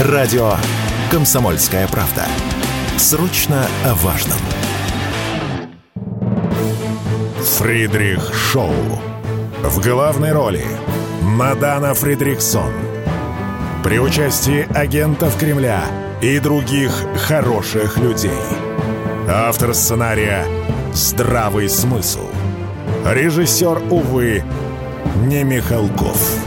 Радио 0.00 0.54
«Комсомольская 1.08 1.86
правда». 1.86 2.24
Срочно 2.96 3.64
о 3.84 3.94
важном. 3.94 4.38
Фридрих 7.40 8.34
Шоу. 8.34 8.74
В 9.62 9.80
главной 9.80 10.32
роли 10.32 10.66
Мадана 11.22 11.94
Фридриксон. 11.94 12.72
При 13.84 14.00
участии 14.00 14.66
агентов 14.76 15.38
Кремля 15.38 15.84
и 16.20 16.40
других 16.40 16.90
хороших 17.28 17.96
людей. 17.96 18.32
Автор 19.28 19.74
сценария 19.74 20.44
«Здравый 20.92 21.68
смысл». 21.68 22.26
Режиссер, 23.06 23.80
увы, 23.92 24.42
не 25.26 25.44
Михалков. 25.44 26.43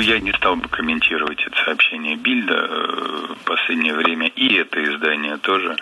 Я 0.00 0.18
не 0.18 0.32
стал 0.32 0.56
бы 0.56 0.68
комментировать 0.68 1.42
это 1.46 1.62
сообщение 1.64 2.16
Бильда. 2.16 2.54
Э, 2.54 3.34
в 3.40 3.44
последнее 3.44 3.94
время 3.94 4.28
и 4.28 4.54
это 4.54 4.82
издание 4.82 5.36
тоже 5.38 5.76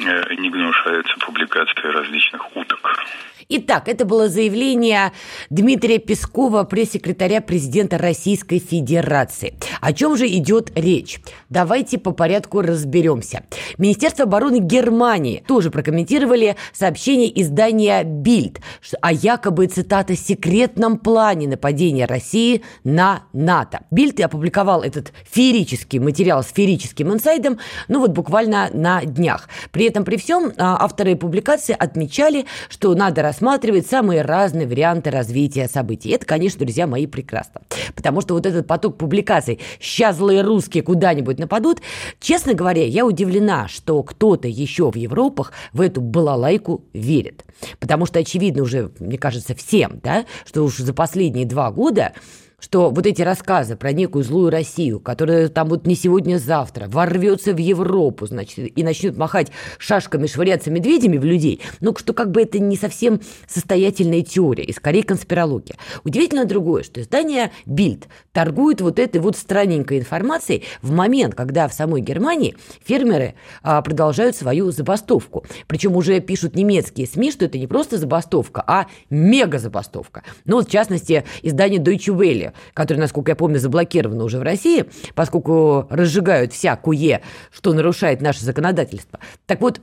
э, 0.00 0.34
не 0.34 0.50
гнушаются 0.50 1.16
публикацией 1.18 1.90
различных 1.90 2.54
уток. 2.54 3.04
Итак, 3.50 3.88
это 3.88 4.04
было 4.04 4.28
заявление 4.28 5.12
Дмитрия 5.48 5.98
Пескова, 5.98 6.64
пресс-секретаря 6.64 7.40
президента 7.40 7.96
Российской 7.96 8.58
Федерации. 8.58 9.54
О 9.80 9.94
чем 9.94 10.18
же 10.18 10.28
идет 10.28 10.70
речь? 10.74 11.18
Давайте 11.48 11.96
по 11.96 12.10
порядку 12.10 12.60
разберемся. 12.60 13.44
Министерство 13.78 14.24
обороны 14.24 14.58
Германии 14.58 15.42
тоже 15.48 15.70
прокомментировали 15.70 16.56
сообщение 16.74 17.40
издания 17.40 18.04
«Бильд» 18.04 18.60
о 19.00 19.14
якобы, 19.14 19.66
цитата, 19.68 20.14
«секретном 20.14 20.98
плане 20.98 21.48
нападения 21.48 22.04
России 22.04 22.62
на 22.84 23.22
НАТО». 23.32 23.80
«Бильд» 23.90 24.20
опубликовал 24.20 24.82
этот 24.82 25.14
феерический 25.24 26.00
материал 26.00 26.42
с 26.42 26.52
феерическим 26.52 27.14
инсайдом, 27.14 27.58
ну 27.88 28.00
вот 28.00 28.10
буквально 28.10 28.68
на 28.74 29.02
днях. 29.06 29.48
При 29.70 29.86
этом, 29.86 30.04
при 30.04 30.18
всем, 30.18 30.52
а, 30.58 30.84
авторы 30.84 31.16
публикации 31.16 31.74
отмечали, 31.78 32.44
что 32.68 32.94
надо 32.94 33.22
рассматривать 33.22 33.37
самые 33.86 34.22
разные 34.22 34.66
варианты 34.66 35.10
развития 35.10 35.68
событий. 35.68 36.10
Это, 36.10 36.26
конечно, 36.26 36.60
друзья 36.60 36.86
мои, 36.86 37.06
прекрасно. 37.06 37.62
Потому 37.94 38.20
что 38.20 38.34
вот 38.34 38.46
этот 38.46 38.66
поток 38.66 38.98
публикаций 38.98 39.60
«Сейчас 39.80 40.16
злые 40.16 40.42
русские 40.42 40.82
куда-нибудь 40.82 41.38
нападут», 41.38 41.80
честно 42.20 42.54
говоря, 42.54 42.84
я 42.84 43.06
удивлена, 43.06 43.68
что 43.68 44.02
кто-то 44.02 44.48
еще 44.48 44.90
в 44.90 44.96
Европах 44.96 45.52
в 45.72 45.80
эту 45.80 46.00
балалайку 46.00 46.84
верит. 46.92 47.44
Потому 47.80 48.06
что 48.06 48.18
очевидно 48.18 48.62
уже, 48.62 48.90
мне 48.98 49.18
кажется, 49.18 49.54
всем, 49.54 50.00
да, 50.02 50.26
что 50.46 50.64
уж 50.64 50.76
за 50.76 50.92
последние 50.94 51.46
два 51.46 51.70
года 51.70 52.12
что 52.60 52.90
вот 52.90 53.06
эти 53.06 53.22
рассказы 53.22 53.76
про 53.76 53.92
некую 53.92 54.24
злую 54.24 54.50
Россию, 54.50 54.98
которая 54.98 55.48
там 55.48 55.68
вот 55.68 55.86
не 55.86 55.94
сегодня-завтра 55.94 56.88
ворвется 56.88 57.52
в 57.52 57.58
Европу, 57.58 58.26
значит, 58.26 58.76
и 58.76 58.82
начнет 58.82 59.16
махать 59.16 59.52
шашками, 59.78 60.26
швыряться 60.26 60.70
медведями 60.70 61.18
в 61.18 61.24
людей, 61.24 61.60
ну, 61.80 61.94
что 61.96 62.12
как 62.12 62.32
бы 62.32 62.42
это 62.42 62.58
не 62.58 62.76
совсем 62.76 63.20
состоятельная 63.46 64.22
теория, 64.22 64.64
и 64.64 64.72
скорее 64.72 65.04
конспирология. 65.04 65.76
Удивительно 66.02 66.46
другое, 66.46 66.82
что 66.82 67.00
издание 67.00 67.52
«Бильд» 67.64 68.08
торгует 68.32 68.80
вот 68.80 68.98
этой 68.98 69.20
вот 69.20 69.36
странненькой 69.36 70.00
информацией 70.00 70.64
в 70.82 70.90
момент, 70.90 71.36
когда 71.36 71.68
в 71.68 71.72
самой 71.72 72.00
Германии 72.00 72.56
фермеры 72.84 73.34
а, 73.62 73.82
продолжают 73.82 74.34
свою 74.36 74.72
забастовку. 74.72 75.44
Причем 75.68 75.94
уже 75.94 76.18
пишут 76.20 76.56
немецкие 76.56 77.06
СМИ, 77.06 77.30
что 77.32 77.44
это 77.44 77.56
не 77.56 77.68
просто 77.68 77.98
забастовка, 77.98 78.64
а 78.66 78.86
мега-забастовка. 79.10 80.24
Ну, 80.44 80.56
вот, 80.56 80.68
в 80.68 80.70
частности, 80.70 81.24
издание 81.42 81.80
Deutsche 81.80 82.14
Welle 82.14 82.47
которая, 82.74 83.02
насколько 83.02 83.32
я 83.32 83.36
помню, 83.36 83.58
заблокирована 83.58 84.24
уже 84.24 84.38
в 84.38 84.42
России, 84.42 84.86
поскольку 85.14 85.86
разжигают 85.90 86.52
всякое, 86.52 87.22
что 87.50 87.72
нарушает 87.72 88.20
наше 88.20 88.44
законодательство. 88.44 89.20
Так 89.46 89.60
вот, 89.60 89.80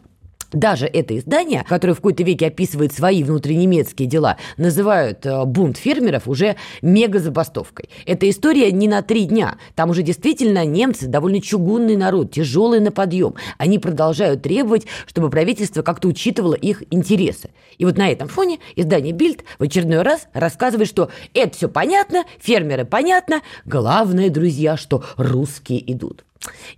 даже 0.55 0.87
это 0.87 1.17
издание, 1.17 1.63
которое 1.67 1.93
в 1.93 1.97
какой-то 1.97 2.23
веке 2.23 2.47
описывает 2.47 2.93
свои 2.93 3.23
внутреннемецкие 3.23 4.07
дела, 4.07 4.37
называют 4.57 5.25
э, 5.25 5.45
бунт 5.45 5.77
фермеров 5.77 6.27
уже 6.27 6.55
мега-забастовкой. 6.81 7.89
Эта 8.05 8.29
история 8.29 8.71
не 8.71 8.87
на 8.87 9.01
три 9.01 9.25
дня. 9.25 9.57
Там 9.75 9.89
уже 9.89 10.01
действительно 10.01 10.65
немцы 10.65 11.07
довольно 11.07 11.41
чугунный 11.41 11.95
народ, 11.95 12.31
тяжелый 12.31 12.79
на 12.79 12.91
подъем. 12.91 13.35
Они 13.57 13.79
продолжают 13.79 14.41
требовать, 14.41 14.85
чтобы 15.05 15.29
правительство 15.29 15.81
как-то 15.81 16.07
учитывало 16.07 16.55
их 16.55 16.83
интересы. 16.89 17.49
И 17.77 17.85
вот 17.85 17.97
на 17.97 18.09
этом 18.09 18.27
фоне 18.27 18.59
издание 18.75 19.13
«Бильд» 19.13 19.43
в 19.59 19.63
очередной 19.63 20.01
раз 20.01 20.27
рассказывает, 20.33 20.87
что 20.87 21.09
это 21.33 21.55
все 21.55 21.67
понятно, 21.67 22.23
фермеры 22.39 22.85
понятно, 22.85 23.41
главное, 23.65 24.29
друзья, 24.29 24.77
что 24.77 25.03
русские 25.17 25.91
идут. 25.91 26.24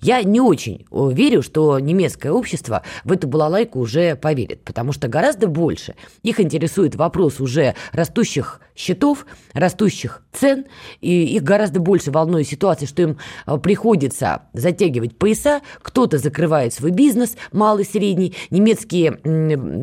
Я 0.01 0.23
не 0.23 0.40
очень 0.40 0.85
э, 0.91 1.09
верю, 1.13 1.41
что 1.41 1.79
немецкое 1.79 2.31
общество 2.31 2.84
в 3.03 3.12
эту 3.12 3.28
балалайку 3.28 3.79
уже 3.79 4.16
поверит, 4.16 4.63
потому 4.63 4.91
что 4.91 5.07
гораздо 5.07 5.47
больше 5.47 5.95
их 6.23 6.40
интересует 6.40 6.95
вопрос 6.95 7.40
уже 7.40 7.75
растущих 7.91 8.62
счетов, 8.77 9.25
растущих 9.53 10.23
цен, 10.31 10.65
и 11.01 11.35
их 11.35 11.43
гораздо 11.43 11.79
больше 11.79 12.11
волнует 12.11 12.47
ситуация, 12.47 12.88
что 12.88 13.01
им 13.01 13.17
э, 13.45 13.57
приходится 13.57 14.43
затягивать 14.53 15.17
пояса, 15.17 15.61
кто-то 15.81 16.19
закрывает 16.19 16.73
свой 16.73 16.91
бизнес, 16.91 17.35
малый, 17.51 17.85
средний, 17.85 18.35
немецкие 18.51 19.13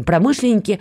промышленники, 0.04 0.78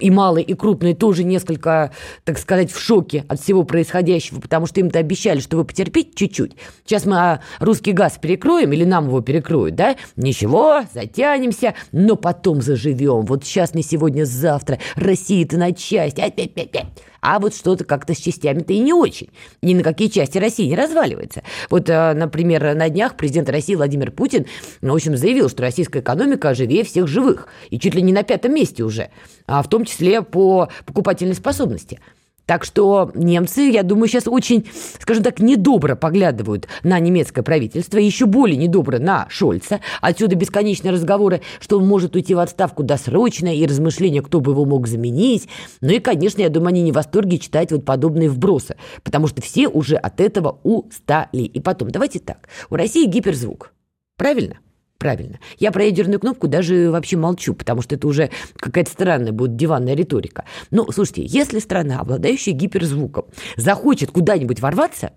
и 0.00 0.10
малые, 0.10 0.44
и 0.44 0.54
крупные, 0.54 0.94
тоже 0.94 1.22
несколько, 1.22 1.92
так 2.24 2.38
сказать, 2.38 2.72
в 2.72 2.80
шоке 2.80 3.24
от 3.28 3.40
всего 3.40 3.62
происходящего, 3.62 4.40
потому 4.40 4.66
что 4.66 4.80
им-то 4.80 4.98
обещали, 4.98 5.38
что 5.38 5.56
вы 5.56 5.64
потерпите 5.64 6.10
чуть-чуть. 6.14 6.56
Сейчас 6.84 7.06
мы 7.06 7.16
а, 7.16 7.40
русский 7.60 7.92
газ 7.92 8.18
перекроем, 8.20 8.72
или 8.72 8.84
нам 8.84 9.06
его 9.06 9.20
перекроют, 9.20 9.76
да? 9.76 9.96
Ничего, 10.16 10.82
затянемся, 10.92 11.74
но 11.92 12.16
потом 12.16 12.60
заживем. 12.60 13.22
Вот 13.22 13.44
сейчас, 13.44 13.74
не 13.74 13.82
сегодня, 13.82 14.24
завтра. 14.24 14.78
Россия-то 14.96 15.56
на 15.58 15.72
части. 15.72 16.20
Опять-опять-опять 16.20 17.11
а 17.22 17.38
вот 17.38 17.54
что-то 17.54 17.84
как-то 17.84 18.14
с 18.14 18.18
частями-то 18.18 18.72
и 18.72 18.78
не 18.80 18.92
очень. 18.92 19.30
Ни 19.62 19.74
на 19.74 19.82
какие 19.82 20.08
части 20.08 20.38
России 20.38 20.66
не 20.66 20.76
разваливается. 20.76 21.42
Вот, 21.70 21.88
э, 21.88 22.12
например, 22.14 22.74
на 22.74 22.88
днях 22.88 23.16
президент 23.16 23.48
России 23.48 23.76
Владимир 23.76 24.10
Путин, 24.10 24.46
в 24.82 24.92
общем, 24.92 25.16
заявил, 25.16 25.48
что 25.48 25.62
российская 25.62 26.00
экономика 26.00 26.52
живее 26.54 26.84
всех 26.84 27.06
живых, 27.06 27.48
и 27.70 27.78
чуть 27.78 27.94
ли 27.94 28.02
не 28.02 28.12
на 28.12 28.24
пятом 28.24 28.54
месте 28.54 28.82
уже, 28.82 29.10
а 29.46 29.62
в 29.62 29.68
том 29.68 29.84
числе 29.84 30.22
по 30.22 30.68
покупательной 30.84 31.34
способности. 31.34 32.00
Так 32.46 32.64
что 32.64 33.10
немцы, 33.14 33.62
я 33.70 33.82
думаю, 33.82 34.08
сейчас 34.08 34.26
очень, 34.26 34.66
скажем 35.00 35.22
так, 35.22 35.38
недобро 35.38 35.94
поглядывают 35.94 36.66
на 36.82 36.98
немецкое 36.98 37.44
правительство, 37.44 37.98
еще 37.98 38.26
более 38.26 38.56
недобро 38.56 38.98
на 38.98 39.26
Шольца. 39.28 39.80
Отсюда 40.00 40.34
бесконечные 40.34 40.92
разговоры, 40.92 41.40
что 41.60 41.78
он 41.78 41.86
может 41.86 42.16
уйти 42.16 42.34
в 42.34 42.40
отставку 42.40 42.82
досрочно, 42.82 43.54
и 43.54 43.66
размышления, 43.66 44.22
кто 44.22 44.40
бы 44.40 44.52
его 44.52 44.64
мог 44.64 44.88
заменить. 44.88 45.48
Ну 45.80 45.92
и, 45.92 46.00
конечно, 46.00 46.40
я 46.42 46.48
думаю, 46.48 46.68
они 46.68 46.82
не 46.82 46.92
в 46.92 46.96
восторге 46.96 47.38
читать 47.38 47.70
вот 47.70 47.84
подобные 47.84 48.28
вбросы, 48.28 48.76
потому 49.04 49.28
что 49.28 49.40
все 49.40 49.68
уже 49.68 49.96
от 49.96 50.20
этого 50.20 50.58
устали. 50.62 51.42
И 51.42 51.60
потом, 51.60 51.90
давайте 51.90 52.18
так, 52.18 52.48
у 52.70 52.76
России 52.76 53.06
гиперзвук, 53.06 53.72
правильно? 54.16 54.58
Правильно. 55.02 55.40
Я 55.58 55.72
про 55.72 55.82
ядерную 55.82 56.20
кнопку 56.20 56.46
даже 56.46 56.88
вообще 56.92 57.16
молчу, 57.16 57.54
потому 57.54 57.82
что 57.82 57.96
это 57.96 58.06
уже 58.06 58.30
какая-то 58.54 58.88
странная 58.88 59.32
будет 59.32 59.56
диванная 59.56 59.96
риторика. 59.96 60.44
Но, 60.70 60.88
слушайте, 60.92 61.24
если 61.24 61.58
страна, 61.58 61.98
обладающая 61.98 62.52
гиперзвуком, 62.52 63.24
захочет 63.56 64.12
куда-нибудь 64.12 64.60
ворваться, 64.60 65.10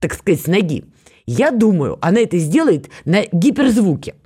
так 0.00 0.12
сказать, 0.12 0.42
с 0.42 0.46
ноги, 0.48 0.84
я 1.24 1.50
думаю, 1.50 1.96
она 2.02 2.20
это 2.20 2.36
сделает 2.36 2.90
на 3.06 3.22
гиперзвуке. 3.32 4.16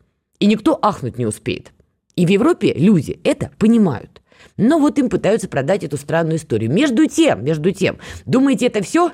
И 0.40 0.46
никто 0.46 0.76
ахнуть 0.82 1.18
не 1.18 1.26
успеет. 1.26 1.72
И 2.16 2.26
в 2.26 2.28
Европе 2.28 2.74
люди 2.74 3.20
это 3.22 3.52
понимают. 3.58 4.20
Но 4.56 4.78
вот 4.78 4.98
им 4.98 5.08
пытаются 5.10 5.48
продать 5.48 5.84
эту 5.84 5.96
странную 5.96 6.36
историю. 6.36 6.70
Между 6.70 7.06
тем, 7.06 7.44
между 7.44 7.72
тем, 7.72 7.98
думаете, 8.24 8.66
это 8.66 8.82
все? 8.82 9.12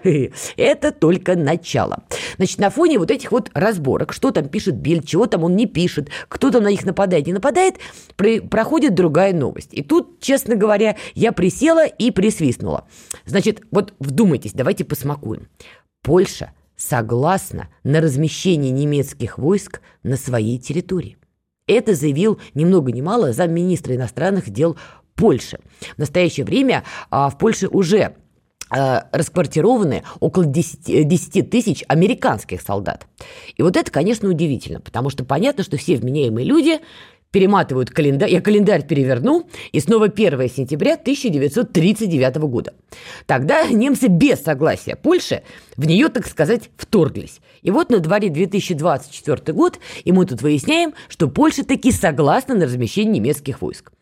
Это 0.56 0.92
только 0.92 1.36
начало. 1.36 2.04
Значит, 2.36 2.58
на 2.58 2.70
фоне 2.70 2.98
вот 2.98 3.10
этих 3.10 3.32
вот 3.32 3.50
разборок, 3.54 4.12
что 4.12 4.30
там 4.30 4.48
пишет 4.48 4.76
Биль, 4.76 5.02
чего 5.02 5.26
там 5.26 5.44
он 5.44 5.56
не 5.56 5.66
пишет, 5.66 6.08
кто 6.28 6.50
там 6.50 6.62
на 6.62 6.70
них 6.70 6.84
нападает, 6.84 7.26
не 7.26 7.32
нападает, 7.32 7.76
проходит 8.50 8.94
другая 8.94 9.32
новость. 9.32 9.70
И 9.72 9.82
тут, 9.82 10.20
честно 10.20 10.54
говоря, 10.54 10.96
я 11.14 11.32
присела 11.32 11.86
и 11.86 12.10
присвистнула. 12.10 12.86
Значит, 13.26 13.62
вот 13.70 13.94
вдумайтесь, 13.98 14.52
давайте 14.52 14.84
посмакуем. 14.84 15.48
Польша 16.02 16.52
согласна 16.76 17.68
на 17.84 18.00
размещение 18.00 18.70
немецких 18.70 19.38
войск 19.38 19.80
на 20.02 20.16
своей 20.16 20.58
территории. 20.58 21.16
Это 21.68 21.94
заявил 21.94 22.40
ни 22.54 22.64
много 22.64 22.90
ни 22.90 23.00
мало 23.00 23.32
замминистра 23.32 23.94
иностранных 23.94 24.50
дел 24.50 24.76
Польши. 25.14 25.58
В 25.96 25.98
настоящее 25.98 26.44
время 26.44 26.84
а, 27.10 27.30
в 27.30 27.38
Польше 27.38 27.68
уже 27.68 28.14
а, 28.70 29.08
расквартированы 29.12 30.02
около 30.20 30.46
10, 30.46 31.06
10 31.06 31.50
тысяч 31.50 31.84
американских 31.88 32.62
солдат. 32.62 33.06
И 33.56 33.62
вот 33.62 33.76
это, 33.76 33.90
конечно, 33.90 34.28
удивительно, 34.28 34.80
потому 34.80 35.10
что 35.10 35.24
понятно, 35.24 35.62
что 35.62 35.76
все 35.76 35.96
вменяемые 35.96 36.46
люди 36.46 36.80
перематывают 37.32 37.90
календарь, 37.90 38.30
я 38.30 38.40
календарь 38.40 38.86
переверну, 38.86 39.48
и 39.72 39.80
снова 39.80 40.06
1 40.06 40.48
сентября 40.48 40.94
1939 40.94 42.36
года. 42.36 42.74
Тогда 43.26 43.66
немцы 43.66 44.06
без 44.06 44.40
согласия 44.40 44.96
Польши 44.96 45.42
в 45.76 45.86
нее, 45.86 46.08
так 46.08 46.26
сказать, 46.26 46.70
вторглись. 46.76 47.40
И 47.62 47.70
вот 47.70 47.90
на 47.90 47.98
дворе 47.98 48.28
2024 48.28 49.52
год, 49.54 49.80
и 50.04 50.12
мы 50.12 50.26
тут 50.26 50.42
выясняем, 50.42 50.92
что 51.08 51.28
Польша 51.28 51.64
таки 51.64 51.90
согласна 51.90 52.54
на 52.54 52.66
размещение 52.66 53.14
немецких 53.14 53.62
войск. 53.62 53.92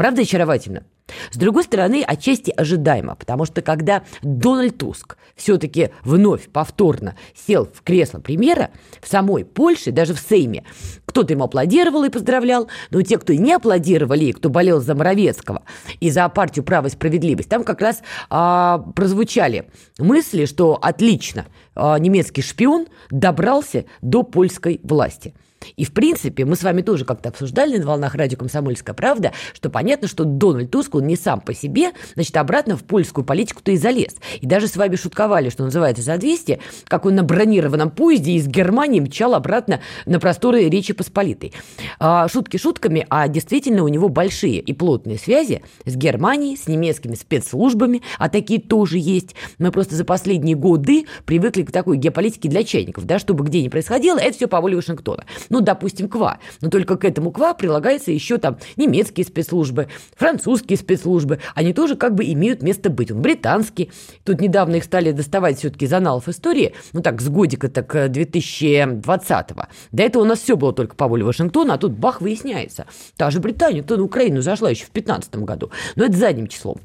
Правда 0.00 0.22
очаровательно? 0.22 0.84
С 1.30 1.36
другой 1.36 1.62
стороны, 1.62 2.02
отчасти 2.02 2.50
ожидаемо, 2.50 3.16
потому 3.16 3.44
что 3.44 3.60
когда 3.60 4.02
Дональд 4.22 4.78
Туск 4.78 5.18
все-таки 5.36 5.90
вновь 6.04 6.48
повторно 6.48 7.16
сел 7.34 7.68
в 7.70 7.82
кресло 7.82 8.18
премьера, 8.18 8.70
в 9.02 9.08
самой 9.08 9.44
Польше, 9.44 9.92
даже 9.92 10.14
в 10.14 10.18
Сейме, 10.18 10.64
кто-то 11.04 11.34
ему 11.34 11.44
аплодировал 11.44 12.04
и 12.04 12.08
поздравлял, 12.08 12.68
но 12.90 13.02
те, 13.02 13.18
кто 13.18 13.34
не 13.34 13.52
аплодировали, 13.52 14.24
и 14.24 14.32
кто 14.32 14.48
болел 14.48 14.80
за 14.80 14.94
Моровецкого 14.94 15.64
и 16.00 16.08
за 16.08 16.26
партию 16.30 16.64
«Право 16.64 16.86
и 16.86 16.90
справедливость», 16.90 17.50
там 17.50 17.62
как 17.62 17.82
раз 17.82 18.00
а, 18.30 18.78
прозвучали 18.96 19.68
мысли, 19.98 20.46
что 20.46 20.78
отлично, 20.80 21.44
а, 21.74 21.98
немецкий 21.98 22.40
шпион 22.40 22.86
добрался 23.10 23.84
до 24.00 24.22
польской 24.22 24.80
власти– 24.82 25.34
и, 25.76 25.84
в 25.84 25.92
принципе, 25.92 26.44
мы 26.44 26.56
с 26.56 26.62
вами 26.62 26.82
тоже 26.82 27.04
как-то 27.04 27.28
обсуждали 27.28 27.76
на 27.78 27.86
волнах 27.86 28.14
радио 28.14 28.38
«Комсомольская 28.38 28.94
правда», 28.94 29.32
что 29.54 29.70
понятно, 29.70 30.08
что 30.08 30.24
Дональд 30.24 30.70
Туск, 30.70 30.94
он 30.94 31.06
не 31.06 31.16
сам 31.16 31.40
по 31.40 31.54
себе, 31.54 31.92
значит, 32.14 32.36
обратно 32.36 32.76
в 32.76 32.84
польскую 32.84 33.24
политику-то 33.24 33.72
и 33.72 33.76
залез. 33.76 34.16
И 34.40 34.46
даже 34.46 34.68
с 34.68 34.76
вами 34.76 34.96
шутковали, 34.96 35.50
что 35.50 35.64
называется, 35.64 36.02
за 36.02 36.16
200, 36.16 36.60
как 36.86 37.06
он 37.06 37.14
на 37.14 37.22
бронированном 37.22 37.90
поезде 37.90 38.32
из 38.32 38.46
Германии 38.46 39.00
мчал 39.00 39.34
обратно 39.34 39.80
на 40.06 40.20
просторы 40.20 40.68
Речи 40.68 40.92
Посполитой. 40.92 41.52
А, 41.98 42.28
шутки 42.28 42.56
шутками, 42.56 43.06
а 43.10 43.28
действительно 43.28 43.84
у 43.84 43.88
него 43.88 44.08
большие 44.08 44.60
и 44.60 44.72
плотные 44.72 45.18
связи 45.18 45.62
с 45.84 45.96
Германией, 45.96 46.56
с 46.56 46.66
немецкими 46.68 47.14
спецслужбами, 47.14 48.02
а 48.18 48.28
такие 48.28 48.60
тоже 48.60 48.98
есть. 48.98 49.34
Мы 49.58 49.70
просто 49.72 49.94
за 49.94 50.04
последние 50.04 50.56
годы 50.56 51.06
привыкли 51.24 51.62
к 51.62 51.72
такой 51.72 51.96
геополитике 51.96 52.48
для 52.48 52.64
чайников, 52.64 53.04
да, 53.04 53.18
чтобы 53.18 53.44
где 53.44 53.62
ни 53.62 53.68
происходило, 53.68 54.18
это 54.18 54.36
все 54.36 54.48
по 54.48 54.60
воле 54.60 54.76
Вашингтона 54.76 55.24
ну, 55.50 55.60
допустим, 55.60 56.08
КВА. 56.08 56.38
Но 56.62 56.70
только 56.70 56.96
к 56.96 57.04
этому 57.04 57.32
КВА 57.32 57.54
прилагается 57.54 58.10
еще 58.12 58.38
там 58.38 58.58
немецкие 58.76 59.26
спецслужбы, 59.26 59.88
французские 60.16 60.78
спецслужбы. 60.78 61.40
Они 61.54 61.74
тоже 61.74 61.96
как 61.96 62.14
бы 62.14 62.24
имеют 62.24 62.62
место 62.62 62.88
быть. 62.88 63.10
Он 63.10 63.20
британский. 63.20 63.90
Тут 64.24 64.40
недавно 64.40 64.76
их 64.76 64.84
стали 64.84 65.12
доставать 65.12 65.58
все-таки 65.58 65.84
из 65.84 65.92
аналов 65.92 66.28
истории, 66.28 66.74
ну 66.92 67.02
так, 67.02 67.20
с 67.20 67.28
годика 67.28 67.68
так 67.68 67.94
2020-го. 67.94 69.64
До 69.92 70.02
этого 70.02 70.22
у 70.22 70.26
нас 70.26 70.40
все 70.40 70.56
было 70.56 70.72
только 70.72 70.94
по 70.94 71.08
воле 71.08 71.24
Вашингтона, 71.24 71.74
а 71.74 71.78
тут 71.78 71.92
бах, 71.92 72.20
выясняется. 72.20 72.86
Та 73.16 73.30
же 73.30 73.40
Британия, 73.40 73.82
то 73.82 73.96
на 73.96 74.04
Украину 74.04 74.42
зашла 74.42 74.70
еще 74.70 74.84
в 74.84 74.92
2015 74.92 75.36
году. 75.36 75.70
Но 75.96 76.04
это 76.04 76.16
задним 76.16 76.46
числом. 76.46 76.76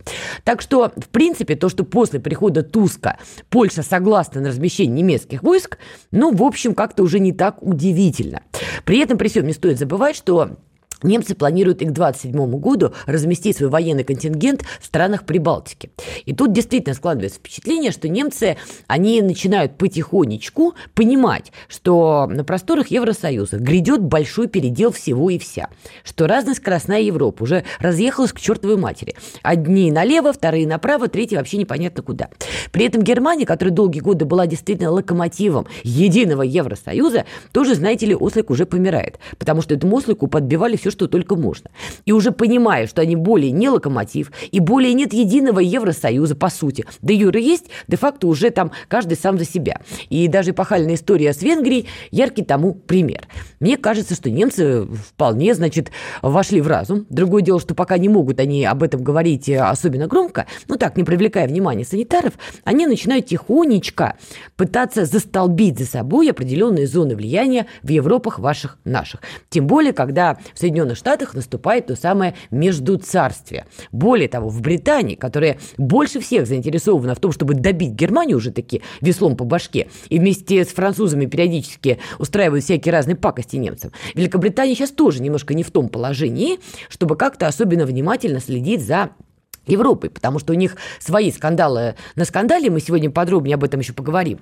Так 0.44 0.62
что, 0.62 0.92
в 0.96 1.10
принципе, 1.10 1.56
то, 1.56 1.70
что 1.70 1.84
после 1.84 2.20
прихода 2.20 2.64
Туска 2.64 3.18
Польша 3.50 3.84
согласна 3.84 4.42
на 4.42 4.50
размещение 4.50 5.04
немецких 5.04 5.44
войск, 5.44 5.78
ну, 6.12 6.34
в 6.34 6.42
общем, 6.42 6.74
как-то 6.74 7.04
уже 7.04 7.20
не 7.20 7.32
так 7.32 7.62
удивительно. 7.62 8.42
При 8.84 9.00
этом, 9.00 9.18
при 9.18 9.28
всем, 9.28 9.46
не 9.46 9.54
стоит 9.54 9.80
забывать, 9.80 10.16
что 10.16 10.50
Немцы 11.06 11.36
планируют 11.36 11.81
и 11.81 11.86
к 11.86 11.92
27 11.92 12.34
году 12.57 12.94
разместить 13.06 13.57
свой 13.57 13.69
военный 13.69 14.04
контингент 14.04 14.63
в 14.81 14.86
странах 14.86 15.25
Прибалтики. 15.25 15.92
И 16.25 16.34
тут 16.34 16.52
действительно 16.52 16.96
складывается 16.96 17.40
впечатление, 17.40 17.92
что 17.92 18.10
немцы, 18.10 18.57
они 18.88 19.22
начинают 19.22 19.78
потихонечку 19.78 20.74
понимать, 20.96 21.52
что 21.68 22.25
на 22.28 22.44
просторах 22.44 22.88
Евросоюза 22.88 23.57
грядет 23.57 24.02
большой 24.02 24.48
передел 24.48 24.92
всего 24.92 25.30
и 25.30 25.38
вся, 25.38 25.69
что 26.04 26.28
разная 26.28 26.56
скоростная 26.56 27.02
Европа 27.02 27.44
уже 27.44 27.63
разъехалась 27.80 28.34
к 28.34 28.40
чертовой 28.40 28.78
матери. 28.78 29.16
Одни 29.44 29.92
налево, 29.92 30.34
вторые 30.34 30.68
направо, 30.68 31.07
третьи 31.07 31.36
вообще 31.36 31.57
непонятно 31.57 32.02
куда. 32.02 32.30
При 32.72 32.86
этом 32.86 33.04
Германия, 33.04 33.46
которая 33.46 33.74
долгие 33.74 34.00
годы 34.00 34.25
была 34.25 34.48
действительно 34.48 34.92
локомотивом 34.92 35.68
единого 35.84 36.42
Евросоюза, 36.42 37.25
тоже, 37.52 37.75
знаете 37.75 38.07
ли, 38.07 38.16
ослик 38.16 38.50
уже 38.50 38.66
помирает, 38.66 39.19
потому 39.38 39.62
что 39.62 39.75
этому 39.75 39.96
ослику 39.98 40.28
подбивали 40.28 40.78
все, 40.78 40.90
что 40.95 41.07
только 41.07 41.36
можно. 41.36 41.69
И 42.06 42.13
уже 42.13 42.31
понимая, 42.31 42.88
что 42.88 43.01
они 43.01 43.18
более 43.18 43.51
не 43.51 43.69
локомотив, 43.69 44.31
и 44.51 44.62
более 44.62 44.94
нет 44.94 45.12
единого 45.12 45.59
Евросоюза, 45.59 46.36
по 46.36 46.50
сути. 46.50 46.86
Да 47.01 47.13
юра 47.13 47.39
есть, 47.39 47.65
де-факто 47.88 48.27
уже 48.27 48.50
там 48.50 48.71
каждый 48.88 49.18
сам 49.18 49.38
за 49.38 49.45
себя. 49.45 49.81
И 50.09 50.27
даже 50.30 50.51
эпохальная 50.51 50.95
история 50.95 51.33
с 51.33 51.42
Венгрией– 51.42 51.88
яркий 52.12 52.44
тому 52.44 52.74
пример. 52.74 53.27
Мне 53.59 53.75
кажется, 53.75 54.15
что 54.15 54.30
немцы 54.30 54.86
вполне, 54.86 55.53
значит, 55.53 55.92
вошли 56.21 56.62
в 56.62 56.68
разум. 56.68 57.06
Другое 57.09 57.42
дело, 57.42 57.59
что 57.59 57.75
пока 57.75 57.97
не 57.97 58.07
могут 58.07 58.39
они 58.39 58.63
об 58.63 58.81
этом 58.81 59.03
говорить 59.03 59.50
особенно 59.50 60.07
громко, 60.07 60.45
ну 60.68 60.77
так, 60.77 60.95
не 60.95 61.03
привлекая 61.03 61.47
внимания 61.47 61.83
санитаров, 61.83 62.33
они 62.63 62.88
начинают 62.88 63.25
тихонечко 63.25 64.15
пытаться 64.56 65.03
застолбить 65.06 65.80
за 65.80 65.86
собой 65.86 66.30
определенные 66.30 66.88
зоны 66.88 67.15
влияния 67.15 67.65
в 67.83 67.89
Европах 67.89 68.39
ваших 68.39 68.77
наших. 68.86 69.21
Тем 69.50 69.68
более, 69.68 69.92
когда 69.92 70.38
в 70.53 70.59
Соединенных 70.59 70.75
Соединенных 70.75 70.98
Штатах 70.98 71.33
наступает 71.33 71.88
то 71.88 71.95
самое 71.95 72.36
междуцарствие. 72.51 73.66
Более 73.94 74.27
того, 74.27 74.50
в 74.50 74.60
Британии, 74.60 75.16
которая 75.16 75.57
больше 75.77 76.19
всех 76.19 76.48
заинтересована 76.48 77.16
в 77.16 77.19
том, 77.19 77.31
чтобы 77.31 77.54
добить 77.54 77.94
Германию 77.94 78.36
уже 78.36 78.51
таки 78.51 78.81
веслом 79.00 79.38
по 79.38 79.45
башке, 79.45 79.88
и 80.10 80.19
вместе 80.19 80.66
с 80.66 80.68
французами 80.69 81.27
периодически 81.27 82.00
устраивают 82.19 82.66
всякие 82.66 82.92
разные 82.92 83.16
пакости 83.16 83.56
немцам, 83.56 83.94
Великобритания 84.16 84.75
сейчас 84.75 84.92
тоже 84.92 85.22
немножко 85.22 85.54
не 85.54 85.63
в 85.63 85.72
том 85.72 85.88
положении, 85.88 86.60
чтобы 86.89 87.16
как-то 87.16 87.48
особенно 87.48 87.86
внимательно 87.86 88.42
следить 88.42 88.86
за 88.86 89.12
Европой, 89.68 90.10
потому 90.10 90.39
что 90.39 90.51
у 90.51 90.57
них 90.57 90.75
свои 91.00 91.31
скандалы 91.31 91.95
на 92.18 92.25
скандале, 92.25 92.69
мы 92.69 92.81
сегодня 92.81 93.10
подробнее 93.10 93.56
об 93.56 93.63
этом 93.63 93.80
еще 93.80 93.94
поговорим. 93.94 94.39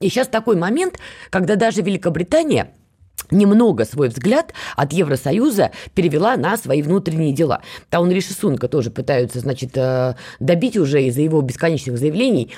И 0.00 0.08
сейчас 0.08 0.26
такой 0.26 0.56
момент, 0.56 0.98
когда 1.30 1.54
даже 1.54 1.82
Великобритания– 1.82 2.72
немного 3.30 3.84
свой 3.84 4.08
взгляд 4.08 4.52
от 4.76 4.92
Евросоюза 4.92 5.70
перевела 5.94 6.36
на 6.36 6.56
свои 6.56 6.82
внутренние 6.82 7.32
дела. 7.32 7.62
Таун 7.90 8.10
Риши 8.10 8.32
Сунка 8.32 8.68
тоже 8.68 8.90
пытаются, 8.90 9.40
значит, 9.40 9.76
э, 9.76 10.14
добить 10.40 10.76
уже 10.76 11.02
из-за 11.04 11.22
его 11.22 11.40
бесконечных 11.40 11.98
заявлений 11.98 12.52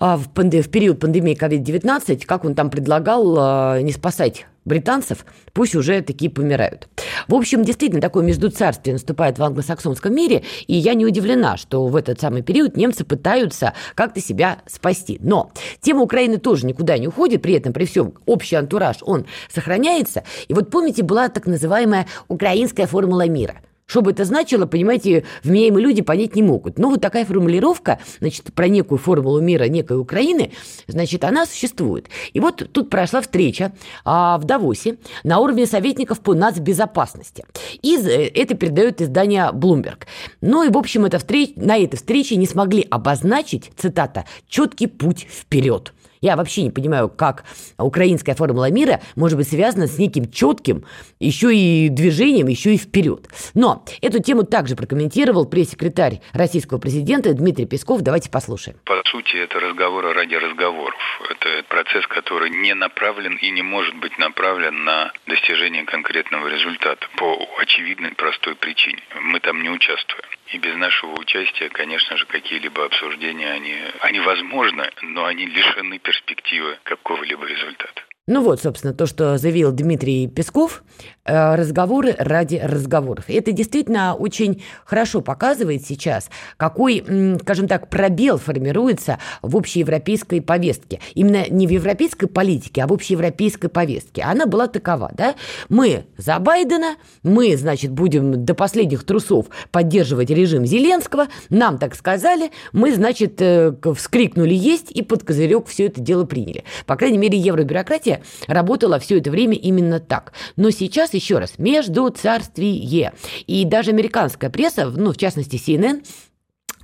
а, 0.00 0.16
в, 0.16 0.28
период 0.28 1.00
пандемии 1.00 1.36
COVID-19, 1.36 2.24
как 2.26 2.44
он 2.44 2.54
там 2.54 2.70
предлагал 2.70 3.76
э, 3.76 3.82
не 3.82 3.92
спасать 3.92 4.46
британцев, 4.66 5.24
пусть 5.54 5.74
уже 5.74 6.02
такие 6.02 6.30
помирают. 6.30 6.88
В 7.28 7.34
общем, 7.34 7.64
действительно, 7.64 8.02
такое 8.02 8.24
междуцарствие 8.24 8.92
наступает 8.92 9.38
в 9.38 9.42
англосаксонском 9.42 10.14
мире, 10.14 10.42
и 10.66 10.76
я 10.76 10.92
не 10.92 11.06
удивлена, 11.06 11.56
что 11.56 11.86
в 11.86 11.96
этот 11.96 12.20
самый 12.20 12.42
период 12.42 12.76
немцы 12.76 13.04
пытаются 13.04 13.72
как-то 13.94 14.20
себя 14.20 14.58
спасти. 14.66 15.18
Но 15.22 15.52
тема 15.80 16.02
Украины 16.02 16.36
тоже 16.36 16.66
никуда 16.66 16.98
не 16.98 17.08
уходит, 17.08 17.40
при 17.40 17.54
этом, 17.54 17.72
при 17.72 17.86
всем, 17.86 18.14
общий 18.26 18.56
антураж, 18.56 18.98
он 19.00 19.24
сохраняется. 19.48 20.24
И 20.48 20.54
вот 20.54 20.70
помните, 20.70 21.02
была 21.02 21.28
так 21.28 21.46
называемая 21.46 22.06
украинская 22.28 22.86
формула 22.86 23.26
мира– 23.26 23.56
что 23.86 24.02
бы 24.02 24.10
это 24.10 24.24
значило, 24.24 24.66
понимаете, 24.66 25.24
вменяемые 25.44 25.84
люди 25.84 26.02
понять 26.02 26.34
не 26.34 26.42
могут. 26.42 26.78
Но 26.78 26.90
вот 26.90 27.00
такая 27.00 27.24
формулировка, 27.24 28.00
значит, 28.18 28.52
про 28.52 28.68
некую 28.68 28.98
формулу 28.98 29.40
мира 29.40 29.64
некой 29.64 29.98
Украины, 29.98 30.52
значит, 30.88 31.22
она 31.24 31.46
существует. 31.46 32.08
И 32.32 32.40
вот 32.40 32.68
тут 32.72 32.90
прошла 32.90 33.20
встреча 33.20 33.72
а, 34.04 34.38
в 34.38 34.44
Давосе 34.44 34.98
на 35.22 35.38
уровне 35.38 35.66
советников 35.66 36.20
по 36.20 36.34
нацбезопасности. 36.34 37.44
И 37.82 37.96
это 37.96 38.54
передает 38.54 39.00
издание 39.00 39.50
Bloomberg. 39.52 40.02
Ну 40.40 40.64
и, 40.64 40.68
в 40.68 40.76
общем, 40.76 41.04
это 41.04 41.18
встреч... 41.18 41.52
на 41.56 41.78
этой 41.78 41.96
встрече 41.96 42.36
не 42.36 42.46
смогли 42.46 42.86
обозначить, 42.90 43.70
цитата, 43.76 44.24
«четкий 44.48 44.88
путь 44.88 45.26
вперед». 45.30 45.92
Я 46.20 46.36
вообще 46.36 46.62
не 46.62 46.70
понимаю, 46.70 47.08
как 47.08 47.44
украинская 47.78 48.34
формула 48.34 48.70
мира 48.70 49.00
может 49.14 49.38
быть 49.38 49.48
связана 49.48 49.86
с 49.86 49.98
неким 49.98 50.30
четким 50.30 50.84
еще 51.20 51.54
и 51.54 51.88
движением, 51.88 52.48
еще 52.48 52.74
и 52.74 52.78
вперед. 52.78 53.28
Но 53.54 53.84
эту 54.02 54.22
тему 54.22 54.44
также 54.44 54.76
прокомментировал 54.76 55.46
пресс-секретарь 55.46 56.20
российского 56.32 56.78
президента 56.78 57.32
Дмитрий 57.34 57.66
Песков. 57.66 58.02
Давайте 58.02 58.30
послушаем. 58.30 58.78
По 58.84 59.00
сути, 59.06 59.36
это 59.36 59.60
разговоры 59.60 60.12
ради 60.12 60.34
разговоров. 60.34 61.00
Это 61.30 61.64
процесс, 61.68 62.06
который 62.06 62.50
не 62.50 62.74
направлен 62.74 63.36
и 63.36 63.50
не 63.50 63.62
может 63.62 63.94
быть 63.96 64.18
направлен 64.18 64.84
на 64.84 65.12
достижение 65.26 65.84
конкретного 65.84 66.48
результата 66.48 67.06
по 67.16 67.38
очевидной 67.58 68.12
простой 68.12 68.54
причине. 68.56 69.02
Мы 69.22 69.40
там 69.40 69.62
не 69.62 69.70
участвуем. 69.70 70.24
И 70.52 70.58
без 70.58 70.76
нашего 70.76 71.12
участия, 71.18 71.68
конечно 71.68 72.16
же, 72.16 72.26
какие-либо 72.26 72.84
обсуждения, 72.84 73.50
они, 73.50 73.74
они 74.00 74.20
возможны, 74.20 74.84
но 75.02 75.24
они 75.24 75.46
лишены 75.46 75.98
перспективы 75.98 76.78
какого-либо 76.84 77.46
результата. 77.46 78.02
Ну 78.28 78.42
вот, 78.42 78.60
собственно, 78.60 78.92
то, 78.92 79.06
что 79.06 79.38
заявил 79.38 79.72
Дмитрий 79.72 80.28
Песков, 80.28 80.82
разговоры 81.26 82.14
ради 82.18 82.56
разговоров. 82.62 83.24
Это 83.28 83.52
действительно 83.52 84.14
очень 84.14 84.62
хорошо 84.84 85.20
показывает 85.20 85.84
сейчас, 85.84 86.30
какой, 86.56 87.04
скажем 87.42 87.68
так, 87.68 87.90
пробел 87.90 88.38
формируется 88.38 89.18
в 89.42 89.56
общеевропейской 89.56 90.40
повестке. 90.40 91.00
Именно 91.14 91.48
не 91.48 91.66
в 91.66 91.70
европейской 91.70 92.26
политике, 92.26 92.82
а 92.82 92.86
в 92.86 92.92
общеевропейской 92.92 93.68
повестке. 93.68 94.22
Она 94.22 94.46
была 94.46 94.68
такова, 94.68 95.10
да? 95.16 95.34
Мы 95.68 96.06
за 96.16 96.38
Байдена, 96.38 96.96
мы, 97.22 97.56
значит, 97.56 97.90
будем 97.90 98.44
до 98.44 98.54
последних 98.54 99.04
трусов 99.04 99.46
поддерживать 99.70 100.30
режим 100.30 100.66
Зеленского, 100.66 101.26
нам 101.50 101.78
так 101.78 101.94
сказали, 101.94 102.50
мы, 102.72 102.94
значит, 102.94 103.40
э, 103.40 103.74
вскрикнули 103.94 104.54
есть 104.54 104.90
и 104.90 105.02
под 105.02 105.24
козырек 105.24 105.66
все 105.66 105.86
это 105.86 106.00
дело 106.00 106.24
приняли. 106.24 106.64
По 106.86 106.96
крайней 106.96 107.18
мере, 107.18 107.38
евробюрократия 107.38 108.22
работала 108.46 108.98
все 108.98 109.18
это 109.18 109.30
время 109.30 109.56
именно 109.56 110.00
так. 110.00 110.32
Но 110.56 110.70
сейчас, 110.70 111.14
еще 111.16 111.38
раз, 111.38 111.58
между 111.58 112.08
царствие. 112.10 113.12
И 113.46 113.64
даже 113.64 113.90
американская 113.90 114.50
пресса, 114.50 114.86
ну, 114.86 115.12
в 115.12 115.16
частности, 115.16 115.56
CNN, 115.56 116.04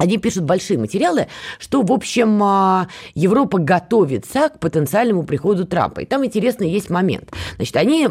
они 0.02 0.18
пишут 0.18 0.42
большие 0.42 0.78
материалы, 0.78 1.28
что, 1.60 1.82
в 1.82 1.92
общем, 1.92 2.42
а, 2.42 2.88
Европа 3.14 3.58
готовится 3.58 4.48
к 4.48 4.58
потенциальному 4.58 5.22
приходу 5.22 5.64
Трампа. 5.64 6.00
И 6.00 6.06
там 6.06 6.24
интересный 6.24 6.68
есть 6.70 6.90
момент. 6.90 7.30
Значит, 7.54 7.76
они 7.76 8.08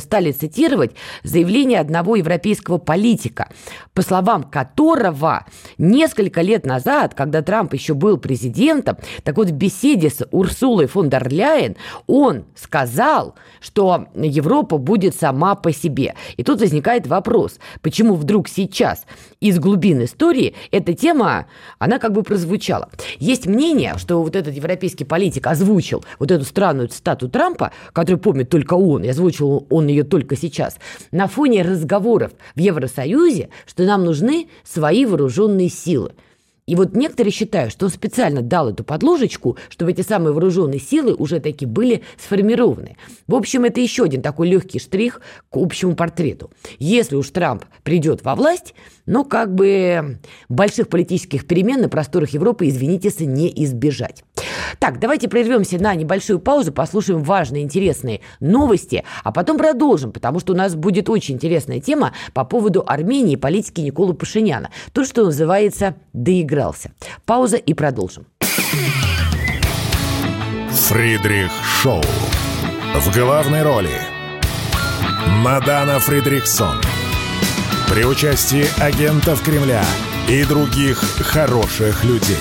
стали 0.00 0.32
цитировать 0.32 0.92
заявление 1.22 1.78
одного 1.78 2.16
европейского 2.16 2.78
политика, 2.78 3.48
по 3.94 4.02
словам 4.02 4.42
которого 4.42 5.46
несколько 5.78 6.40
лет 6.40 6.66
назад, 6.66 7.14
когда 7.14 7.40
Трамп 7.40 7.72
еще 7.72 7.94
был 7.94 8.18
президентом, 8.18 8.96
так 9.22 9.36
вот 9.36 9.50
в 9.50 9.52
беседе 9.52 10.10
с 10.10 10.26
Урсулой 10.32 10.86
фон 10.86 11.08
дер 11.08 11.28
Ляйен 11.28 11.76
он 12.08 12.46
сказал, 12.56 13.36
что 13.60 14.06
Европа 14.16 14.76
будет 14.76 15.14
сама 15.14 15.54
по 15.54 15.72
себе. 15.72 16.16
И 16.36 16.42
тут 16.42 16.60
возникает 16.60 17.06
вопрос, 17.06 17.60
почему 17.80 18.16
вдруг 18.16 18.48
сейчас 18.48 19.04
из 19.40 19.58
глубин 19.58 20.04
истории 20.04 20.54
эта 20.70 20.94
тема 20.94 21.46
она 21.78 21.98
как 21.98 22.12
бы 22.12 22.22
прозвучала. 22.22 22.88
Есть 23.18 23.46
мнение, 23.46 23.94
что 23.96 24.22
вот 24.22 24.34
этот 24.34 24.54
европейский 24.54 25.04
политик 25.04 25.46
озвучил 25.46 26.04
вот 26.18 26.30
эту 26.30 26.44
странную 26.44 26.88
цитату 26.88 27.28
Трампа, 27.28 27.72
которую 27.92 28.20
помнит 28.20 28.50
только 28.50 28.74
он, 28.74 29.04
и 29.04 29.08
озвучил 29.08 29.66
он 29.70 29.86
ее 29.88 30.04
только 30.04 30.36
сейчас, 30.36 30.76
на 31.12 31.28
фоне 31.28 31.62
разговоров 31.62 32.32
в 32.54 32.60
Евросоюзе, 32.60 33.50
что 33.66 33.84
нам 33.84 34.04
нужны 34.04 34.48
свои 34.64 35.04
вооруженные 35.04 35.68
силы– 35.68 36.12
и 36.68 36.76
вот 36.76 36.94
некоторые 36.94 37.32
считают, 37.32 37.72
что 37.72 37.86
он 37.86 37.90
специально 37.90 38.42
дал 38.42 38.68
эту 38.68 38.84
подложечку, 38.84 39.56
чтобы 39.70 39.92
эти 39.92 40.02
самые 40.02 40.34
вооруженные 40.34 40.78
силы 40.78 41.14
уже 41.14 41.40
таки 41.40 41.64
были 41.64 42.02
сформированы. 42.22 42.98
В 43.26 43.34
общем, 43.34 43.64
это 43.64 43.80
еще 43.80 44.04
один 44.04 44.20
такой 44.20 44.50
легкий 44.50 44.78
штрих 44.78 45.22
к 45.50 45.56
общему 45.56 45.96
портрету. 45.96 46.50
Если 46.78 47.16
уж 47.16 47.30
Трамп 47.30 47.64
придет 47.84 48.22
во 48.22 48.34
власть, 48.34 48.74
ну, 49.06 49.24
как 49.24 49.54
бы 49.54 50.18
больших 50.50 50.88
политических 50.88 51.46
перемен 51.46 51.80
на 51.80 51.88
просторах 51.88 52.30
Европы, 52.30 52.68
извините, 52.68 53.08
не 53.24 53.50
избежать. 53.64 54.22
Так, 54.78 55.00
давайте 55.00 55.28
прервемся 55.28 55.82
на 55.82 55.94
небольшую 55.94 56.38
паузу, 56.38 56.72
послушаем 56.72 57.22
важные, 57.22 57.62
интересные 57.62 58.20
новости, 58.40 59.04
а 59.24 59.32
потом 59.32 59.56
продолжим, 59.56 60.12
потому 60.12 60.38
что 60.40 60.52
у 60.52 60.56
нас 60.56 60.74
будет 60.74 61.08
очень 61.08 61.36
интересная 61.36 61.80
тема 61.80 62.12
по 62.34 62.44
поводу 62.44 62.84
Армении 62.86 63.32
и 63.32 63.36
политики 63.36 63.80
Николы 63.80 64.12
Пашиняна. 64.12 64.70
То, 64.92 65.04
что 65.04 65.24
называется 65.24 65.96
«доигрался». 66.58 66.90
Пауза 67.24 67.56
и 67.56 67.74
продолжим. 67.74 68.26
Фридрих 70.88 71.50
Шоу. 71.82 72.02
В 72.94 73.14
главной 73.14 73.62
роли 73.62 73.90
Мадана 75.42 75.98
Фридрихсон. 75.98 76.80
При 77.88 78.04
участии 78.04 78.66
агентов 78.80 79.42
Кремля 79.42 79.84
и 80.28 80.44
других 80.44 80.98
хороших 81.20 82.04
людей. 82.04 82.36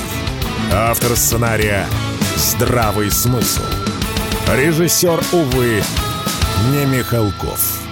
Автор 0.73 1.15
сценария 1.15 1.85
Здравый 2.35 3.11
смысл. 3.11 3.63
Режиссер, 4.47 5.19
увы, 5.33 5.81
не 6.71 6.85
Михалков. 6.85 7.86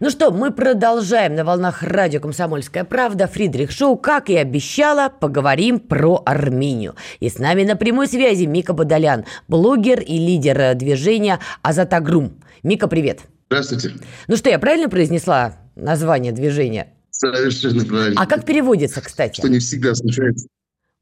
Ну 0.00 0.10
что, 0.10 0.30
мы 0.30 0.52
продолжаем 0.52 1.34
на 1.34 1.44
волнах 1.44 1.82
радио 1.82 2.20
«Комсомольская 2.20 2.84
правда». 2.84 3.26
Фридрих 3.26 3.72
Шоу, 3.72 3.96
как 3.96 4.30
и 4.30 4.36
обещала, 4.36 5.08
поговорим 5.08 5.80
про 5.80 6.22
Армению. 6.24 6.94
И 7.18 7.28
с 7.28 7.40
нами 7.40 7.64
на 7.64 7.74
прямой 7.74 8.06
связи 8.06 8.44
Мика 8.44 8.74
Бадалян, 8.74 9.24
блогер 9.48 10.00
и 10.00 10.16
лидер 10.16 10.76
движения 10.76 11.40
«Азатагрум». 11.62 12.34
Мика, 12.62 12.86
привет. 12.86 13.22
Здравствуйте. 13.48 13.94
Ну 14.28 14.36
что, 14.36 14.50
я 14.50 14.60
правильно 14.60 14.88
произнесла 14.88 15.56
название 15.74 16.30
движения? 16.30 16.92
Совершенно 17.10 17.84
правильно. 17.84 18.20
А 18.20 18.26
как 18.26 18.44
переводится, 18.44 19.00
кстати? 19.00 19.40
Что 19.40 19.48
не 19.48 19.58
всегда 19.58 19.96
случается. 19.96 20.46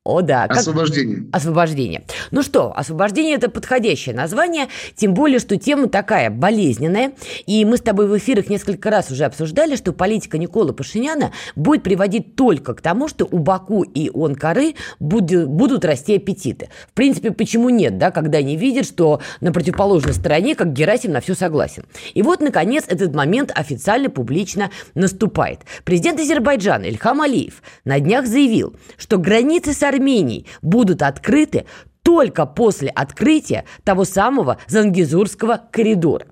О, 0.06 0.22
да. 0.22 0.46
Как... 0.46 0.58
Освобождение. 0.58 1.26
Освобождение. 1.32 2.04
Ну 2.30 2.42
что, 2.42 2.72
освобождение– 2.76 3.34
это 3.36 3.50
подходящее 3.50 4.14
название, 4.14 4.68
тем 4.94 5.14
более, 5.14 5.38
что 5.38 5.56
тема 5.56 5.88
такая 5.88 6.30
болезненная. 6.30 7.12
И 7.46 7.64
мы 7.64 7.76
с 7.76 7.80
тобой 7.80 8.06
в 8.06 8.16
эфирах 8.16 8.48
несколько 8.48 8.90
раз 8.90 9.10
уже 9.10 9.24
обсуждали, 9.24 9.76
что 9.76 9.92
политика 9.92 10.38
Никола 10.38 10.72
Пашиняна 10.72 11.32
будет 11.56 11.82
приводить 11.82 12.36
только 12.36 12.74
к 12.74 12.80
тому, 12.80 13.08
что 13.08 13.26
у 13.30 13.38
Баку 13.38 13.82
и 13.82 14.10
Онкары 14.14 14.74
будут, 15.00 15.48
будут 15.48 15.84
расти 15.84 16.16
аппетиты. 16.16 16.68
В 16.88 16.92
принципе, 16.92 17.32
почему 17.32 17.70
нет, 17.70 17.98
да, 17.98 18.10
когда 18.10 18.38
они 18.38 18.56
видят, 18.56 18.86
что 18.86 19.20
на 19.40 19.52
противоположной 19.52 20.14
стороне, 20.14 20.54
как 20.54 20.72
Герасим, 20.72 21.12
на 21.12 21.20
все 21.20 21.34
согласен. 21.34 21.84
И 22.14 22.22
вот, 22.22 22.40
наконец, 22.40 22.84
этот 22.86 23.14
момент 23.14 23.50
официально, 23.54 24.08
публично 24.08 24.70
наступает. 24.94 25.60
Президент 25.84 26.20
Азербайджана 26.20 26.84
Ильхам 26.84 27.20
Алиев 27.20 27.62
на 27.84 27.98
днях 27.98 28.26
заявил, 28.26 28.74
что 28.96 29.18
границы 29.18 29.72
с 29.72 29.82
Арменией 29.96 30.46
будут 30.62 31.02
открыты 31.02 31.66
только 32.02 32.46
после 32.46 32.88
открытия 32.88 33.64
того 33.84 34.04
самого 34.04 34.58
Зангизурского 34.68 35.60
коридора. 35.72 36.26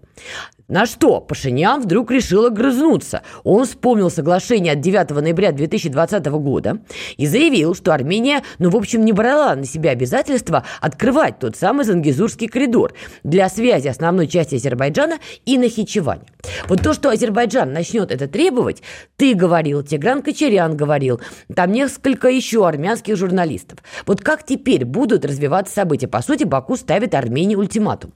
На 0.75 0.87
что 0.87 1.21
Пашинян 1.21 1.81
вдруг 1.83 2.11
решил 2.11 2.47
огрызнуться. 2.47 3.23
Он 3.45 3.64
вспомнил 3.64 4.11
соглашение 4.11 4.73
от 4.73 4.81
9 4.81 5.11
ноября 5.11 5.52
2020 5.52 6.26
года 6.26 6.81
и 7.16 7.28
заявил, 7.28 7.76
что 7.76 7.95
Армения, 7.95 8.43
ну, 8.59 8.71
в 8.71 8.76
общем, 8.76 9.04
не 9.04 9.12
брала 9.12 9.54
на 9.54 9.66
себя 9.66 9.93
обязательства 9.93 10.64
открывать 10.81 11.38
тот 11.38 11.54
самый 11.54 11.85
Зангизурский 11.85 12.49
коридор 12.49 12.93
для 13.23 13.49
связи 13.49 13.87
основной 13.87 14.26
части 14.26 14.57
Азербайджана 14.57 15.19
и 15.47 15.59
Нахичевани. 15.59 16.25
Вот 16.66 16.83
то, 16.83 16.93
что 16.93 17.11
Азербайджан 17.11 17.73
начнет 17.73 18.11
это 18.11 18.26
требовать, 18.26 18.83
ты 19.16 19.35
говорил, 19.35 19.85
Тигран 19.85 20.23
Кочерян 20.23 20.76
говорил, 20.76 21.21
там 21.54 21.71
несколько 21.71 22.26
еще 22.28 22.66
армянских 22.66 23.16
журналистов. 23.16 23.78
Вот 24.07 24.23
как 24.23 24.45
теперь 24.45 24.85
будут 24.85 25.25
развиваться 25.25 25.73
события? 25.73 26.09
По 26.09 26.21
сути, 26.21 26.43
Баку 26.43 26.76
ставит 26.76 27.14
Армении 27.14 27.54
ультиматум. 27.54 28.12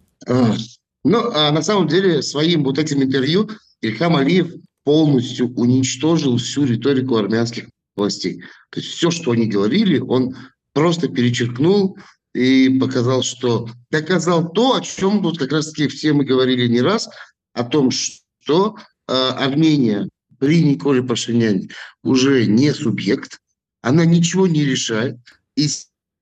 Ну, 1.09 1.31
а 1.33 1.51
на 1.53 1.63
самом 1.63 1.89
деле, 1.89 2.21
своим 2.21 2.65
вот 2.65 2.79
этим 2.79 3.03
интервью 3.03 3.49
Ильхам 3.81 4.15
Алиев 4.15 4.53
полностью 4.85 5.55
уничтожил 5.55 6.37
всю 6.37 6.67
риторику 6.67 7.17
армянских 7.17 7.71
властей. 7.97 8.43
То 8.71 8.81
есть 8.81 8.93
все, 8.93 9.11
что 9.11 9.31
они 9.31 9.47
говорили, 9.47 10.01
он 10.01 10.37
просто 10.75 11.09
перечеркнул 11.09 11.97
и 12.35 12.79
показал, 12.79 13.23
что 13.23 13.71
доказал 13.91 14.53
то, 14.53 14.75
о 14.75 14.83
чем 14.83 15.23
тут 15.23 15.39
как 15.39 15.53
раз-таки 15.53 15.89
все 15.89 16.13
мы 16.13 16.27
говорили 16.27 16.69
не 16.69 16.83
раз, 16.83 17.09
о 17.55 17.65
том, 17.65 17.91
что 17.91 18.77
э, 18.77 19.13
Армения 19.13 20.11
при 20.39 20.63
Николе 20.63 21.03
Пашиняне 21.03 21.71
уже 22.03 22.45
не 22.45 22.75
субъект, 22.75 23.39
она 23.81 24.05
ничего 24.05 24.47
не 24.47 24.63
решает, 24.63 25.17
и 25.57 25.69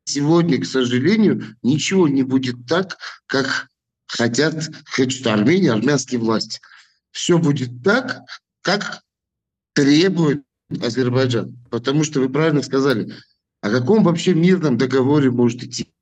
сегодня, 0.04 0.60
к 0.60 0.64
сожалению, 0.64 1.56
ничего 1.64 2.06
не 2.06 2.22
будет 2.22 2.66
так, 2.68 2.98
как 3.26 3.66
хотят, 4.06 4.54
хочет 4.94 5.26
Армения, 5.26 5.72
армянские 5.72 6.20
власти. 6.20 6.60
Все 7.10 7.38
будет 7.38 7.82
так, 7.82 8.22
как 8.62 9.02
требует 9.72 10.42
Азербайджан. 10.82 11.56
Потому 11.70 12.04
что 12.04 12.20
вы 12.20 12.28
правильно 12.28 12.62
сказали, 12.62 13.12
о 13.60 13.70
каком 13.70 14.04
вообще 14.04 14.34
мирном 14.34 14.76
договоре 14.78 15.30
может 15.30 15.62
идти 15.62 15.92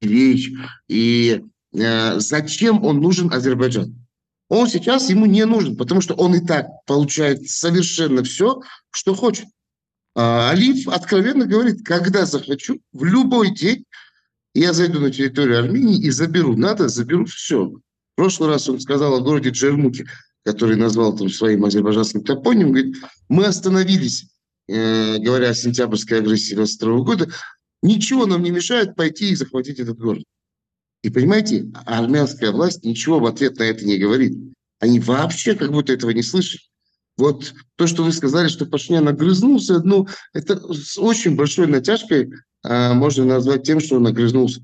речь 0.00 0.50
и 0.88 1.42
э, 1.72 2.18
зачем 2.18 2.84
он 2.84 3.00
нужен 3.00 3.32
Азербайджан? 3.32 3.94
Он 4.48 4.68
сейчас 4.68 5.08
ему 5.08 5.26
не 5.26 5.46
нужен, 5.46 5.76
потому 5.76 6.00
что 6.02 6.14
он 6.14 6.34
и 6.34 6.44
так 6.44 6.66
получает 6.84 7.48
совершенно 7.48 8.22
все, 8.22 8.60
что 8.90 9.14
хочет. 9.14 9.46
А 10.14 10.50
Алиф 10.50 10.88
откровенно 10.88 11.46
говорит, 11.46 11.84
когда 11.84 12.26
захочу, 12.26 12.80
в 12.92 13.04
любой 13.04 13.54
день 13.54 13.84
я 14.54 14.72
зайду 14.72 15.00
на 15.00 15.10
территорию 15.10 15.58
Армении 15.58 16.00
и 16.02 16.10
заберу. 16.10 16.56
Надо, 16.56 16.88
заберу 16.88 17.24
все. 17.24 17.66
В 17.66 17.80
прошлый 18.16 18.50
раз 18.50 18.68
он 18.68 18.80
сказал 18.80 19.14
о 19.14 19.20
городе 19.20 19.50
Джермуке, 19.50 20.06
который 20.44 20.76
назвал 20.76 21.16
там 21.16 21.30
своим 21.30 21.64
азербайджанским 21.64 22.22
топонимом. 22.22 22.72
Говорит, 22.72 22.96
мы 23.28 23.46
остановились, 23.46 24.26
э, 24.68 25.18
говоря 25.18 25.50
о 25.50 25.54
сентябрьской 25.54 26.18
агрессии 26.18 26.54
22 26.54 27.00
года. 27.00 27.28
Ничего 27.82 28.26
нам 28.26 28.42
не 28.42 28.50
мешает 28.50 28.94
пойти 28.94 29.30
и 29.30 29.36
захватить 29.36 29.80
этот 29.80 29.98
город. 29.98 30.24
И 31.02 31.10
понимаете, 31.10 31.70
армянская 31.86 32.52
власть 32.52 32.84
ничего 32.84 33.18
в 33.18 33.26
ответ 33.26 33.58
на 33.58 33.64
это 33.64 33.84
не 33.84 33.98
говорит. 33.98 34.36
Они 34.78 35.00
вообще 35.00 35.54
как 35.54 35.72
будто 35.72 35.92
этого 35.92 36.10
не 36.10 36.22
слышат. 36.22 36.60
Вот 37.22 37.54
то, 37.76 37.86
что 37.86 38.02
вы 38.02 38.10
сказали, 38.10 38.48
что 38.48 38.66
Пашинян 38.66 39.06
огрызнулся, 39.06 39.78
ну, 39.78 40.08
это 40.32 40.58
с 40.74 40.98
очень 40.98 41.36
большой 41.36 41.68
натяжкой 41.68 42.32
а, 42.64 42.94
можно 42.94 43.24
назвать 43.24 43.62
тем, 43.62 43.78
что 43.78 43.94
он 43.94 44.08
огрызнулся. 44.08 44.60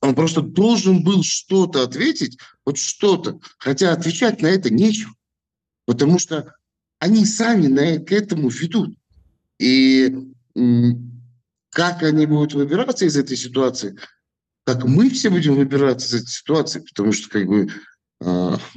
Он 0.00 0.14
просто 0.14 0.40
должен 0.40 1.04
был 1.04 1.22
что-то 1.22 1.82
ответить, 1.82 2.38
вот 2.64 2.78
что-то, 2.78 3.38
хотя 3.58 3.92
отвечать 3.92 4.40
на 4.40 4.46
это 4.46 4.72
нечего, 4.72 5.12
потому 5.84 6.18
что 6.18 6.54
они 7.00 7.26
сами 7.26 7.66
на, 7.66 7.98
к 7.98 8.12
этому 8.12 8.48
ведут. 8.48 8.96
И 9.58 10.16
как 11.68 12.02
они 12.02 12.24
будут 12.24 12.54
выбираться 12.54 13.04
из 13.04 13.14
этой 13.14 13.36
ситуации, 13.36 13.98
как 14.64 14.84
мы 14.84 15.10
все 15.10 15.28
будем 15.28 15.56
выбираться 15.56 16.06
из 16.06 16.22
этой 16.22 16.30
ситуации, 16.30 16.80
потому 16.80 17.12
что 17.12 17.28
как 17.28 17.46
бы 17.46 17.68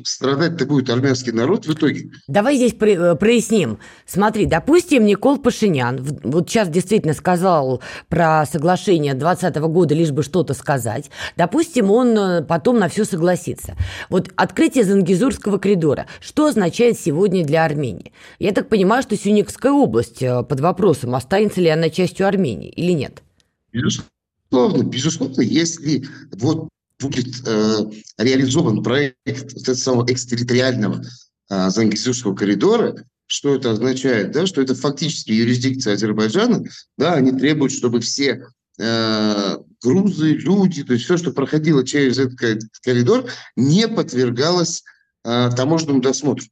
страдать-то 0.04 0.66
будет 0.66 0.90
армянский 0.90 1.32
народ 1.32 1.66
в 1.66 1.74
итоге. 1.74 2.12
Давай 2.28 2.58
здесь 2.58 2.74
э, 2.74 3.16
проясним. 3.16 3.80
Смотри, 4.06 4.46
допустим, 4.46 5.06
Никол 5.06 5.38
Пашинян 5.38 6.06
вот 6.24 6.50
сейчас 6.50 6.70
действительно 6.70 7.14
сказал 7.14 7.82
про 8.10 8.46
соглашение 8.46 9.14
2020 9.14 9.62
года, 9.72 9.96
лишь 9.96 10.12
бы 10.12 10.24
что-то 10.24 10.54
сказать. 10.54 11.10
Допустим, 11.38 11.90
он 11.92 12.18
э, 12.18 12.42
потом 12.44 12.80
на 12.80 12.90
все 12.90 13.06
согласится. 13.06 13.78
Вот 14.10 14.30
открытие 14.36 14.84
Зангизурского 14.84 15.58
коридора, 15.58 16.08
что 16.20 16.48
означает 16.48 17.00
сегодня 17.00 17.46
для 17.46 17.64
Армении? 17.64 18.12
Я 18.40 18.52
так 18.52 18.68
понимаю, 18.68 19.04
что 19.04 19.16
Сюникская 19.16 19.72
область 19.72 20.22
э, 20.22 20.44
под 20.44 20.60
вопросом, 20.60 21.16
останется 21.16 21.62
ли 21.62 21.70
она 21.70 21.90
частью 21.90 22.28
Армении 22.28 22.70
или 22.70 22.92
нет? 22.92 23.24
Безусловно, 23.72 24.84
безусловно, 24.84 25.42
если 25.42 26.06
вот 26.32 26.68
будет 27.00 27.28
э, 27.46 27.78
реализован 28.18 28.84
проект 28.84 29.54
вот 29.54 29.64
этого 29.64 29.76
самого 29.76 30.12
экстерриториального 30.12 31.04
э, 31.50 31.70
Зангизурского 31.70 32.36
коридора, 32.36 33.06
что 33.26 33.56
это 33.56 33.72
означает, 33.72 34.32
да, 34.32 34.46
что 34.46 34.62
это 34.62 34.76
фактически 34.76 35.32
юрисдикция 35.32 35.94
Азербайджана, 35.94 36.64
да, 36.98 37.14
они 37.14 37.32
требуют, 37.32 37.72
чтобы 37.72 38.02
все 38.02 38.48
э, 38.80 39.58
грузы, 39.84 40.32
люди, 40.34 40.84
то 40.84 40.94
есть 40.94 41.06
все, 41.06 41.18
что 41.18 41.32
проходило 41.32 41.86
через 41.86 42.18
этот 42.18 42.38
коридор, 42.82 43.30
не 43.56 43.88
подвергалось 43.88 44.84
э, 45.24 45.50
таможенному 45.56 46.02
досмотру. 46.02 46.46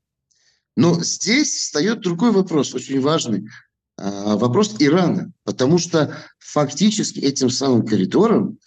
Но 0.75 1.01
здесь 1.03 1.55
встает 1.55 2.01
другой 2.01 2.31
вопрос, 2.31 2.75
очень 2.75 3.01
важный, 3.01 3.49
э, 3.97 4.35
вопрос 4.35 4.75
Ирана, 4.79 5.31
потому 5.43 5.79
что 5.79 6.15
фактически 6.37 7.19
этим 7.19 7.49
самым 7.49 7.85
коридором 7.85 8.59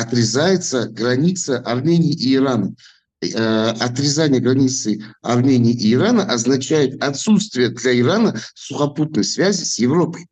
отрезается 0.00 0.88
граница 0.88 1.58
Армении 1.58 2.12
и 2.12 2.34
Ирана. 2.34 2.74
Э, 3.20 3.70
отрезание 3.70 4.40
границы 4.40 5.04
Армении 5.22 5.72
и 5.72 5.94
Ирана 5.94 6.24
означает 6.24 7.02
отсутствие 7.02 7.70
для 7.70 7.98
Ирана 7.98 8.40
сухопутной 8.54 9.24
связи 9.24 9.64
с 9.64 9.78
Европой, 9.78 10.26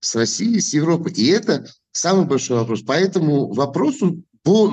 с 0.00 0.14
Россией, 0.14 0.60
с 0.60 0.72
Европой. 0.72 1.12
И 1.12 1.26
это 1.26 1.66
самый 1.92 2.26
большой 2.26 2.58
вопрос. 2.58 2.82
Поэтому 2.86 3.52
вопросу 3.52 4.22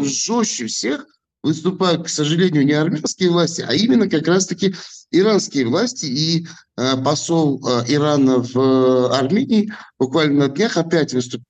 жестче 0.04 0.68
всех 0.68 1.06
выступают, 1.42 2.06
к 2.06 2.10
сожалению, 2.10 2.66
не 2.66 2.74
армянские 2.74 3.30
власти, 3.30 3.66
а 3.68 3.74
именно 3.74 4.10
как 4.10 4.28
раз-таки 4.28 4.76
иранские 5.12 5.68
власти. 5.68 6.06
И 6.06 6.48
э, 6.78 7.04
посол 7.04 7.62
э, 7.68 7.84
Ирана 7.90 8.40
в 8.40 8.58
э, 8.58 9.16
Армении 9.18 9.74
буквально 10.00 10.48
на 10.48 10.50
днях 10.50 10.78
опять 10.78 11.14
выступил 11.14 11.44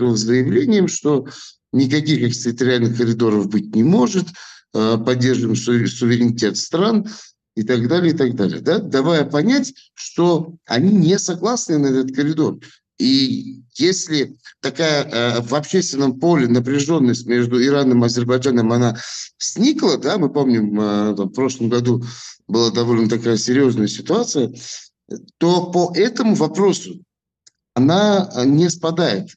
с 0.00 0.20
заявлением, 0.20 0.88
что 0.88 1.26
никаких 1.72 2.22
экстерриториальных 2.22 2.96
коридоров 2.96 3.48
быть 3.48 3.74
не 3.74 3.82
может, 3.82 4.28
э, 4.74 4.98
поддерживаем 4.98 5.56
суверенитет 5.56 6.56
стран 6.56 7.08
и 7.56 7.62
так 7.62 7.88
далее, 7.88 8.14
и 8.14 8.16
так 8.16 8.34
далее. 8.34 8.60
Да? 8.60 8.78
Давая 8.78 9.24
понять, 9.24 9.74
что 9.94 10.54
они 10.66 10.92
не 10.92 11.18
согласны 11.18 11.78
на 11.78 11.86
этот 11.86 12.14
коридор. 12.14 12.58
И 12.98 13.62
если 13.76 14.36
такая 14.60 15.04
э, 15.04 15.40
в 15.40 15.54
общественном 15.54 16.18
поле 16.18 16.48
напряженность 16.48 17.26
между 17.26 17.62
Ираном 17.62 18.02
и 18.02 18.06
Азербайджаном, 18.06 18.72
она 18.72 18.98
сникла, 19.38 19.98
да, 19.98 20.18
мы 20.18 20.30
помним, 20.30 20.80
э, 20.80 21.12
в 21.12 21.28
прошлом 21.28 21.68
году 21.68 22.02
была 22.48 22.70
довольно 22.70 23.08
такая 23.08 23.36
серьезная 23.36 23.86
ситуация, 23.86 24.52
то 25.38 25.70
по 25.70 25.92
этому 25.94 26.34
вопросу 26.34 27.00
она 27.74 28.30
не 28.44 28.68
спадает. 28.68 29.30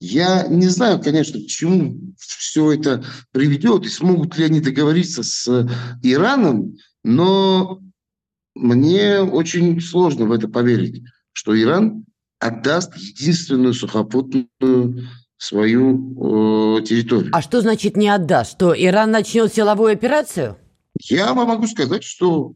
Я 0.00 0.46
не 0.48 0.68
знаю, 0.68 1.00
конечно, 1.00 1.40
к 1.40 1.46
чему 1.46 1.96
все 2.18 2.72
это 2.72 3.04
приведет 3.32 3.86
и 3.86 3.88
смогут 3.88 4.36
ли 4.36 4.44
они 4.44 4.60
договориться 4.60 5.22
с 5.22 5.68
Ираном, 6.02 6.76
но 7.02 7.80
мне 8.54 9.20
очень 9.20 9.80
сложно 9.80 10.26
в 10.26 10.32
это 10.32 10.48
поверить, 10.48 11.04
что 11.32 11.60
Иран 11.60 12.04
отдаст 12.38 12.96
единственную 12.96 13.74
сухопутную 13.74 15.08
свою 15.36 16.78
э, 16.78 16.82
территорию. 16.84 17.30
А 17.32 17.42
что 17.42 17.60
значит 17.60 17.96
не 17.96 18.08
отдаст? 18.08 18.52
Что 18.52 18.74
Иран 18.74 19.10
начнет 19.10 19.52
силовую 19.52 19.92
операцию? 19.92 20.56
Я 21.00 21.34
вам 21.34 21.48
могу 21.48 21.66
сказать, 21.66 22.04
что 22.04 22.54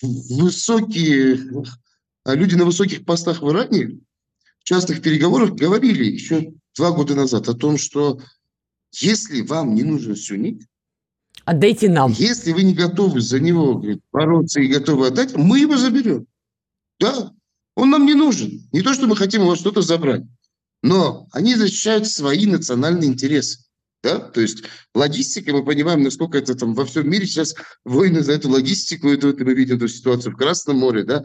высокие 0.00 1.38
люди 2.26 2.54
на 2.54 2.64
высоких 2.64 3.04
постах 3.04 3.42
в 3.42 3.50
Иране 3.50 4.00
в 4.62 4.68
частных 4.68 5.02
переговорах 5.02 5.54
говорили 5.54 6.04
еще 6.04 6.52
два 6.76 6.92
года 6.92 7.14
назад 7.14 7.48
о 7.48 7.54
том, 7.54 7.78
что 7.78 8.20
если 8.92 9.40
вам 9.42 9.74
не 9.74 9.82
нужен 9.82 10.14
сюнит, 10.14 10.62
отдайте 11.44 11.88
нам. 11.88 12.12
Если 12.12 12.52
вы 12.52 12.62
не 12.62 12.74
готовы 12.74 13.20
за 13.20 13.40
него 13.40 13.74
говорит, 13.74 14.00
бороться 14.12 14.60
и 14.60 14.68
готовы 14.68 15.08
отдать, 15.08 15.34
мы 15.36 15.58
его 15.58 15.76
заберем. 15.76 16.26
Да, 17.00 17.32
он 17.74 17.90
нам 17.90 18.06
не 18.06 18.14
нужен. 18.14 18.68
Не 18.72 18.82
то, 18.82 18.94
что 18.94 19.06
мы 19.06 19.16
хотим 19.16 19.42
у 19.42 19.46
вас 19.46 19.58
что-то 19.58 19.82
забрать. 19.82 20.22
Но 20.82 21.26
они 21.32 21.56
защищают 21.56 22.06
свои 22.06 22.46
национальные 22.46 23.10
интересы. 23.10 23.64
Да? 24.04 24.18
То 24.18 24.40
есть 24.40 24.64
логистика, 24.94 25.52
мы 25.52 25.64
понимаем, 25.64 26.02
насколько 26.02 26.38
это 26.38 26.54
там 26.54 26.74
во 26.74 26.84
всем 26.84 27.08
мире 27.08 27.26
сейчас 27.26 27.54
войны 27.84 28.22
за 28.22 28.32
эту 28.32 28.48
логистику, 28.48 29.08
это, 29.08 29.28
это 29.28 29.44
мы 29.44 29.54
видим 29.54 29.76
эту 29.76 29.88
ситуацию 29.88 30.32
в 30.32 30.36
Красном 30.36 30.78
море, 30.78 31.04
да, 31.04 31.24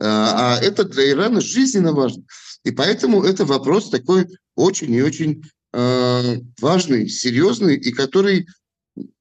а, 0.00 0.56
а 0.56 0.60
это 0.60 0.84
для 0.84 1.10
Ирана 1.10 1.40
жизненно 1.40 1.92
важно. 1.92 2.24
И 2.66 2.72
поэтому 2.72 3.22
это 3.22 3.44
вопрос 3.44 3.90
такой 3.90 4.26
очень 4.56 4.92
и 4.92 5.00
очень 5.00 5.44
э, 5.72 6.40
важный, 6.60 7.08
серьезный, 7.08 7.76
и 7.76 7.92
который, 7.92 8.48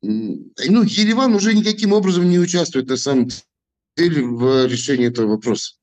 ну, 0.02 0.82
Ереван 0.82 1.36
уже 1.36 1.54
никаким 1.54 1.94
образом 1.94 2.28
не 2.28 2.40
участвует 2.40 2.90
на 2.90 2.98
самом 2.98 3.30
деле 3.96 4.24
в 4.26 4.66
решении 4.66 5.06
этого 5.06 5.34
вопроса. 5.34 5.76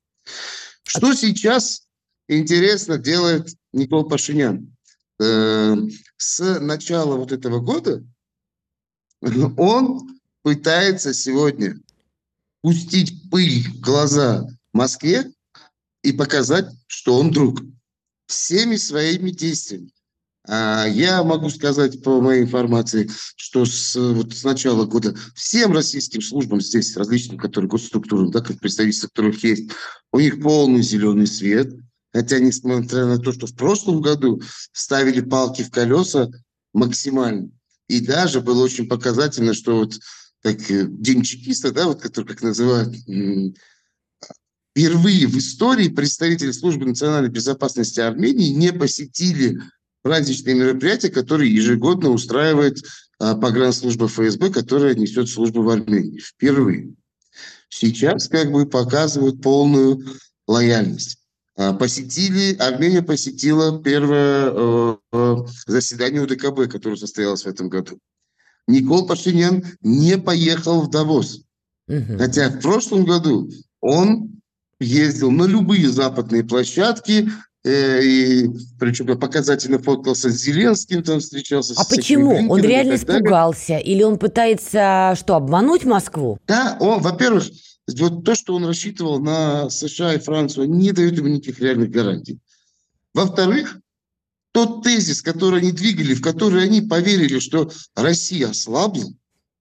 Что 0.83 1.15
сейчас, 1.15 1.87
интересно, 2.29 2.99
делает 2.99 3.55
Никол 3.73 4.09
Пашинян? 4.09 4.75
Э, 5.21 5.77
с 6.17 6.59
начала 6.59 7.15
вот 7.15 7.31
этого 7.31 7.61
года 7.61 8.05
он 9.57 10.21
пытается 10.43 11.15
сегодня 11.15 11.77
пустить 12.61 13.31
пыль 13.31 13.69
в 13.69 13.81
глаза 13.81 14.49
Москве 14.73 15.31
и 16.03 16.13
показать, 16.13 16.67
что 16.87 17.19
он 17.19 17.31
друг. 17.31 17.63
Всеми 18.27 18.77
своими 18.77 19.31
действиями. 19.31 19.91
А 20.49 20.87
я 20.87 21.23
могу 21.23 21.51
сказать 21.51 22.03
по 22.03 22.21
моей 22.21 22.43
информации, 22.43 23.09
что 23.37 23.65
с, 23.65 23.95
вот 23.95 24.35
с 24.35 24.43
начала 24.43 24.87
года 24.87 25.15
всем 25.35 25.73
российским 25.73 26.21
службам 26.21 26.61
здесь, 26.61 26.97
различным, 26.97 27.39
которые 27.39 27.69
госструктурам, 27.69 28.31
да, 28.31 28.41
как 28.41 28.59
представительства 28.59 29.09
которых 29.09 29.45
есть, 29.45 29.71
у 30.11 30.19
них 30.19 30.43
полный 30.43 30.83
зеленый 30.83 31.27
свет. 31.27 31.73
Хотя, 32.13 32.41
несмотря 32.41 33.07
на 33.07 33.19
то, 33.19 33.33
что 33.33 33.47
в 33.47 33.55
прошлом 33.55 34.03
году 34.03 34.43
ставили 34.73 35.21
палки 35.21 35.63
в 35.63 35.71
колеса 35.71 36.29
максимально. 36.75 37.51
И 37.89 38.01
даже 38.01 38.41
было 38.41 38.65
очень 38.65 38.89
показательно, 38.89 39.55
что 39.55 39.79
вот 39.79 39.99
так, 40.43 40.59
э, 40.71 40.87
День 40.89 41.23
чекиста, 41.23 41.71
да, 41.71 41.87
вот, 41.87 42.01
который, 42.01 42.27
как 42.27 42.43
называют, 42.43 42.95
впервые 44.73 45.27
в 45.27 45.37
истории 45.37 45.89
представители 45.89 46.51
службы 46.51 46.87
национальной 46.87 47.29
безопасности 47.29 48.01
Армении 48.01 48.49
не 48.49 48.73
посетили 48.73 49.61
праздничные 50.03 50.55
мероприятия, 50.55 51.11
которые 51.11 51.55
ежегодно 51.55 52.11
устраивает 52.11 52.79
а, 53.19 53.37
погранслужба 53.37 54.09
ФСБ, 54.09 54.51
которая 54.51 54.95
несет 54.95 55.29
службу 55.29 55.63
в 55.63 55.69
Армении. 55.69 56.19
Впервые. 56.19 56.95
Сейчас 57.69 58.29
как 58.29 58.51
бы 58.51 58.67
показывают 58.67 59.43
полную 59.43 60.05
лояльность. 60.49 61.19
А, 61.57 61.75
посетили, 61.75 62.57
Армения 62.57 63.03
посетила 63.03 63.81
первое 63.83 64.51
э, 64.51 64.97
э, 65.13 65.37
заседание 65.67 66.23
УДКБ, 66.23 66.71
которое 66.73 66.97
состоялось 66.97 67.45
в 67.45 67.49
этом 67.49 67.69
году. 67.69 67.99
Никол 68.67 69.07
Пашинян 69.07 69.65
не 69.83 70.17
поехал 70.19 70.83
в 70.83 70.91
Давос. 70.91 71.43
Угу. 71.89 72.19
Хотя 72.19 72.49
в 72.49 72.61
прошлом 72.61 73.05
году 73.05 73.51
он 73.81 74.42
ездил 74.83 75.31
на 75.31 75.45
любые 75.45 75.89
западные 75.89 76.45
площадки, 76.45 77.29
Э, 77.65 78.03
и 78.03 78.51
причем 78.81 79.07
показательно 79.19 79.79
фоткался 79.79 80.31
с 80.31 80.35
Зеленским, 80.35 81.03
там 81.03 81.21
встречался. 81.21 81.75
А 81.77 81.85
почему? 81.85 82.51
Он 82.51 82.61
реально 82.61 82.97
испугался? 82.97 83.79
Или 83.79 84.03
он 84.03 84.19
пытается 84.19 85.15
что, 85.17 85.37
обмануть 85.37 85.85
Москву? 85.85 86.39
Да, 86.49 86.77
он, 86.81 87.01
во-первых, 87.01 87.45
вот 88.01 88.25
то, 88.25 88.35
что 88.35 88.55
он 88.55 88.67
рассчитывал 88.67 89.21
на 89.21 89.71
США 89.71 90.15
и 90.15 90.19
Францию, 90.19 90.69
не 90.71 90.91
дает 90.91 91.17
ему 91.17 91.29
никаких 91.29 91.61
реальных 91.61 91.91
гарантий. 91.91 92.41
Во-вторых, 93.15 93.79
тот 94.51 94.83
тезис, 94.83 95.23
который 95.23 95.61
они 95.61 95.71
двигали, 95.71 96.15
в 96.15 96.21
который 96.21 96.65
они 96.65 96.83
поверили, 96.83 97.39
что 97.39 97.71
Россия 97.95 98.49
ослабла, 98.49 99.05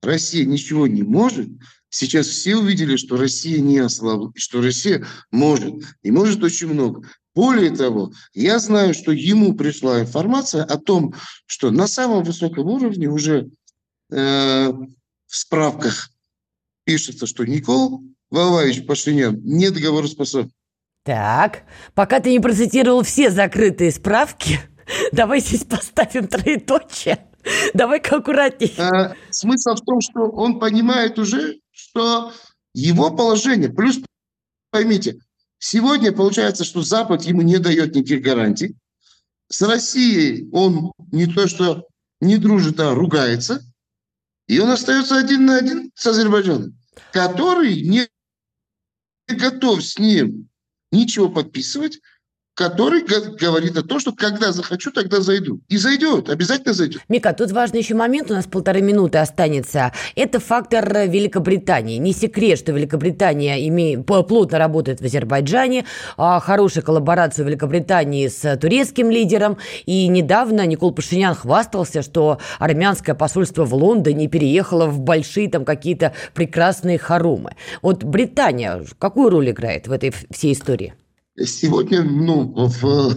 Россия 0.02 0.44
ничего 0.44 0.88
не 0.88 1.02
может, 1.02 1.48
сейчас 1.92 2.26
все 2.26 2.56
увидели, 2.56 2.96
что 2.96 3.16
Россия 3.16 3.60
не 3.60 3.78
ослабла, 3.78 4.32
что 4.34 4.60
Россия 4.60 5.06
может, 5.30 5.74
и 6.02 6.10
может 6.10 6.42
очень 6.42 6.68
много. 6.68 7.06
Более 7.34 7.70
того, 7.70 8.12
я 8.34 8.58
знаю, 8.58 8.94
что 8.94 9.12
ему 9.12 9.54
пришла 9.54 10.00
информация 10.00 10.64
о 10.64 10.78
том, 10.78 11.14
что 11.46 11.70
на 11.70 11.86
самом 11.86 12.24
высоком 12.24 12.66
уровне 12.66 13.08
уже 13.08 13.50
э, 14.10 14.72
в 14.72 15.36
справках 15.36 16.10
пишется, 16.84 17.26
что 17.26 17.44
Никол 17.44 18.02
Валаевич 18.30 18.86
Пашинян 18.86 19.40
недоговороспособен. 19.44 20.50
Так, 21.04 21.64
пока 21.94 22.20
ты 22.20 22.30
не 22.30 22.40
процитировал 22.40 23.02
все 23.02 23.30
закрытые 23.30 23.92
справки, 23.92 24.60
давай 25.12 25.40
здесь 25.40 25.64
поставим 25.64 26.26
троеточие. 26.26 27.26
Давай-ка 27.74 28.16
аккуратнее. 28.16 28.72
А, 28.78 29.14
смысл 29.30 29.74
в 29.74 29.80
том, 29.80 30.00
что 30.00 30.28
он 30.30 30.58
понимает 30.58 31.18
уже, 31.18 31.58
что 31.72 32.32
его 32.74 33.10
положение, 33.10 33.68
плюс 33.70 33.98
поймите, 34.70 35.18
Сегодня 35.64 36.10
получается, 36.10 36.64
что 36.64 36.82
Запад 36.82 37.22
ему 37.22 37.42
не 37.42 37.58
дает 37.58 37.94
никаких 37.94 38.20
гарантий. 38.20 38.74
С 39.48 39.62
Россией 39.62 40.50
он 40.50 40.90
не 41.12 41.28
то 41.28 41.46
что 41.46 41.86
не 42.20 42.36
дружит, 42.36 42.80
а 42.80 42.96
ругается. 42.96 43.62
И 44.48 44.58
он 44.58 44.70
остается 44.70 45.16
один 45.16 45.46
на 45.46 45.58
один 45.58 45.92
с 45.94 46.04
Азербайджаном, 46.04 46.76
который 47.12 47.80
не 47.82 48.08
готов 49.28 49.84
с 49.84 50.00
ним 50.00 50.48
ничего 50.90 51.28
подписывать, 51.28 52.00
который 52.54 53.02
говорит 53.02 53.76
о 53.76 53.82
том, 53.82 53.98
что 53.98 54.12
когда 54.12 54.52
захочу, 54.52 54.90
тогда 54.90 55.20
зайду. 55.20 55.60
И 55.68 55.76
зайдет, 55.76 56.28
обязательно 56.28 56.74
зайдет. 56.74 57.02
Мика, 57.08 57.32
тут 57.32 57.50
важный 57.50 57.80
еще 57.80 57.94
момент, 57.94 58.30
у 58.30 58.34
нас 58.34 58.46
полторы 58.46 58.82
минуты 58.82 59.18
останется. 59.18 59.92
Это 60.16 60.38
фактор 60.38 61.08
Великобритании. 61.08 61.96
Не 61.96 62.12
секрет, 62.12 62.58
что 62.58 62.72
Великобритания 62.72 63.66
имеет, 63.68 64.04
плотно 64.04 64.58
работает 64.58 65.00
в 65.00 65.04
Азербайджане, 65.04 65.86
а 66.16 66.40
хорошая 66.40 66.84
коллаборация 66.84 67.46
Великобритании 67.46 68.28
с 68.28 68.56
турецким 68.58 69.10
лидером. 69.10 69.58
И 69.86 70.06
недавно 70.08 70.66
Никол 70.66 70.92
Пашинян 70.92 71.34
хвастался, 71.34 72.02
что 72.02 72.38
армянское 72.58 73.14
посольство 73.14 73.64
в 73.64 73.74
Лондоне 73.74 74.28
переехало 74.28 74.86
в 74.86 75.00
большие 75.00 75.48
там 75.48 75.64
какие-то 75.64 76.12
прекрасные 76.34 76.98
хорумы. 76.98 77.56
Вот 77.80 78.04
Британия 78.04 78.84
какую 78.98 79.30
роль 79.30 79.50
играет 79.50 79.88
в 79.88 79.92
этой 79.92 80.12
всей 80.30 80.52
истории? 80.52 80.94
Сегодня 81.36 82.02
ну, 82.02 82.52
в, 82.54 83.16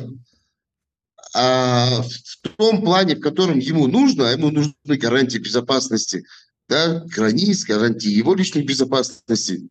а, 1.36 2.01
в 2.01 2.58
том 2.58 2.82
плане, 2.82 3.15
в 3.15 3.21
котором 3.21 3.60
ему 3.60 3.88
нужно, 3.88 4.30
а 4.30 4.32
ему 4.32 4.51
нужны 4.51 4.73
гарантии 4.97 5.38
безопасности 5.38 6.25
да, 6.67 7.04
границ, 7.06 7.63
гарантии 7.65 8.10
его 8.10 8.34
личной 8.36 8.63
безопасности. 8.63 9.69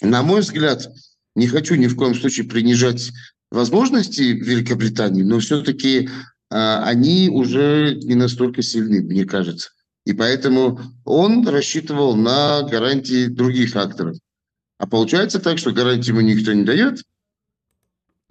На 0.00 0.22
мой 0.22 0.40
взгляд, 0.40 0.88
не 1.34 1.46
хочу 1.46 1.74
ни 1.74 1.86
в 1.86 1.96
коем 1.96 2.14
случае 2.14 2.46
принижать 2.46 3.10
возможности 3.50 4.22
Великобритании, 4.22 5.22
но 5.22 5.38
все-таки 5.40 6.08
а, 6.50 6.84
они 6.84 7.28
уже 7.28 7.98
не 8.02 8.14
настолько 8.14 8.62
сильны, 8.62 9.02
мне 9.02 9.24
кажется. 9.24 9.70
И 10.04 10.12
поэтому 10.12 10.80
он 11.04 11.46
рассчитывал 11.46 12.16
на 12.16 12.62
гарантии 12.62 13.26
других 13.26 13.76
акторов. 13.76 14.16
А 14.78 14.86
получается 14.86 15.38
так, 15.38 15.58
что 15.58 15.70
гарантии 15.72 16.10
ему 16.10 16.22
никто 16.22 16.52
не 16.52 16.64
дает, 16.64 17.02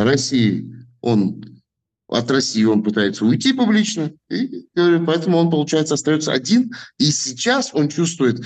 России, 0.04 0.72
он 1.02 1.62
от 2.08 2.30
России 2.30 2.66
он 2.66 2.84
пытается 2.84 3.26
уйти 3.26 3.54
публично, 3.54 4.12
и 4.30 4.68
поэтому 4.76 5.38
он, 5.38 5.50
получается, 5.50 5.94
остается 5.94 6.34
один. 6.34 6.74
И 6.98 7.06
сейчас 7.06 7.70
он 7.74 7.88
чувствует 7.88 8.44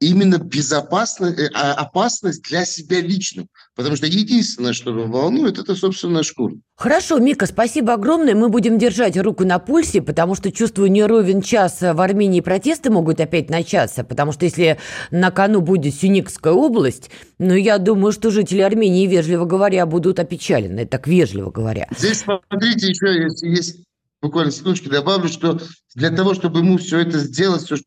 именно 0.00 0.38
безопасность, 0.38 1.38
э, 1.38 1.50
а, 1.54 1.72
опасность 1.74 2.42
для 2.42 2.64
себя 2.64 3.00
лично. 3.00 3.46
Потому 3.74 3.96
что 3.96 4.06
единственное, 4.06 4.72
что 4.72 4.90
его 4.90 5.04
волнует, 5.04 5.58
это 5.58 5.74
собственная 5.74 6.22
шкура. 6.22 6.54
Хорошо, 6.76 7.18
Мика, 7.18 7.46
спасибо 7.46 7.94
огромное. 7.94 8.34
Мы 8.34 8.48
будем 8.48 8.78
держать 8.78 9.16
руку 9.16 9.44
на 9.44 9.58
пульсе, 9.58 10.02
потому 10.02 10.34
что, 10.34 10.52
чувствую, 10.52 10.90
не 10.90 11.04
ровен 11.04 11.40
час 11.40 11.80
в 11.80 12.00
Армении 12.00 12.40
протесты 12.40 12.90
могут 12.90 13.20
опять 13.20 13.48
начаться, 13.48 14.04
потому 14.04 14.32
что 14.32 14.44
если 14.44 14.78
на 15.10 15.30
кону 15.30 15.60
будет 15.62 15.94
Сюникская 15.94 16.52
область, 16.52 17.10
ну, 17.38 17.54
я 17.54 17.78
думаю, 17.78 18.12
что 18.12 18.30
жители 18.30 18.60
Армении, 18.60 19.06
вежливо 19.06 19.46
говоря, 19.46 19.86
будут 19.86 20.18
опечалены, 20.18 20.86
так 20.86 21.06
вежливо 21.06 21.50
говоря. 21.50 21.88
Здесь, 21.96 22.20
смотрите, 22.20 22.88
еще 22.88 23.22
есть, 23.22 23.42
есть 23.42 23.76
буквально 24.20 24.52
секундочку 24.52 24.90
добавлю, 24.90 25.28
что 25.28 25.60
для 25.94 26.10
того, 26.10 26.34
чтобы 26.34 26.60
ему 26.60 26.76
все 26.78 26.98
это 26.98 27.18
сделать, 27.18 27.62
все, 27.62 27.76
что 27.76 27.86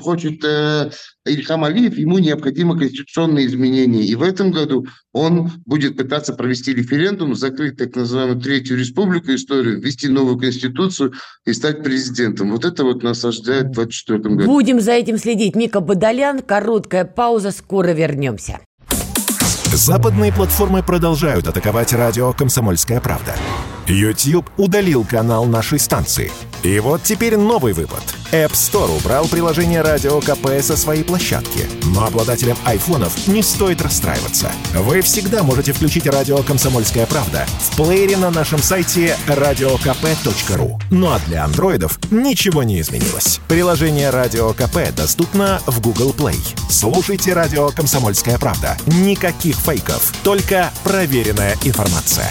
хочет 0.00 0.44
э, 0.44 0.90
Ильхам 1.26 1.64
Алиев, 1.64 1.96
ему 1.96 2.18
необходимы 2.18 2.78
конституционные 2.78 3.46
изменения. 3.46 4.04
И 4.04 4.14
в 4.14 4.22
этом 4.22 4.50
году 4.50 4.86
он 5.12 5.50
будет 5.66 5.96
пытаться 5.96 6.32
провести 6.32 6.74
референдум, 6.74 7.34
закрыть 7.34 7.76
так 7.76 7.94
называемую 7.96 8.40
Третью 8.40 8.78
Республику 8.78 9.34
историю, 9.34 9.80
ввести 9.80 10.08
новую 10.08 10.38
конституцию 10.38 11.12
и 11.46 11.52
стать 11.52 11.82
президентом. 11.82 12.50
Вот 12.50 12.64
это 12.64 12.84
вот 12.84 13.02
нас 13.02 13.24
ожидает 13.24 13.68
в 13.68 13.72
2024 13.74 14.34
году. 14.36 14.50
Будем 14.50 14.80
за 14.80 14.92
этим 14.92 15.18
следить. 15.18 15.54
Мика 15.54 15.80
Бадолян, 15.80 16.40
короткая 16.40 17.04
пауза, 17.04 17.50
скоро 17.50 17.90
вернемся. 17.90 18.60
Западные 19.74 20.32
платформы 20.32 20.84
продолжают 20.84 21.48
атаковать 21.48 21.92
радио 21.92 22.32
«Комсомольская 22.32 23.00
правда». 23.00 23.34
YouTube 23.88 24.48
удалил 24.56 25.04
канал 25.04 25.46
нашей 25.46 25.80
станции. 25.80 26.30
И 26.64 26.80
вот 26.80 27.02
теперь 27.02 27.36
новый 27.36 27.74
выпад. 27.74 28.02
App 28.32 28.52
Store 28.52 28.96
убрал 28.96 29.26
приложение 29.26 29.82
Радио 29.82 30.18
КП 30.20 30.62
со 30.62 30.78
своей 30.78 31.04
площадки. 31.04 31.68
Но 31.94 32.06
обладателям 32.06 32.56
айфонов 32.64 33.28
не 33.28 33.42
стоит 33.42 33.82
расстраиваться. 33.82 34.50
Вы 34.74 35.02
всегда 35.02 35.42
можете 35.42 35.74
включить 35.74 36.06
радио 36.06 36.38
«Комсомольская 36.38 37.04
правда» 37.04 37.46
в 37.60 37.76
плеере 37.76 38.16
на 38.16 38.30
нашем 38.30 38.60
сайте 38.60 39.14
radiokp.ru. 39.28 40.80
Ну 40.90 41.12
а 41.12 41.20
для 41.26 41.44
андроидов 41.44 41.98
ничего 42.10 42.62
не 42.62 42.80
изменилось. 42.80 43.40
Приложение 43.46 44.08
Радио 44.08 44.54
КП 44.54 44.94
доступно 44.96 45.60
в 45.66 45.80
Google 45.82 46.14
Play. 46.16 46.38
Слушайте 46.70 47.34
радио 47.34 47.68
«Комсомольская 47.68 48.38
правда». 48.38 48.76
Никаких 48.86 49.56
фейков, 49.56 50.14
только 50.22 50.72
проверенная 50.82 51.56
информация. 51.62 52.30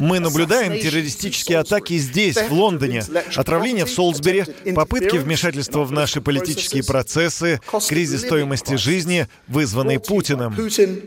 Мы 0.00 0.18
наблюдаем 0.18 0.72
террористические 0.80 1.58
атаки 1.58 1.96
здесь, 1.98 2.36
в 2.36 2.52
Лондоне, 2.52 3.04
отравление 3.36 3.84
в 3.84 3.90
Солсбери, 3.90 4.44
попытки 4.74 5.16
вмешательства 5.16 5.84
в 5.84 5.92
наши 5.92 6.20
политические 6.20 6.84
процессы, 6.84 7.60
кризис 7.88 8.22
стоимости 8.22 8.74
жизни, 8.74 9.28
вызванный 9.46 10.00
Путиным. 10.00 10.56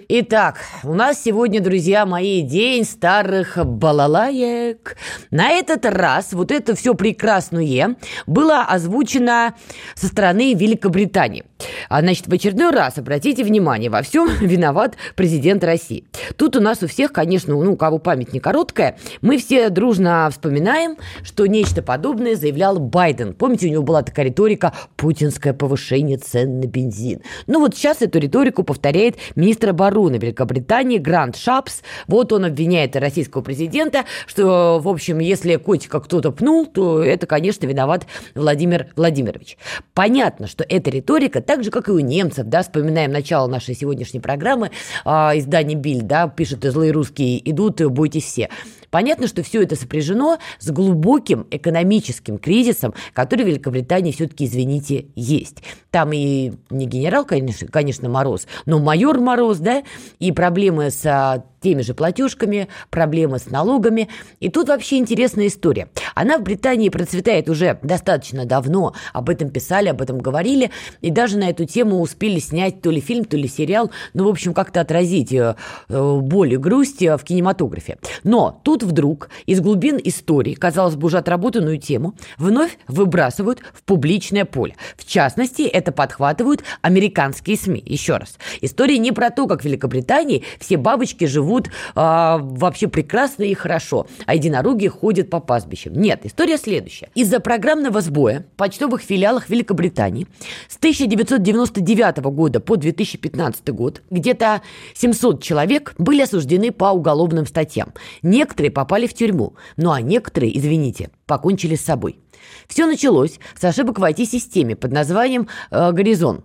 Итак, 0.08 0.60
у 0.84 0.94
нас 0.94 1.22
сегодня, 1.24 1.60
друзья 1.60 2.06
мои, 2.06 2.42
день 2.42 2.86
старых 2.86 3.58
балалаек. 3.66 4.96
На 5.32 5.50
этот 5.52 5.86
раз 5.86 6.32
вот 6.32 6.52
это 6.52 6.76
все 6.76 6.94
прекрасное 6.94 7.96
было 8.26 8.62
озвучено 8.62 9.56
со 9.96 10.08
стороны 10.08 10.54
Великобритании. 10.54 11.44
А, 11.90 12.02
значит, 12.02 12.28
в 12.28 12.34
очередной 12.34 12.72
раз, 12.72 12.98
обратите 12.98 13.44
внимание, 13.44 13.90
во 13.90 14.02
всем 14.02 14.30
виноват 14.40 14.96
президент 15.16 15.64
России. 15.64 16.06
Тут 16.38 16.56
у 16.56 16.62
нас 16.62 16.84
у 16.84 16.88
всех, 16.88 17.12
конечно, 17.12 17.54
ну, 17.54 17.74
у 17.74 17.78
кого 17.78 17.98
память 17.98 18.34
не 18.34 18.40
короткая. 18.46 18.96
Мы 19.22 19.40
все 19.40 19.72
дружно 19.72 20.30
вспоминаем, 20.30 20.98
что 21.24 21.48
нечто 21.48 21.82
подобное 21.82 22.36
заявлял 22.36 22.78
Байден. 22.78 23.34
Помните, 23.34 23.66
у 23.66 23.72
него 23.72 23.82
была 23.82 24.04
такая 24.04 24.28
риторика 24.28 24.72
«путинское 24.98 25.52
повышение 25.52 26.20
цен 26.20 26.60
на 26.60 26.68
бензин». 26.68 27.24
Ну 27.48 27.60
вот 27.60 27.76
сейчас 27.76 28.04
эту 28.04 28.20
риторику 28.20 28.62
повторяет 28.62 29.16
министр 29.36 29.70
обороны 29.70 30.18
Великобритании 30.18 31.00
Грант 31.00 31.38
Шапс. 31.38 31.82
Вот 32.06 32.32
он 32.34 32.46
обвиняет 32.46 32.96
российского 32.96 33.42
президента, 33.42 34.06
что, 34.28 34.80
в 34.80 34.88
общем, 34.90 35.18
если 35.18 35.56
котика 35.56 36.00
кто-то 36.00 36.32
пнул, 36.32 36.68
то 36.68 37.02
это, 37.02 37.26
конечно, 37.26 37.66
виноват 37.66 38.06
Владимир 38.36 38.90
Владимирович. 38.96 39.58
Понятно, 39.96 40.46
что 40.46 40.64
эта 40.70 40.92
риторика, 40.92 41.42
так 41.42 41.64
же, 41.64 41.72
как 41.72 41.90
и 41.90 41.92
у 41.92 42.00
немцев, 42.00 42.46
да, 42.46 42.62
вспоминаем 42.62 43.12
начало 43.12 43.48
нашей 43.48 43.74
сегодняшней 43.74 44.20
программы, 44.20 44.70
э, 45.04 45.10
издание 45.10 45.76
Биль, 45.76 46.04
да, 46.04 46.28
пишет 46.28 46.64
«Злые 46.64 46.92
русские 46.92 47.50
идут, 47.50 47.82
бойтесь 47.82 48.25
все». 48.26 48.50
Понятно, 48.90 49.28
что 49.28 49.44
все 49.44 49.62
это 49.62 49.76
сопряжено 49.76 50.38
с 50.60 50.72
глубоким 50.72 51.48
экономическим 51.52 52.38
кризисом, 52.38 52.94
который 53.14 53.44
в 53.44 53.48
Великобритании 53.48 54.14
все-таки, 54.14 54.46
извините, 54.46 55.08
есть. 55.16 55.64
Там 55.92 56.14
и 56.14 56.54
не 56.70 56.86
генерал, 56.86 57.26
конечно, 57.26 57.68
конечно, 57.68 58.08
Мороз, 58.08 58.48
но 58.66 58.80
майор 58.80 59.20
Мороз, 59.20 59.58
да, 59.58 59.84
и 60.20 60.32
проблемы 60.32 60.92
с 60.92 61.06
а, 61.06 61.44
теми 61.66 61.82
же 61.82 61.96
платежками, 61.96 62.68
проблемы 62.92 63.40
с 63.40 63.48
налогами. 63.48 64.08
И 64.40 64.52
тут 64.52 64.68
вообще 64.68 64.98
интересная 64.98 65.48
история. 65.48 65.88
Она 66.14 66.38
в 66.38 66.44
Британии 66.44 66.90
процветает 66.90 67.50
уже 67.50 67.80
достаточно 67.82 68.46
давно, 68.46 68.94
об 69.14 69.32
этом 69.32 69.50
писали, 69.50 69.90
об 69.90 70.00
этом 70.00 70.20
говорили, 70.20 70.70
и 71.02 71.10
даже 71.10 71.40
на 71.40 71.50
эту 71.50 71.66
тему 71.66 72.02
успели 72.02 72.38
снять 72.38 72.84
то 72.84 72.92
ли 72.92 73.02
фильм, 73.02 73.26
то 73.26 73.36
ли 73.36 73.48
сериал, 73.48 73.90
ну, 74.14 74.26
в 74.26 74.28
общем, 74.28 74.54
как-то 74.54 74.82
отразить 74.82 75.34
э, 75.34 75.56
э, 75.90 76.20
боль 76.22 76.54
и 76.54 76.58
грусть 76.58 77.02
в 77.02 77.18
кинематографе. 77.24 77.98
Но 78.24 78.62
тут 78.64 78.84
вдруг 78.84 79.30
из 79.48 79.60
глубин 79.60 80.00
истории, 80.04 80.54
казалось 80.54 80.96
бы, 80.96 81.08
уже 81.08 81.18
отработанную 81.18 81.80
тему, 81.80 82.14
вновь 82.38 82.78
выбрасывают 82.88 83.62
в 83.74 83.82
публичное 83.82 84.46
поле. 84.46 84.76
В 84.98 85.06
частности, 85.08 85.64
это 85.64 85.92
подхватывают 85.92 86.64
американские 86.84 87.58
СМИ. 87.58 87.82
Еще 87.88 88.18
раз. 88.18 88.38
История 88.62 89.00
не 89.00 89.12
про 89.12 89.32
то, 89.32 89.48
как 89.48 89.62
в 89.62 89.66
Великобритании 89.66 90.44
все 90.60 90.78
бабочки 90.78 91.26
живут 91.26 91.55
живут 91.56 91.70
а, 91.96 92.40
вообще 92.42 92.88
прекрасно 92.88 93.44
и 93.44 93.54
хорошо, 93.54 94.08
а 94.26 94.36
единороги 94.36 94.88
ходят 94.88 95.30
по 95.30 95.40
пастбищам. 95.40 95.94
Нет, 95.94 96.22
история 96.24 96.58
следующая. 96.58 97.10
Из-за 97.16 97.40
программного 97.40 98.02
сбоя 98.02 98.46
в 98.54 98.58
почтовых 98.58 99.02
филиалах 99.02 99.50
Великобритании 99.50 100.28
с 100.68 100.78
1999 100.78 102.18
года 102.18 102.60
по 102.60 102.76
2015 102.76 103.70
год 103.70 104.02
где-то 104.10 104.62
700 104.94 105.42
человек 105.42 105.94
были 105.98 106.22
осуждены 106.22 106.72
по 106.72 106.92
уголовным 106.92 107.46
статьям. 107.46 107.94
Некоторые 108.22 108.72
попали 108.72 109.08
в 109.08 109.14
тюрьму, 109.14 109.54
ну 109.78 109.92
а 109.92 110.02
некоторые, 110.02 110.58
извините, 110.58 111.10
покончили 111.26 111.76
с 111.76 111.86
собой. 111.86 112.20
Все 112.68 112.86
началось 112.86 113.40
с 113.60 113.64
ошибок 113.64 114.00
в 114.00 114.04
IT-системе 114.04 114.76
под 114.76 114.92
названием 114.92 115.48
э, 115.72 115.92
«Горизон». 115.92 116.44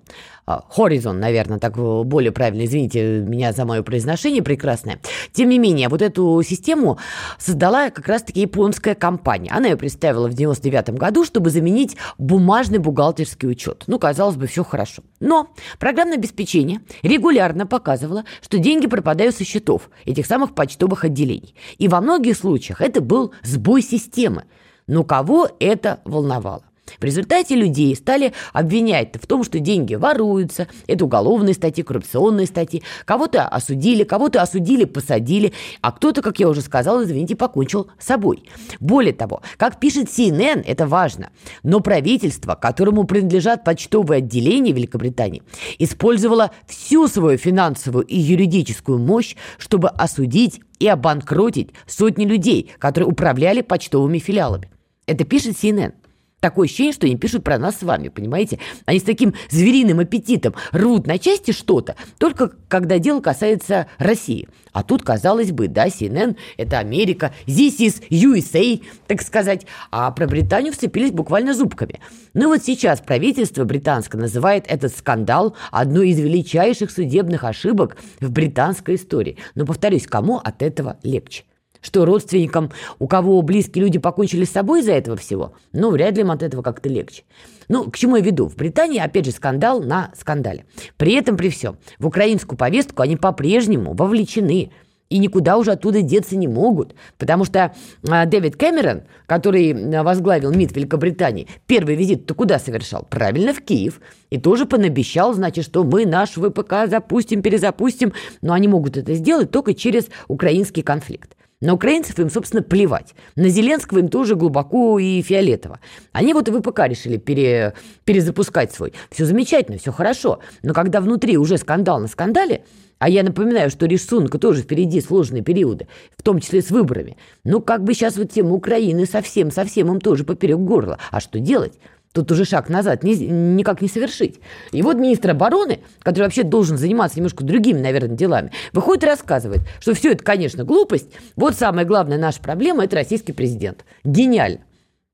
Horizon, 0.77 1.13
наверное, 1.13 1.59
так 1.59 1.77
более 1.77 2.33
правильно, 2.33 2.65
извините 2.65 3.21
меня 3.21 3.53
за 3.53 3.65
мое 3.65 3.83
произношение 3.83 4.43
прекрасное. 4.43 5.01
Тем 5.33 5.49
не 5.49 5.59
менее, 5.59 5.89
вот 5.89 6.03
эту 6.03 6.43
систему 6.43 6.99
создала 7.39 7.91
как 7.91 8.09
раз-таки 8.09 8.41
японская 8.41 8.95
компания. 8.95 9.51
Она 9.53 9.69
ее 9.69 9.77
представила 9.77 10.29
в 10.29 10.35
99 10.35 10.91
году, 10.91 11.25
чтобы 11.25 11.51
заменить 11.51 11.97
бумажный 12.19 12.79
бухгалтерский 12.79 13.49
учет. 13.49 13.85
Ну, 13.87 13.99
казалось 13.99 14.37
бы, 14.37 14.47
все 14.47 14.65
хорошо. 14.65 15.03
Но 15.21 15.49
программное 15.79 16.17
обеспечение 16.17 16.81
регулярно 17.03 17.67
показывало, 17.67 18.25
что 18.43 18.59
деньги 18.59 18.87
пропадают 18.87 19.37
со 19.37 19.45
счетов 19.45 19.91
этих 20.05 20.27
самых 20.27 20.55
почтовых 20.55 21.05
отделений. 21.05 21.55
И 21.79 21.89
во 21.89 22.01
многих 22.01 22.37
случаях 22.37 22.81
это 22.81 23.01
был 23.01 23.33
сбой 23.43 23.83
системы. 23.83 24.45
Но 24.91 25.05
кого 25.05 25.49
это 25.61 26.01
волновало? 26.05 26.65
В 26.99 27.05
результате 27.05 27.55
людей 27.55 27.95
стали 27.95 28.33
обвинять 28.53 29.15
в 29.15 29.25
том, 29.25 29.45
что 29.45 29.61
деньги 29.61 29.95
воруются, 29.95 30.67
это 30.89 31.05
уголовные 31.05 31.55
статьи, 31.55 31.85
коррупционные 31.85 32.49
статьи. 32.49 32.83
Кого-то 33.05 33.47
осудили, 33.47 34.03
кого-то 34.03 34.43
осудили, 34.43 34.85
посадили, 34.85 35.53
а 35.81 35.93
кто-то, 35.93 36.23
как 36.23 36.41
я 36.41 36.49
уже 36.49 36.61
сказала, 36.61 37.05
извините, 37.05 37.37
покончил 37.37 37.87
с 38.01 38.07
собой. 38.07 38.43
Более 38.81 39.13
того, 39.13 39.43
как 39.57 39.79
пишет 39.79 40.09
CNN, 40.09 40.65
это 40.67 40.89
важно, 40.89 41.31
но 41.63 41.79
правительство, 41.79 42.57
которому 42.57 43.05
принадлежат 43.05 43.63
почтовые 43.63 44.19
отделения 44.19 44.73
Великобритании, 44.73 45.45
использовало 45.79 46.51
всю 46.67 47.07
свою 47.07 47.39
финансовую 47.39 48.05
и 48.07 48.19
юридическую 48.19 48.99
мощь, 48.99 49.37
чтобы 49.57 49.89
осудить 49.89 50.61
и 50.81 50.89
обанкротить 50.89 51.71
сотни 51.87 52.25
людей, 52.25 52.73
которые 52.79 53.09
управляли 53.09 53.61
почтовыми 53.61 54.19
филиалами. 54.19 54.71
Это 55.11 55.25
пишет 55.25 55.57
CNN. 55.61 55.93
Такое 56.39 56.67
ощущение, 56.67 56.93
что 56.93 57.05
они 57.05 57.17
пишут 57.17 57.43
про 57.43 57.59
нас 57.59 57.79
с 57.79 57.83
вами, 57.83 58.11
понимаете? 58.11 58.61
Они 58.87 59.01
с 59.01 59.03
таким 59.03 59.35
звериным 59.51 59.99
аппетитом 59.99 60.55
рвут 60.71 61.09
на 61.09 61.19
части 61.19 61.51
что-то, 61.51 61.97
только 62.17 62.53
когда 62.69 63.01
дело 63.01 63.21
касается 63.21 63.89
России. 63.99 64.49
А 64.73 64.85
тут, 64.85 65.03
казалось 65.03 65.51
бы, 65.51 65.67
да, 65.67 65.89
CNN– 65.89 66.37
это 66.57 66.79
Америка, 66.79 67.35
this 67.45 67.79
is 67.81 68.05
USA, 68.09 68.81
так 69.09 69.21
сказать. 69.21 69.67
А 69.91 70.13
про 70.13 70.29
Британию 70.29 70.73
вцепились 70.73 71.11
буквально 71.11 71.55
зубками. 71.55 71.99
Ну 72.35 72.47
вот 72.47 72.63
сейчас 72.63 73.01
правительство 73.01 73.65
британское 73.65 74.21
называет 74.21 74.65
этот 74.69 74.97
скандал 74.97 75.57
одной 75.73 76.11
из 76.11 76.21
величайших 76.21 76.93
судебных 76.93 77.43
ошибок 77.43 77.97
в 78.21 78.31
британской 78.31 78.95
истории. 78.95 79.39
Но, 79.57 79.67
повторюсь, 79.67 80.07
кому 80.07 80.37
от 80.37 80.63
этого 80.63 80.99
легче? 81.03 81.43
Что 81.81 82.05
родственникам, 82.05 82.71
у 82.99 83.07
кого 83.07 83.41
близкие 83.43 83.85
люди 83.85 83.99
покончили 83.99 84.45
с 84.45 84.51
собой 84.51 84.81
из-за 84.81 84.93
этого 84.93 85.17
всего, 85.17 85.55
ну, 85.73 85.91
вряд 85.91 86.17
ли 86.17 86.23
им 86.23 86.31
от 86.31 86.43
этого 86.43 86.63
как-то 86.63 86.89
легче. 86.89 87.23
Ну, 87.69 87.91
к 87.91 87.97
чему 87.97 88.17
я 88.17 88.23
веду? 88.23 88.49
В 88.49 88.57
Британии, 88.57 88.99
опять 88.99 89.25
же, 89.25 89.31
скандал 89.31 89.81
на 89.81 90.11
скандале. 90.19 90.65
При 90.97 91.13
этом, 91.15 91.37
при 91.37 91.51
всем, 91.51 91.79
в 91.99 92.07
украинскую 92.07 92.59
повестку 92.59 93.03
они 93.03 93.17
по-прежнему 93.17 93.95
вовлечены 93.95 94.71
и 95.11 95.19
никуда 95.19 95.59
уже 95.59 95.73
оттуда 95.73 96.03
деться 96.03 96.37
не 96.37 96.47
могут, 96.47 96.95
потому 97.19 97.45
что 97.45 97.75
а, 98.09 98.27
Дэвид 98.27 98.57
Кэмерон, 98.57 99.03
который 99.27 100.03
возглавил 100.03 100.53
МИД 100.53 100.77
Великобритании, 100.77 101.49
первый 101.67 101.97
визит-то 101.97 102.35
куда 102.35 102.61
совершал? 102.61 103.07
Правильно, 103.11 103.53
в 103.53 103.61
Киев. 103.61 104.01
И 104.31 104.39
тоже 104.39 104.67
понабещал, 104.67 105.35
значит, 105.35 105.65
что 105.65 105.83
мы 105.83 106.07
наш 106.07 106.31
ВПК 106.31 106.89
запустим, 106.89 107.43
перезапустим, 107.43 108.13
но 108.41 108.53
они 108.53 108.69
могут 108.69 108.97
это 108.97 109.15
сделать 109.15 109.51
только 109.51 109.75
через 109.75 110.07
украинский 110.29 110.83
конфликт. 110.83 111.37
На 111.61 111.75
украинцев 111.75 112.19
им, 112.19 112.31
собственно, 112.31 112.63
плевать. 112.63 113.15
На 113.37 113.51
Зеленского 113.51 113.99
им 113.99 114.09
тоже 114.09 114.35
глубоко 114.35 114.99
и 114.99 115.21
фиолетово. 115.21 115.79
Они 116.13 116.33
вот 116.33 116.49
и 116.49 116.53
ВПК 116.53 116.81
решили 116.87 117.19
пере, 117.19 117.75
перезапускать 118.05 118.73
свой. 118.73 118.95
Все 119.11 119.27
замечательно, 119.27 119.77
все 119.77 119.93
хорошо. 119.93 120.41
Но 120.63 120.73
когда 120.73 121.03
внутри 121.03 121.37
уже 121.37 121.59
скандал 121.59 122.01
на 122.01 122.09
скандале, 122.09 122.65
а 122.99 123.11
я 123.11 123.23
напоминаю, 123.23 123.71
что 123.71 123.87
рисунка 123.87 124.39
тоже 124.39 124.63
впереди 124.63 125.03
сложные 125.03 125.43
периоды, 125.43 125.87
в 126.17 126.23
том 126.23 126.41
числе 126.41 126.63
с 126.63 126.71
выборами. 126.71 127.19
Ну, 127.45 127.61
как 127.61 127.85
бы 127.85 127.93
сейчас 127.93 128.17
вот 128.17 128.31
тема 128.31 128.53
Украины 128.53 129.05
совсем-совсем 129.05 129.93
им 129.93 130.01
тоже 130.01 130.25
поперек 130.25 130.59
горла. 130.59 130.99
А 131.11 131.21
что 131.21 131.39
делать? 131.39 131.75
Тут 132.13 132.33
уже 132.33 132.45
шаг 132.45 132.69
назад 132.69 133.05
не, 133.05 133.15
никак 133.15 133.81
не 133.81 133.89
совершить. 133.89 134.41
И 134.73 134.83
вот 134.83 134.97
министр 134.97 135.31
обороны, 135.31 135.79
который 136.01 136.25
вообще 136.25 136.43
должен 136.43 136.77
заниматься 136.77 137.19
немножко 137.19 137.45
другими, 137.45 137.79
наверное, 137.79 138.17
делами, 138.17 138.51
выходит 138.73 139.05
и 139.05 139.07
рассказывает, 139.07 139.61
что 139.79 139.95
все 139.95 140.13
это, 140.13 140.25
конечно, 140.25 140.65
глупость. 140.65 141.11
Вот 141.37 141.55
самая 141.55 141.85
главная 141.85 142.19
наша 142.19 142.41
проблема– 142.41 142.85
это 142.87 142.97
российский 142.97 143.33
президент. 143.33 143.85
Гениально. 144.03 144.61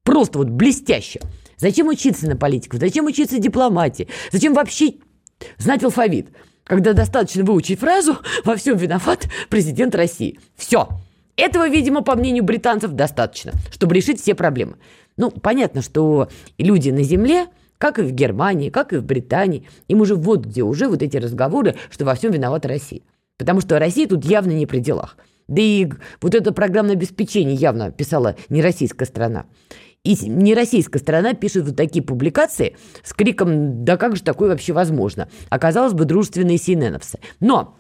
Просто 0.04 0.38
вот 0.38 0.48
блестяще. 0.48 1.20
Зачем 1.58 1.88
учиться 1.88 2.26
на 2.28 2.36
политику? 2.36 2.78
Зачем 2.78 3.04
учиться 3.04 3.38
дипломатии? 3.38 4.08
Зачем 4.32 4.54
вообще 4.54 4.94
знать 5.58 5.84
алфавит? 5.84 6.28
Когда 6.64 6.94
достаточно 6.94 7.44
выучить 7.44 7.78
фразу 7.78 8.16
«во 8.44 8.56
всем 8.56 8.76
виноват 8.76 9.26
президент 9.50 9.94
России». 9.94 10.40
Все. 10.56 10.88
Этого, 11.36 11.68
видимо, 11.68 12.02
по 12.02 12.16
мнению 12.16 12.44
британцев, 12.44 12.92
достаточно, 12.92 13.52
чтобы 13.70 13.94
решить 13.94 14.20
все 14.20 14.34
проблемы. 14.34 14.76
Ну, 15.16 15.30
понятно, 15.30 15.82
что 15.82 16.28
люди 16.58 16.90
на 16.90 17.02
Земле, 17.02 17.46
как 17.78 17.98
и 17.98 18.02
в 18.02 18.12
Германии, 18.12 18.70
как 18.70 18.92
и 18.92 18.96
в 18.96 19.04
Британии, 19.04 19.68
им 19.88 20.00
уже 20.00 20.14
вот 20.14 20.46
где 20.46 20.62
уже 20.62 20.88
вот 20.88 21.02
эти 21.02 21.16
разговоры, 21.16 21.76
что 21.90 22.04
во 22.04 22.14
всем 22.14 22.32
виновата 22.32 22.68
Россия. 22.68 23.02
Потому 23.38 23.60
что 23.60 23.78
Россия 23.78 24.06
тут 24.08 24.24
явно 24.24 24.52
не 24.52 24.66
при 24.66 24.80
делах. 24.80 25.16
Да 25.48 25.60
и 25.62 25.88
вот 26.20 26.34
это 26.34 26.52
программное 26.52 26.94
обеспечение 26.94 27.54
явно 27.54 27.90
писала 27.90 28.36
не 28.48 28.62
российская 28.62 29.04
страна. 29.04 29.46
И 30.02 30.16
не 30.28 30.54
российская 30.54 31.00
сторона 31.00 31.34
пишет 31.34 31.64
вот 31.66 31.76
такие 31.76 32.04
публикации 32.04 32.76
с 33.02 33.12
криком 33.12 33.84
«Да 33.84 33.96
как 33.96 34.14
же 34.14 34.22
такое 34.22 34.50
вообще 34.50 34.72
возможно?» 34.72 35.28
Оказалось 35.48 35.94
бы, 35.94 36.04
дружественные 36.04 36.58
синеновцы. 36.58 37.18
Но 37.40 37.76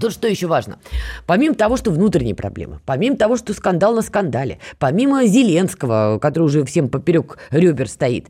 Тут 0.00 0.12
что 0.12 0.26
еще 0.26 0.46
важно? 0.46 0.78
Помимо 1.26 1.54
того, 1.54 1.76
что 1.76 1.90
внутренние 1.90 2.34
проблемы, 2.34 2.80
помимо 2.86 3.16
того, 3.16 3.36
что 3.36 3.52
скандал 3.52 3.94
на 3.94 4.00
скандале, 4.00 4.58
помимо 4.78 5.26
Зеленского, 5.26 6.18
который 6.20 6.44
уже 6.44 6.64
всем 6.64 6.88
поперек 6.88 7.36
ребер 7.50 7.86
стоит, 7.86 8.28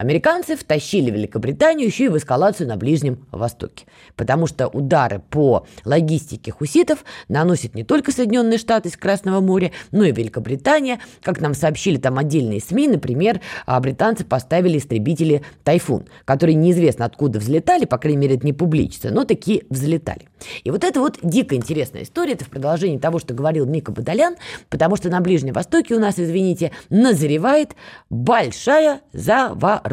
Американцы 0.00 0.56
втащили 0.56 1.10
Великобританию 1.10 1.86
еще 1.86 2.06
и 2.06 2.08
в 2.08 2.16
эскалацию 2.16 2.66
на 2.66 2.78
Ближнем 2.78 3.26
Востоке, 3.32 3.84
потому 4.16 4.46
что 4.46 4.66
удары 4.66 5.20
по 5.28 5.66
логистике 5.84 6.52
хуситов 6.52 7.04
наносят 7.28 7.74
не 7.74 7.84
только 7.84 8.10
Соединенные 8.10 8.58
Штаты 8.58 8.88
из 8.88 8.96
Красного 8.96 9.42
моря, 9.42 9.72
но 9.92 10.04
и 10.04 10.12
Великобритания. 10.12 11.00
Как 11.22 11.42
нам 11.42 11.52
сообщили 11.52 11.98
там 11.98 12.16
отдельные 12.16 12.62
СМИ, 12.62 12.88
например, 12.88 13.42
а, 13.66 13.78
британцы 13.78 14.24
поставили 14.24 14.78
истребители 14.78 15.42
«Тайфун», 15.64 16.06
которые 16.24 16.54
неизвестно 16.54 17.04
откуда 17.04 17.38
взлетали, 17.38 17.84
по 17.84 17.98
крайней 17.98 18.20
мере, 18.20 18.36
это 18.36 18.46
не 18.46 18.54
публичится, 18.54 19.10
но 19.10 19.26
такие 19.26 19.64
взлетали. 19.68 20.30
И 20.64 20.70
вот 20.70 20.82
это 20.82 21.00
вот 21.00 21.18
дико 21.22 21.54
интересная 21.56 22.04
история, 22.04 22.32
это 22.32 22.46
в 22.46 22.48
продолжении 22.48 22.96
того, 22.96 23.18
что 23.18 23.34
говорил 23.34 23.66
Мика 23.66 23.92
Бадолян, 23.92 24.36
потому 24.70 24.96
что 24.96 25.10
на 25.10 25.20
Ближнем 25.20 25.52
Востоке 25.52 25.94
у 25.94 25.98
нас, 25.98 26.18
извините, 26.18 26.72
назревает 26.88 27.76
большая 28.08 29.02
заварушка. 29.12 29.89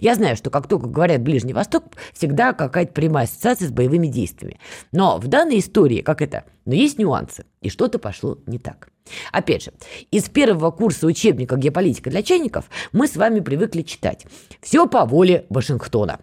Я 0.00 0.14
знаю, 0.14 0.36
что 0.36 0.50
как 0.50 0.68
только 0.68 0.86
говорят 0.86 1.22
Ближний 1.22 1.52
Восток, 1.52 1.84
всегда 2.12 2.52
какая-то 2.52 2.92
прямая 2.92 3.24
ассоциация 3.24 3.68
с 3.68 3.72
боевыми 3.72 4.06
действиями. 4.08 4.58
Но 4.92 5.18
в 5.18 5.28
данной 5.28 5.58
истории, 5.60 6.02
как 6.02 6.22
это, 6.22 6.44
но 6.64 6.74
есть 6.74 6.98
нюансы, 6.98 7.44
и 7.60 7.70
что-то 7.70 7.98
пошло 7.98 8.38
не 8.46 8.58
так. 8.58 8.88
Опять 9.32 9.64
же, 9.64 9.72
из 10.10 10.28
первого 10.28 10.70
курса 10.70 11.06
учебника 11.06 11.56
«Геополитика 11.56 12.10
для 12.10 12.22
чайников» 12.22 12.66
мы 12.92 13.06
с 13.06 13.16
вами 13.16 13.40
привыкли 13.40 13.82
читать 13.82 14.26
«Все 14.60 14.86
по 14.86 15.04
воле 15.04 15.46
Вашингтона». 15.48 16.20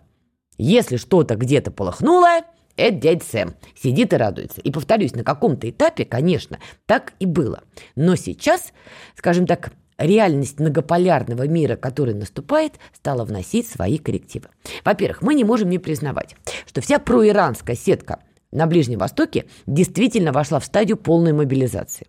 Если 0.57 0.97
что-то 0.97 1.35
где-то 1.35 1.71
полыхнуло, 1.71 2.41
это 2.79 2.97
дядя 2.97 3.23
Сэм 3.23 3.55
сидит 3.75 4.13
и 4.13 4.17
радуется. 4.17 4.61
И 4.61 4.71
повторюсь, 4.71 5.13
на 5.13 5.23
каком-то 5.23 5.69
этапе, 5.69 6.05
конечно, 6.05 6.59
так 6.85 7.13
и 7.19 7.25
было. 7.25 7.63
Но 7.95 8.15
сейчас, 8.15 8.71
скажем 9.15 9.45
так, 9.45 9.71
реальность 9.99 10.59
многополярного 10.59 11.47
мира, 11.47 11.75
который 11.75 12.13
наступает, 12.13 12.73
стала 12.93 13.25
вносить 13.25 13.67
свои 13.67 13.97
коррективы. 13.97 14.47
Во-первых, 14.83 15.21
мы 15.21 15.35
не 15.35 15.43
можем 15.43 15.69
не 15.69 15.77
признавать, 15.77 16.35
что 16.65 16.81
вся 16.81 16.99
проиранская 16.99 17.75
сетка 17.75 18.19
на 18.51 18.65
Ближнем 18.65 18.99
Востоке 18.99 19.45
действительно 19.67 20.31
вошла 20.31 20.59
в 20.59 20.65
стадию 20.65 20.97
полной 20.97 21.33
мобилизации. 21.33 22.07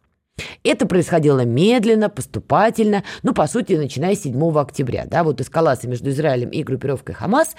Это 0.62 0.87
происходило 0.87 1.44
медленно, 1.44 2.09
поступательно, 2.09 3.05
ну, 3.22 3.35
по 3.35 3.46
сути, 3.46 3.74
начиная 3.74 4.14
с 4.14 4.22
7 4.22 4.59
октября. 4.59 5.05
Да, 5.07 5.22
вот 5.22 5.40
эскалация 5.40 5.88
между 5.90 6.11
Израилем 6.11 6.48
и 6.50 6.62
группировкой 6.62 7.14
Хамас, 7.14 7.57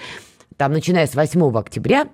там, 0.56 0.72
начиная 0.72 1.06
с 1.06 1.14
8 1.14 1.56
октября, 1.56 2.08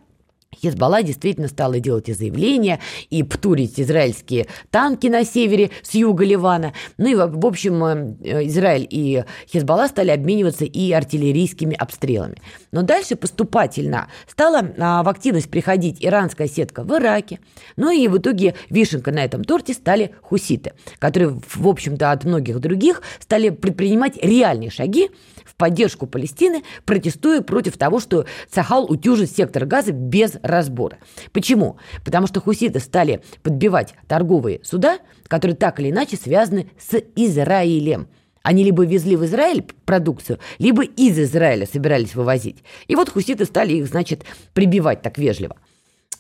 Хизбалла 0.55 1.03
действительно 1.03 1.49
стала 1.49 1.79
делать 1.79 2.09
и 2.09 2.15
заявления, 2.15 2.81
и 3.11 3.23
птурить 3.23 3.79
израильские 3.79 4.47
танки 4.71 5.07
на 5.07 5.25
севере 5.25 5.71
с 5.83 5.95
юга 5.95 6.25
Ливана. 6.25 6.73
Ну 6.97 7.09
и, 7.09 7.15
в 7.15 7.47
общем, 7.47 7.85
э, 7.85 8.47
Израиль 8.47 8.87
и 8.91 9.25
Хизбалла 9.53 9.89
стали 9.89 10.11
обмениваться 10.11 10.65
и 10.65 10.91
артиллерийскими 10.93 11.77
обстрелами. 11.77 12.37
Но 12.73 12.83
дальше 12.83 13.17
поступательно 13.17 14.09
стала 14.27 14.73
а, 14.79 15.03
в 15.03 15.09
активность 15.09 15.51
приходить 15.51 15.99
иранская 16.01 16.49
сетка 16.49 16.83
в 16.83 16.97
Ираке. 16.97 17.41
Ну 17.77 17.91
и 17.91 18.09
в 18.09 18.17
итоге 18.17 18.55
вишенка 18.71 19.13
на 19.13 19.25
этом 19.25 19.45
торте 19.45 19.75
стали 19.75 20.15
хуситы, 20.23 20.73
которые, 20.99 21.39
в 21.47 21.69
общем-то, 21.69 22.11
от 22.11 22.25
многих 22.25 22.59
других 22.61 23.03
стали 23.21 23.51
предпринимать 23.51 24.17
реальные 24.17 24.71
шаги 24.71 25.11
поддержку 25.59 26.07
Палестины, 26.07 26.63
протестуя 26.87 27.43
против 27.43 27.77
того, 27.77 28.01
что 28.01 28.25
Сахал 28.51 28.91
утюжит 28.91 29.31
сектор 29.31 29.67
газа 29.67 29.93
без 29.93 30.39
разбора. 30.43 30.99
Почему? 31.33 31.77
Потому 32.05 32.27
что 32.27 32.41
хуситы 32.41 32.81
стали 32.81 33.23
подбивать 33.43 33.95
торговые 34.07 34.61
суда, 34.63 34.99
которые 35.27 35.57
так 35.57 35.81
или 35.81 35.91
иначе 35.91 36.17
связаны 36.17 36.71
с 36.79 36.97
Израилем. 37.17 38.09
Они 38.43 38.65
либо 38.65 38.87
везли 38.87 39.17
в 39.17 39.25
Израиль 39.27 39.63
продукцию, 39.85 40.39
либо 40.59 40.85
из 40.85 41.19
Израиля 41.19 41.67
собирались 41.67 42.15
вывозить. 42.15 42.63
И 42.87 42.97
вот 42.97 43.11
хуситы 43.11 43.45
стали 43.45 43.75
их, 43.75 43.87
значит, 43.87 44.25
прибивать 44.55 45.03
так 45.03 45.19
вежливо. 45.19 45.57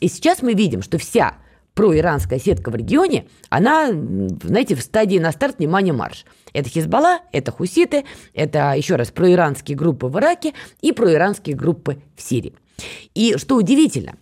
И 0.01 0.09
сейчас 0.09 0.43
мы 0.43 0.53
видим, 0.53 0.83
что 0.83 0.99
вся 0.99 1.39
проиранская 1.79 2.41
сетка 2.41 2.73
в 2.73 2.75
регионе, 2.75 3.29
она, 3.51 3.91
знаете, 4.43 4.75
в 4.75 4.81
стадии 4.81 5.21
на 5.21 5.31
старт, 5.31 5.61
внимание, 5.61 5.93
марш. 5.93 6.25
Это 6.53 6.69
Хизбалла, 6.69 7.21
это 7.31 7.53
хуситы, 7.53 8.05
это, 8.35 8.73
еще 8.73 8.97
раз, 8.97 9.13
проиранские 9.13 9.77
группы 9.77 10.09
в 10.09 10.19
Ираке 10.19 10.55
и 10.81 10.91
проиранские 10.91 11.55
группы 11.55 12.03
в 12.17 12.23
Сирии. 12.23 12.57
И 13.15 13.37
что 13.37 13.55
удивительно, 13.55 14.15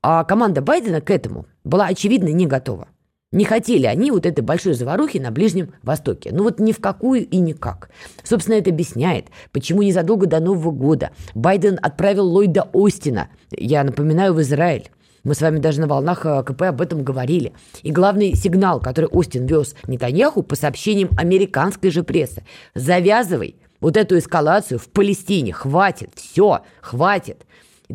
а 0.00 0.24
команда 0.24 0.62
Байдена 0.62 1.02
к 1.02 1.10
этому 1.10 1.44
была, 1.64 1.84
очевидно, 1.84 2.28
не 2.28 2.46
готова. 2.46 2.88
Не 3.30 3.44
хотели 3.44 3.84
они 3.84 4.10
вот 4.10 4.24
этой 4.24 4.40
большой 4.40 4.72
заварухи 4.72 5.18
на 5.18 5.30
Ближнем 5.30 5.74
Востоке. 5.82 6.30
Ну 6.32 6.44
вот 6.44 6.60
ни 6.60 6.72
в 6.72 6.80
какую 6.80 7.28
и 7.28 7.36
никак. 7.36 7.90
Собственно, 8.24 8.54
это 8.54 8.70
объясняет, 8.70 9.26
почему 9.52 9.82
незадолго 9.82 10.26
до 10.26 10.40
Нового 10.40 10.70
года 10.70 11.10
Байден 11.34 11.78
отправил 11.82 12.26
Ллойда 12.26 12.70
Остина, 12.72 13.28
я 13.50 13.84
напоминаю, 13.84 14.32
в 14.32 14.40
Израиль. 14.40 14.88
Мы 15.24 15.34
с 15.34 15.40
вами 15.40 15.58
даже 15.58 15.80
на 15.80 15.86
волнах 15.86 16.26
э, 16.26 16.42
КП 16.42 16.62
об 16.62 16.80
этом 16.80 17.04
говорили. 17.04 17.52
И 17.82 17.92
главный 17.92 18.34
сигнал, 18.34 18.80
который 18.80 19.06
Остин 19.06 19.46
вез 19.46 19.74
Нетаньяху 19.86 20.42
по 20.42 20.56
сообщениям 20.56 21.10
американской 21.16 21.90
же 21.90 22.02
прессы. 22.02 22.44
Завязывай 22.74 23.56
вот 23.80 23.96
эту 23.96 24.18
эскалацию 24.18 24.78
в 24.78 24.88
Палестине. 24.88 25.52
Хватит, 25.52 26.10
все, 26.14 26.62
хватит. 26.80 27.46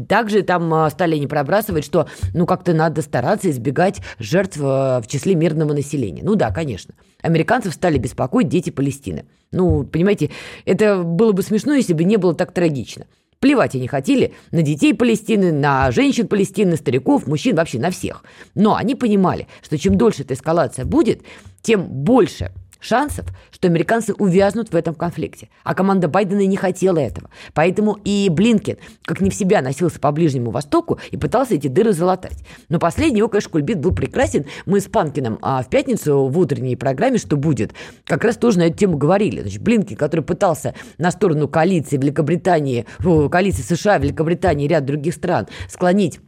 Также 0.07 0.43
там 0.43 0.71
а, 0.73 0.89
стали 0.89 1.15
они 1.15 1.27
пробрасывать, 1.27 1.83
что 1.83 2.07
ну 2.33 2.45
как-то 2.45 2.73
надо 2.73 3.01
стараться 3.01 3.49
избегать 3.49 4.01
жертв 4.19 4.59
а, 4.61 5.01
в 5.01 5.07
числе 5.07 5.35
мирного 5.35 5.73
населения. 5.73 6.21
Ну 6.23 6.35
да, 6.35 6.51
конечно. 6.51 6.93
Американцев 7.21 7.73
стали 7.73 7.97
беспокоить 7.97 8.47
дети 8.47 8.69
Палестины. 8.69 9.25
Ну, 9.51 9.83
понимаете, 9.83 10.29
это 10.65 11.01
было 11.03 11.31
бы 11.31 11.41
смешно, 11.41 11.73
если 11.73 11.93
бы 11.93 12.03
не 12.03 12.17
было 12.17 12.35
так 12.35 12.51
трагично. 12.51 13.05
Плевать 13.39 13.75
они 13.75 13.87
хотели 13.87 14.33
на 14.51 14.61
детей 14.61 14.93
Палестины, 14.93 15.51
на 15.51 15.91
женщин 15.91 16.27
Палестины, 16.27 16.75
стариков, 16.75 17.27
мужчин, 17.27 17.55
вообще 17.55 17.79
на 17.79 17.91
всех. 17.91 18.23
Но 18.55 18.75
они 18.75 18.95
понимали, 18.95 19.47
что 19.61 19.77
чем 19.77 19.95
дольше 19.95 20.23
эта 20.23 20.33
эскалация 20.33 20.85
будет, 20.85 21.21
тем 21.61 21.85
больше 21.87 22.51
шансов, 22.87 23.25
что 23.51 23.67
американцы 23.67 24.13
увязнут 24.13 24.69
в 24.69 24.75
этом 24.75 24.95
конфликте. 24.95 25.49
А 25.63 25.75
команда 25.75 26.07
Байдена 26.07 26.45
не 26.45 26.55
хотела 26.55 26.97
этого. 26.97 27.29
Поэтому 27.53 27.97
и 28.03 28.29
Блинкен, 28.29 28.77
как 29.03 29.21
не 29.21 29.29
в 29.29 29.35
себя, 29.35 29.61
носился 29.61 29.99
по 29.99 30.11
Ближнему 30.11 30.51
Востоку 30.51 30.99
и 31.11 31.17
пытался 31.17 31.55
эти 31.55 31.67
дыры 31.67 31.93
залатать. 31.93 32.37
Но 32.69 32.79
последний 32.79 33.19
его, 33.19 33.27
конечно, 33.27 33.51
кульбит 33.51 33.79
был 33.79 33.93
прекрасен. 33.93 34.45
Мы 34.65 34.79
с 34.79 34.85
Панкиным 34.85 35.37
а 35.41 35.61
в 35.61 35.69
пятницу 35.69 36.27
в 36.27 36.39
утренней 36.39 36.75
программе 36.75 37.17
«Что 37.17 37.35
будет?» 37.35 37.73
как 38.05 38.23
раз 38.23 38.37
тоже 38.37 38.59
на 38.59 38.63
эту 38.63 38.77
тему 38.77 38.97
говорили. 38.97 39.41
Значит, 39.41 39.61
Блинкен, 39.61 39.97
который 39.97 40.21
пытался 40.21 40.73
на 40.97 41.11
сторону 41.11 41.47
коалиции 41.47 41.97
Великобритании, 41.97 42.85
коалиции 43.29 43.61
США, 43.61 43.97
Великобритании 43.97 44.65
и 44.65 44.69
ряд 44.69 44.85
других 44.85 45.13
стран 45.13 45.47
склонить 45.69 46.19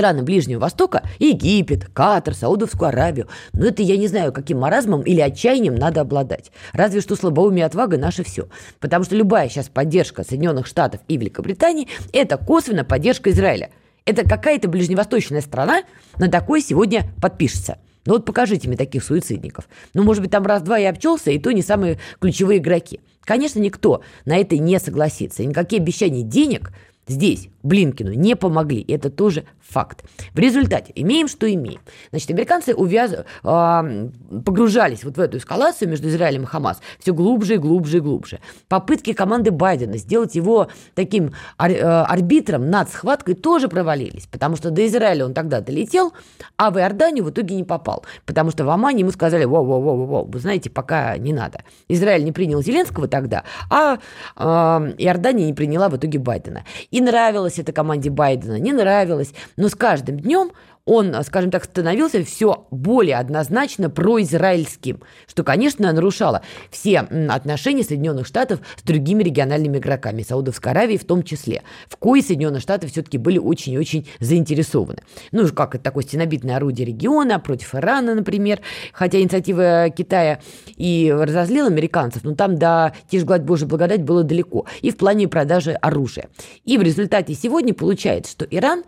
страны 0.00 0.22
Ближнего 0.22 0.60
Востока, 0.60 1.02
Египет, 1.18 1.84
Катар, 1.92 2.34
Саудовскую 2.34 2.88
Аравию. 2.88 3.28
Но 3.52 3.66
это 3.66 3.82
я 3.82 3.98
не 3.98 4.08
знаю, 4.08 4.32
каким 4.32 4.60
маразмом 4.60 5.02
или 5.02 5.20
отчаянием 5.20 5.74
надо 5.74 6.00
обладать. 6.00 6.52
Разве 6.72 7.02
что 7.02 7.16
слабоумие 7.16 7.66
отвага 7.66 7.98
наше 7.98 8.24
все. 8.24 8.48
Потому 8.78 9.04
что 9.04 9.14
любая 9.14 9.50
сейчас 9.50 9.68
поддержка 9.68 10.24
Соединенных 10.24 10.66
Штатов 10.66 11.02
и 11.06 11.18
Великобритании– 11.18 11.88
это 12.14 12.38
косвенно 12.38 12.82
поддержка 12.82 13.28
Израиля. 13.28 13.68
Это 14.06 14.26
какая-то 14.26 14.68
ближневосточная 14.68 15.42
страна 15.42 15.82
на 16.16 16.28
такое 16.28 16.62
сегодня 16.62 17.12
подпишется. 17.20 17.76
Ну 18.06 18.14
вот 18.14 18.24
покажите 18.24 18.68
мне 18.68 18.78
таких 18.78 19.04
суицидников. 19.04 19.68
Ну, 19.92 20.02
может 20.02 20.22
быть, 20.22 20.30
там 20.30 20.46
раз-два 20.46 20.78
и 20.78 20.84
обчелся, 20.84 21.30
и 21.30 21.38
то 21.38 21.52
не 21.52 21.60
самые 21.60 21.98
ключевые 22.18 22.58
игроки. 22.58 23.00
Конечно, 23.20 23.58
никто 23.58 24.00
на 24.24 24.38
это 24.38 24.56
не 24.56 24.80
согласится. 24.80 25.42
И 25.42 25.46
никакие 25.46 25.82
обещания 25.82 26.22
денег– 26.22 26.72
здесь 27.10 27.48
Блинкину 27.62 28.12
не 28.12 28.36
помогли. 28.36 28.84
Это 28.88 29.10
тоже 29.10 29.44
факт. 29.60 30.04
В 30.34 30.38
результате 30.38 30.92
имеем, 30.94 31.28
что 31.28 31.52
имеем. 31.52 31.80
Значит, 32.10 32.30
американцы 32.30 32.74
увяз... 32.74 33.12
э, 33.12 34.08
погружались 34.44 35.04
вот 35.04 35.16
в 35.16 35.20
эту 35.20 35.38
эскалацию 35.38 35.88
между 35.88 36.08
Израилем 36.08 36.42
и 36.42 36.46
Хамас 36.46 36.80
все 36.98 37.12
глубже 37.12 37.54
и 37.54 37.58
глубже 37.58 37.98
и 37.98 38.00
глубже. 38.00 38.40
Попытки 38.68 39.12
команды 39.12 39.50
Байдена 39.50 39.96
сделать 39.96 40.34
его 40.34 40.68
таким 40.94 41.32
э, 41.58 41.76
арбитром 41.78 42.70
над 42.70 42.90
схваткой 42.90 43.34
тоже 43.34 43.68
провалились, 43.68 44.26
потому 44.26 44.56
что 44.56 44.70
до 44.70 44.86
Израиля 44.86 45.26
он 45.26 45.34
тогда 45.34 45.60
долетел, 45.60 46.12
а 46.56 46.70
в 46.70 46.78
Иорданию 46.78 47.24
в 47.24 47.30
итоге 47.30 47.54
не 47.54 47.64
попал, 47.64 48.04
потому 48.26 48.50
что 48.50 48.64
в 48.64 48.70
Омане 48.70 49.00
ему 49.00 49.10
сказали, 49.10 49.44
во-во-во-во, 49.44 50.24
вы 50.24 50.38
знаете, 50.38 50.70
пока 50.70 51.16
не 51.18 51.32
надо. 51.32 51.62
Израиль 51.88 52.24
не 52.24 52.32
принял 52.32 52.62
Зеленского 52.62 53.08
тогда, 53.08 53.44
а 53.70 53.98
Иордания 54.36 55.46
не 55.46 55.54
приняла 55.54 55.88
в 55.88 55.96
итоге 55.96 56.18
Байдена. 56.18 56.64
И 56.90 57.00
нравилось 57.00 57.49
это 57.58 57.72
команде 57.72 58.10
Байдена, 58.10 58.58
не 58.58 58.72
нравилось, 58.72 59.32
но 59.56 59.68
с 59.68 59.74
каждым 59.74 60.18
днем 60.18 60.52
он, 60.84 61.14
скажем 61.24 61.50
так, 61.50 61.64
становился 61.64 62.24
все 62.24 62.66
более 62.70 63.16
однозначно 63.16 63.90
произраильским, 63.90 65.00
что, 65.26 65.44
конечно, 65.44 65.92
нарушало 65.92 66.42
все 66.70 67.00
отношения 67.00 67.84
Соединенных 67.84 68.26
Штатов 68.26 68.60
с 68.76 68.82
другими 68.82 69.22
региональными 69.22 69.78
игроками, 69.78 70.22
Саудовской 70.22 70.72
Аравии 70.72 70.96
в 70.96 71.04
том 71.04 71.22
числе, 71.22 71.62
в 71.88 71.96
кои 71.96 72.20
Соединенные 72.20 72.60
Штаты 72.60 72.86
все-таки 72.86 73.18
были 73.18 73.38
очень 73.38 73.74
и 73.74 73.78
очень 73.78 74.08
заинтересованы. 74.18 74.98
Ну, 75.32 75.46
как 75.48 75.74
это 75.74 75.84
такое 75.84 76.04
стенобитное 76.04 76.56
орудие 76.56 76.86
региона 76.86 77.38
против 77.38 77.74
Ирана, 77.74 78.14
например, 78.14 78.60
хотя 78.92 79.20
инициатива 79.20 79.90
Китая 79.90 80.40
и 80.76 81.14
разозлила 81.16 81.68
американцев, 81.68 82.24
но 82.24 82.34
там 82.34 82.56
до 82.56 82.94
тишь 83.08 83.24
гладь 83.24 83.42
Божьей 83.42 83.66
благодать 83.66 84.02
было 84.02 84.24
далеко, 84.24 84.66
и 84.82 84.90
в 84.90 84.96
плане 84.96 85.28
продажи 85.28 85.72
оружия. 85.72 86.28
И 86.64 86.78
в 86.78 86.82
результате 86.82 87.34
сегодня 87.34 87.74
получается, 87.74 88.32
что 88.32 88.44
Иран 88.44 88.84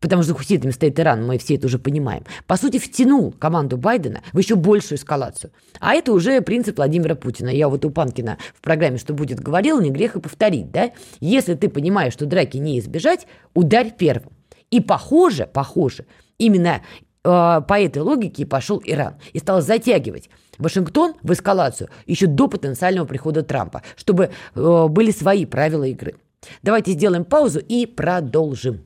потому 0.00 0.22
что 0.22 0.32
за 0.32 0.38
хуситами 0.38 0.70
стоит 0.70 0.98
Иран, 0.98 1.26
мы 1.26 1.38
все 1.38 1.56
это 1.56 1.66
уже 1.66 1.78
понимаем, 1.78 2.24
по 2.46 2.56
сути, 2.56 2.78
втянул 2.78 3.32
команду 3.32 3.76
Байдена 3.76 4.22
в 4.32 4.38
еще 4.38 4.56
большую 4.56 4.98
эскалацию. 4.98 5.50
А 5.80 5.94
это 5.94 6.12
уже 6.12 6.40
принцип 6.40 6.76
Владимира 6.76 7.14
Путина. 7.14 7.48
Я 7.48 7.68
вот 7.68 7.84
у 7.84 7.90
Панкина 7.90 8.38
в 8.54 8.60
программе 8.60 8.98
«Что 8.98 9.14
будет» 9.14 9.40
говорил, 9.40 9.80
не 9.80 9.90
грех 9.90 10.16
и 10.16 10.20
повторить, 10.20 10.70
да? 10.70 10.92
Если 11.20 11.54
ты 11.54 11.68
понимаешь, 11.68 12.12
что 12.12 12.26
драки 12.26 12.56
не 12.56 12.78
избежать, 12.78 13.26
ударь 13.54 13.92
первым. 13.96 14.32
И 14.70 14.80
похоже, 14.80 15.46
похоже, 15.46 16.06
именно 16.38 16.82
э, 17.24 17.60
по 17.66 17.80
этой 17.80 18.02
логике 18.02 18.46
пошел 18.46 18.82
Иран 18.84 19.16
и 19.32 19.38
стал 19.38 19.62
затягивать 19.62 20.28
Вашингтон 20.58 21.14
в 21.22 21.32
эскалацию 21.32 21.88
еще 22.06 22.26
до 22.26 22.48
потенциального 22.48 23.06
прихода 23.06 23.42
Трампа, 23.42 23.82
чтобы 23.96 24.30
э, 24.54 24.86
были 24.88 25.10
свои 25.10 25.46
правила 25.46 25.84
игры. 25.84 26.16
Давайте 26.62 26.92
сделаем 26.92 27.24
паузу 27.24 27.60
и 27.60 27.86
продолжим. 27.86 28.85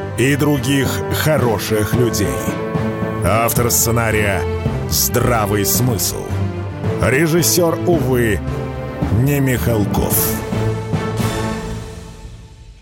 и 0.21 0.35
других 0.35 0.87
хороших 1.23 1.95
людей. 1.95 2.27
Автор 3.25 3.71
сценария 3.71 4.43
«Здравый 4.87 5.65
смысл». 5.65 6.23
Режиссер, 7.01 7.79
увы, 7.87 8.39
не 9.23 9.39
Михалков. 9.39 10.40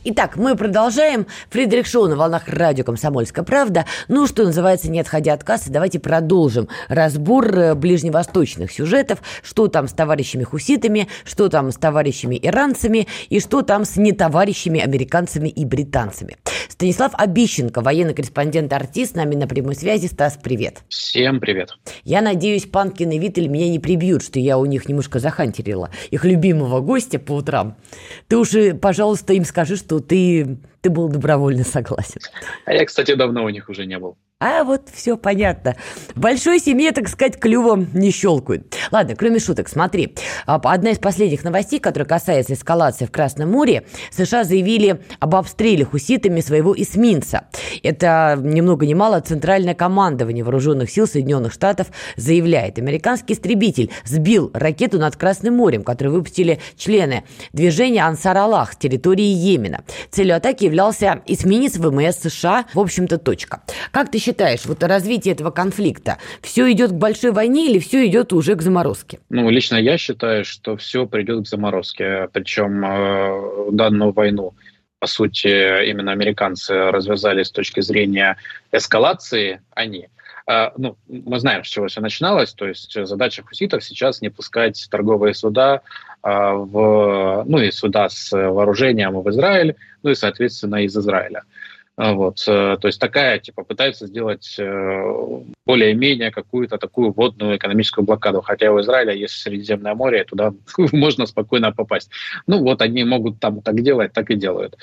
Итак, 0.05 0.37
мы 0.37 0.55
продолжаем. 0.55 1.27
Фридрих 1.49 1.85
Шоу 1.85 2.07
на 2.07 2.15
волнах 2.15 2.47
радио 2.47 2.85
«Комсомольская 2.85 3.43
правда». 3.43 3.85
Ну, 4.07 4.27
что 4.27 4.45
называется, 4.45 4.89
не 4.89 5.01
отходя 5.01 5.33
от 5.33 5.43
кассы, 5.43 5.69
давайте 5.69 5.99
продолжим 5.99 6.69
разбор 6.87 7.53
э, 7.53 7.75
ближневосточных 7.75 8.71
сюжетов. 8.71 9.19
Что 9.43 9.67
там 9.67 9.89
с 9.89 9.93
товарищами 9.93 10.43
хуситами, 10.43 11.09
что 11.25 11.49
там 11.49 11.73
с 11.73 11.75
товарищами 11.75 12.39
иранцами 12.41 13.09
и 13.27 13.41
что 13.41 13.61
там 13.61 13.83
с 13.83 13.97
нетоварищами 13.97 14.79
американцами 14.79 15.49
и 15.49 15.65
британцами. 15.65 16.37
Станислав 16.69 17.11
Обищенко, 17.15 17.81
военный 17.81 18.13
корреспондент-артист, 18.13 19.11
с 19.11 19.15
нами 19.15 19.35
на 19.35 19.47
прямой 19.47 19.75
связи. 19.75 20.07
Стас, 20.07 20.39
привет. 20.41 20.83
Всем 20.87 21.41
привет. 21.41 21.71
Я 22.05 22.21
надеюсь, 22.21 22.65
Панкин 22.67 23.11
и 23.11 23.19
Виттель 23.19 23.49
меня 23.49 23.67
не 23.67 23.79
прибьют, 23.79 24.23
что 24.23 24.39
я 24.39 24.57
у 24.57 24.65
них 24.65 24.87
немножко 24.87 25.19
захантерила 25.19 25.89
их 26.09 26.23
любимого 26.23 26.79
гостя 26.79 27.19
по 27.19 27.33
утрам. 27.33 27.75
Ты 28.29 28.37
уж, 28.37 28.51
пожалуйста, 28.79 29.33
им 29.33 29.43
скажи, 29.43 29.75
что 29.75 29.88
ты, 29.97 30.59
ты 30.81 30.91
был 30.91 31.09
добровольно 31.09 31.63
согласен. 31.63 32.21
А 32.65 32.73
я, 32.73 32.85
кстати, 32.85 33.15
давно 33.15 33.43
у 33.43 33.49
них 33.49 33.69
уже 33.69 33.87
не 33.87 33.97
был. 33.97 34.15
А 34.41 34.63
вот 34.63 34.87
все 34.93 35.17
понятно. 35.17 35.75
В 36.15 36.21
большой 36.21 36.59
семье, 36.59 36.93
так 36.93 37.09
сказать, 37.09 37.37
клювом 37.37 37.89
не 37.93 38.09
щелкают. 38.09 38.73
Ладно, 38.89 39.13
кроме 39.17 39.37
шуток, 39.37 39.67
смотри. 39.67 40.15
А, 40.45 40.61
одна 40.63 40.91
из 40.91 40.97
последних 40.97 41.43
новостей, 41.43 41.81
которая 41.81 42.07
касается 42.07 42.53
эскалации 42.53 43.05
в 43.05 43.11
Красном 43.11 43.51
море, 43.51 43.83
США 44.11 44.45
заявили 44.45 45.01
об 45.19 45.35
обстреле 45.35 45.83
хуситами 45.83 46.39
своего 46.39 46.73
эсминца. 46.73 47.49
Это 47.83 48.39
ни 48.41 48.61
много 48.61 48.85
ни 48.85 48.93
мало 48.93 49.19
центральное 49.19 49.73
командование 49.73 50.45
вооруженных 50.45 50.89
сил 50.89 51.05
Соединенных 51.05 51.51
Штатов 51.51 51.87
заявляет. 52.15 52.79
Американский 52.79 53.33
истребитель 53.33 53.91
сбил 54.05 54.51
ракету 54.53 54.99
над 54.99 55.17
Красным 55.17 55.57
морем, 55.57 55.83
которую 55.83 56.15
выпустили 56.15 56.59
члены 56.77 57.25
движения 57.51 58.07
Ансар-Аллах 58.07 58.71
с 58.71 58.77
территории 58.77 59.27
Йемена. 59.27 59.83
Целью 60.11 60.37
атаки 60.37 60.63
являлся 60.63 61.23
эсминец 61.25 61.75
ВМС 61.75 62.19
США. 62.19 62.67
В 62.73 62.79
общем-то, 62.79 63.17
точка. 63.17 63.63
Как 63.91 64.09
ты 64.09 64.28
считаешь, 64.29 64.65
вот 64.65 64.83
развитие 64.83 65.33
этого 65.33 65.49
конфликта, 65.49 66.17
все 66.41 66.71
идет 66.71 66.91
к 66.91 66.93
большой 66.93 67.31
войне 67.31 67.71
или 67.71 67.79
все 67.79 68.05
идет 68.05 68.31
уже 68.31 68.55
к 68.55 68.61
заморозке? 68.61 69.19
Ну, 69.29 69.49
лично 69.49 69.75
я 69.75 69.97
считаю, 69.97 70.45
что 70.45 70.77
все 70.77 71.07
придет 71.07 71.45
к 71.45 71.47
заморозке. 71.47 72.29
Причем 72.31 72.85
э, 72.85 73.71
данную 73.71 74.11
войну, 74.11 74.53
по 74.99 75.07
сути, 75.07 75.89
именно 75.89 76.11
американцы 76.11 76.91
развязали 76.91 77.41
с 77.41 77.49
точки 77.49 77.81
зрения 77.81 78.37
эскалации 78.71 79.61
они. 79.71 80.09
Э, 80.47 80.69
ну, 80.77 80.95
мы 81.07 81.39
знаем, 81.39 81.63
с 81.63 81.67
чего 81.67 81.87
все 81.87 82.01
начиналось. 82.01 82.53
То 82.53 82.67
есть 82.67 82.93
задача 83.07 83.41
хуситов 83.41 83.83
сейчас 83.83 84.21
не 84.21 84.29
пускать 84.29 84.87
торговые 84.91 85.33
суда 85.33 85.81
э, 86.23 86.29
в, 86.29 87.45
ну 87.47 87.57
и 87.57 87.71
суда 87.71 88.09
с 88.09 88.31
вооружением 88.31 89.19
в 89.19 89.29
Израиль, 89.31 89.75
ну 90.03 90.11
и, 90.11 90.15
соответственно, 90.15 90.83
из 90.83 90.95
Израиля. 90.95 91.41
Вот, 91.99 92.41
э, 92.47 92.77
то 92.79 92.87
есть 92.87 92.99
такая, 92.99 93.39
типа, 93.39 93.63
пытается 93.63 94.07
сделать 94.07 94.55
э, 94.57 95.43
более-менее 95.69 96.31
какую-то 96.31 96.77
такую 96.77 97.11
водную 97.11 97.55
экономическую 97.55 98.03
блокаду. 98.03 98.41
Хотя 98.41 98.71
у 98.71 98.79
Израиля 98.79 99.13
есть 99.13 99.35
Средиземное 99.35 99.93
море, 99.93 100.23
туда 100.23 100.51
можно 100.91 101.27
спокойно 101.27 101.71
попасть. 101.71 102.09
Ну 102.47 102.63
вот 102.63 102.81
они 102.81 103.03
могут 103.03 103.39
там 103.39 103.61
так 103.61 103.75
делать, 103.81 104.11
так 104.11 104.31
и 104.31 104.35
делают. 104.35 104.77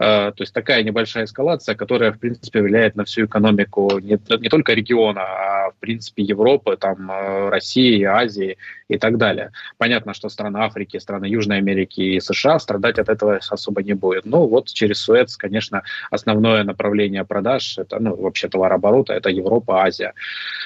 Э, 0.00 0.32
то 0.36 0.42
есть 0.42 0.52
такая 0.52 0.82
небольшая 0.82 1.24
эскалация, 1.24 1.76
которая, 1.76 2.10
в 2.10 2.18
принципе, 2.18 2.60
влияет 2.60 2.96
на 2.96 3.04
всю 3.04 3.26
экономику 3.26 4.00
не, 4.00 4.18
не 4.40 4.48
только 4.48 4.74
региона, 4.74 5.22
а, 5.22 5.70
в 5.70 5.76
принципе, 5.80 6.24
Европы, 6.24 6.76
там, 6.76 7.10
России, 7.48 8.02
Азии 8.02 8.56
и 8.88 8.98
так 8.98 9.16
далее. 9.18 9.50
Понятно, 9.78 10.14
что 10.14 10.28
страны 10.28 10.58
Африки, 10.58 10.98
страны 10.98 11.26
Южной 11.26 11.58
Америки 11.58 12.00
и 12.00 12.20
США 12.20 12.58
страдать 12.58 12.98
от 12.98 13.08
этого 13.08 13.38
особо 13.50 13.82
не 13.82 13.94
будет. 13.94 14.26
Ну 14.26 14.48
вот 14.48 14.66
через 14.66 14.98
Суэц, 14.98 15.36
конечно, 15.36 15.82
основное 16.10 16.64
направление 16.64 17.24
продаж, 17.24 17.78
это, 17.78 18.00
ну, 18.00 18.16
вообще 18.16 18.48
товарооборота, 18.48 19.12
это 19.12 19.30
Европа, 19.30 19.84
Азия. 19.84 20.12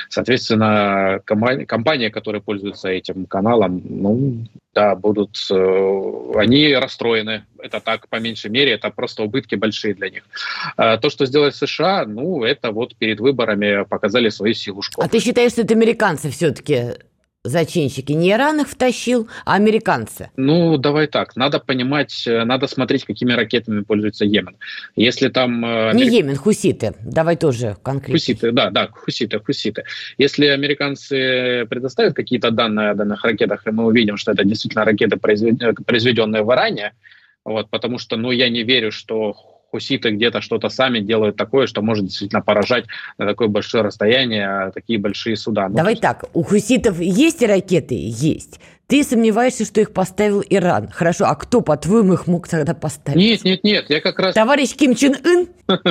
Соответственно, 0.09 1.21
компания, 1.25 2.11
которые 2.11 2.41
пользуются 2.41 2.89
этим 2.89 3.27
каналом, 3.27 3.83
ну, 3.85 4.47
да, 4.75 4.95
будут, 4.95 5.37
э, 5.51 6.33
они 6.37 6.75
расстроены. 6.75 7.45
Это 7.59 7.81
так, 7.81 8.09
по 8.09 8.17
меньшей 8.21 8.51
мере, 8.51 8.73
это 8.73 8.91
просто 8.91 9.23
убытки 9.23 9.55
большие 9.57 9.95
для 9.95 10.11
них. 10.11 10.23
А 10.77 10.97
то, 10.99 11.11
что 11.11 11.27
сделали 11.27 11.51
США, 11.51 12.05
ну, 12.07 12.45
это 12.45 12.71
вот 12.71 12.95
перед 12.97 13.21
выборами 13.21 13.85
показали 13.85 14.29
свою 14.29 14.55
силушку. 14.55 15.03
А 15.03 15.09
ты 15.09 15.19
считаешь, 15.19 15.53
что 15.53 15.63
это 15.63 15.75
американцы 15.75 16.31
все-таки 16.31 16.95
зачинщики. 17.49 18.13
Не 18.13 18.33
Иран 18.33 18.61
их 18.61 18.69
втащил, 18.69 19.29
а 19.45 19.55
американцы. 19.55 20.31
Ну, 20.37 20.77
давай 20.77 21.07
так. 21.07 21.37
Надо 21.37 21.59
понимать, 21.61 22.27
э, 22.27 22.45
надо 22.45 22.67
смотреть, 22.67 23.05
какими 23.05 23.33
ракетами 23.33 23.83
пользуется 23.83 24.25
Йемен. 24.25 24.57
Если 24.97 25.29
там... 25.29 25.65
Америк... 25.65 25.95
Не 25.95 26.17
Йемен, 26.17 26.37
хуситы. 26.37 26.95
Давай 27.05 27.37
тоже 27.37 27.77
конкретно. 27.83 28.15
Хуситы, 28.15 28.53
да, 28.53 28.71
да, 28.71 28.89
хуситы, 28.89 29.41
хуситы. 29.41 29.85
Если 30.19 30.47
американцы 30.47 31.67
предоставят 31.69 32.15
какие-то 32.15 32.51
данные 32.51 32.91
о 32.91 32.95
данных 32.95 33.25
ракетах, 33.25 33.67
и 33.67 33.71
мы 33.71 33.87
увидим, 33.87 34.17
что 34.17 34.33
это 34.33 34.45
действительно 34.45 34.85
ракеты, 34.85 35.17
произведенные 35.17 36.43
в 36.43 36.53
Иране, 36.53 36.93
вот, 37.45 37.71
потому 37.71 37.99
что, 37.99 38.17
ну, 38.17 38.33
я 38.33 38.49
не 38.49 38.65
верю, 38.65 38.91
что 38.91 39.37
хуситы 39.71 40.11
где-то 40.11 40.41
что-то 40.41 40.69
сами 40.69 41.01
делают 41.01 41.37
такое, 41.37 41.67
что 41.67 41.83
может 41.83 42.05
действительно 42.05 42.43
поражать 42.43 42.85
на 43.19 43.27
такое 43.27 43.49
большое 43.49 43.85
расстояние 43.85 44.71
такие 44.75 44.99
большие 44.99 45.37
суда. 45.37 45.69
Ну, 45.69 45.77
Давай 45.77 45.93
есть... 45.93 46.03
так, 46.03 46.25
у 46.35 46.43
хуситов 46.43 47.01
есть 47.01 47.43
ракеты? 47.43 47.95
Есть. 47.97 48.61
Ты 48.89 49.03
сомневаешься, 49.03 49.65
что 49.65 49.81
их 49.81 49.93
поставил 49.93 50.45
Иран. 50.49 50.89
Хорошо, 50.91 51.25
а 51.27 51.35
кто, 51.35 51.61
по-твоему, 51.61 52.13
их 52.13 52.29
мог 52.29 52.47
тогда 52.47 52.73
поставить? 52.73 53.19
Нет, 53.19 53.45
нет, 53.45 53.65
нет, 53.65 53.91
я 53.91 54.01
как 54.01 54.17
раз... 54.21 54.35
Товарищ 54.35 54.77
Ким 54.77 54.95
Чен 54.95 55.17
Ын? 55.25 55.49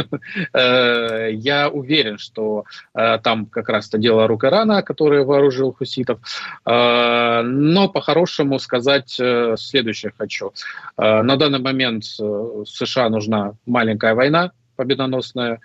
Э, 0.53 1.29
я 1.33 1.69
уверен, 1.69 2.17
что 2.17 2.63
э, 2.93 3.17
там 3.21 3.45
как 3.47 3.67
раз-то 3.67 3.97
дело 3.97 4.25
рук 4.25 4.45
Ирана, 4.45 4.81
который 4.83 5.25
вооружил 5.25 5.73
хуситов. 5.73 6.19
Э, 6.65 7.41
но 7.41 7.89
по-хорошему 7.89 8.59
сказать 8.59 9.09
следующее 9.09 10.13
хочу. 10.17 10.53
На 10.97 11.35
данный 11.35 11.59
момент 11.59 12.05
США 12.05 13.09
нужна 13.09 13.55
маленькая 13.65 14.15
война 14.15 14.53
победоносная, 14.77 15.59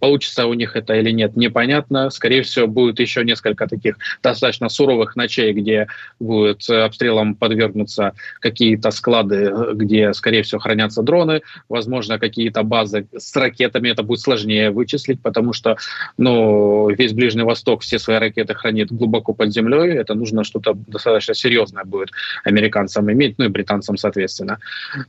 получится 0.00 0.46
у 0.46 0.54
них 0.54 0.76
это 0.76 0.94
или 0.94 1.10
нет, 1.10 1.36
непонятно. 1.36 2.10
Скорее 2.10 2.42
всего, 2.42 2.66
будет 2.66 3.00
еще 3.00 3.24
несколько 3.24 3.66
таких 3.66 3.96
достаточно 4.22 4.68
суровых 4.68 5.16
ночей, 5.16 5.52
где 5.52 5.88
будет 6.20 6.68
обстрелом 6.68 7.34
подвергнуться 7.34 8.12
какие-то 8.40 8.90
склады, 8.90 9.52
где, 9.74 10.12
скорее 10.12 10.42
всего, 10.42 10.60
хранятся 10.60 11.02
дроны, 11.02 11.42
возможно, 11.68 12.18
какие-то 12.18 12.62
базы 12.62 13.06
с 13.16 13.34
ракетами. 13.36 13.88
Это 13.88 14.02
будет 14.02 14.20
сложнее 14.20 14.70
вычислить, 14.70 15.20
потому 15.20 15.52
что 15.52 15.76
ну, 16.16 16.88
весь 16.90 17.12
Ближний 17.12 17.42
Восток 17.42 17.82
все 17.82 17.98
свои 17.98 18.18
ракеты 18.18 18.54
хранит 18.54 18.92
глубоко 18.92 19.34
под 19.34 19.52
землей. 19.52 19.94
Это 19.94 20.14
нужно 20.14 20.44
что-то 20.44 20.74
достаточно 20.74 21.34
серьезное 21.34 21.84
будет 21.84 22.10
американцам 22.44 23.10
иметь, 23.10 23.38
ну 23.38 23.44
и 23.44 23.48
британцам, 23.48 23.96
соответственно. 23.96 24.58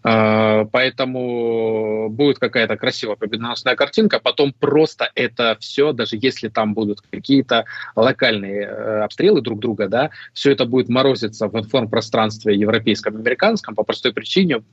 Э, 0.04 0.66
поэтому 0.72 2.10
будет 2.10 2.40
какая-то 2.40 2.78
красивая 2.78 3.16
победоносная 3.16 3.76
картинка, 3.76 4.20
потом 4.20 4.43
просто 4.52 5.10
это 5.16 5.58
все, 5.60 5.94
даже 5.94 6.18
если 6.20 6.50
там 6.50 6.74
будут 6.74 7.02
какие-то 7.02 7.66
локальные 7.96 8.62
э, 8.64 9.02
обстрелы 9.04 9.42
друг 9.42 9.60
друга, 9.60 9.88
да, 9.88 10.10
все 10.34 10.52
это 10.52 10.66
будет 10.66 10.90
морозиться 10.90 11.48
в 11.48 11.58
информпространстве 11.58 12.56
европейском, 12.56 13.16
американском 13.16 13.76
по 13.76 13.84
простой 13.84 14.12
причине, 14.12 14.64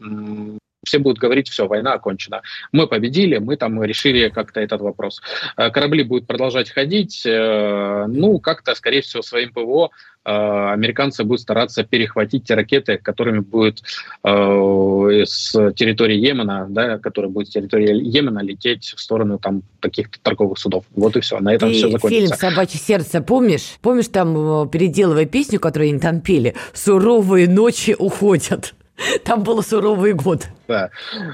все 0.85 0.99
будут 0.99 1.18
говорить, 1.18 1.49
все, 1.49 1.66
война 1.66 1.95
окончена. 1.95 2.43
Мы 2.72 2.87
победили, 2.87 3.39
мы 3.39 3.57
там 3.57 3.83
решили 3.83 4.28
как-то 4.28 4.61
этот 4.61 4.81
вопрос. 4.81 5.20
Э, 5.57 5.70
корабли 5.70 6.05
будут 6.05 6.26
продолжать 6.26 6.70
ходить, 6.70 7.22
э, 7.26 8.07
ну, 8.09 8.39
как-то, 8.39 8.74
скорее 8.74 9.03
всего, 9.03 9.22
своим 9.22 9.53
ПВО 9.53 9.91
э, 10.24 10.31
американцы 10.31 11.22
будут 11.24 11.43
стараться 11.43 11.85
перехватить 11.85 12.45
те 12.45 12.55
ракеты, 12.55 12.97
которыми 12.97 13.41
будет 13.41 13.83
с 14.22 15.53
территории 15.74 16.16
Йемена, 16.16 16.66
да, 16.68 16.99
которые 16.99 17.31
будут 17.31 17.49
с 17.49 17.53
территории 17.53 17.95
Йемена 17.95 18.41
лететь 18.41 18.95
в 18.97 19.01
сторону 19.01 19.39
там 19.39 19.62
каких-то 19.81 20.18
торговых 20.20 20.59
судов. 20.59 20.85
Вот 20.95 21.16
и 21.16 21.20
все, 21.20 21.39
на 21.41 21.55
этом 21.55 21.70
Ты 21.70 21.76
все 21.76 21.91
закончится. 21.91 22.09
фильм 22.09 22.37
«Собачье 22.37 22.78
сердце» 22.78 23.20
помнишь? 23.20 23.76
Помнишь 23.81 24.09
там, 24.09 24.68
переделывая 24.68 25.26
песню, 25.26 25.59
которую 25.59 25.91
они 25.91 26.01
там 26.01 26.20
пели? 26.20 26.55
«Суровые 26.72 27.49
ночи 27.49 27.95
уходят». 27.99 28.74
Там 29.24 29.42
был 29.42 29.62
суровый 29.62 30.12
год. 30.12 30.48
Да. 30.68 30.90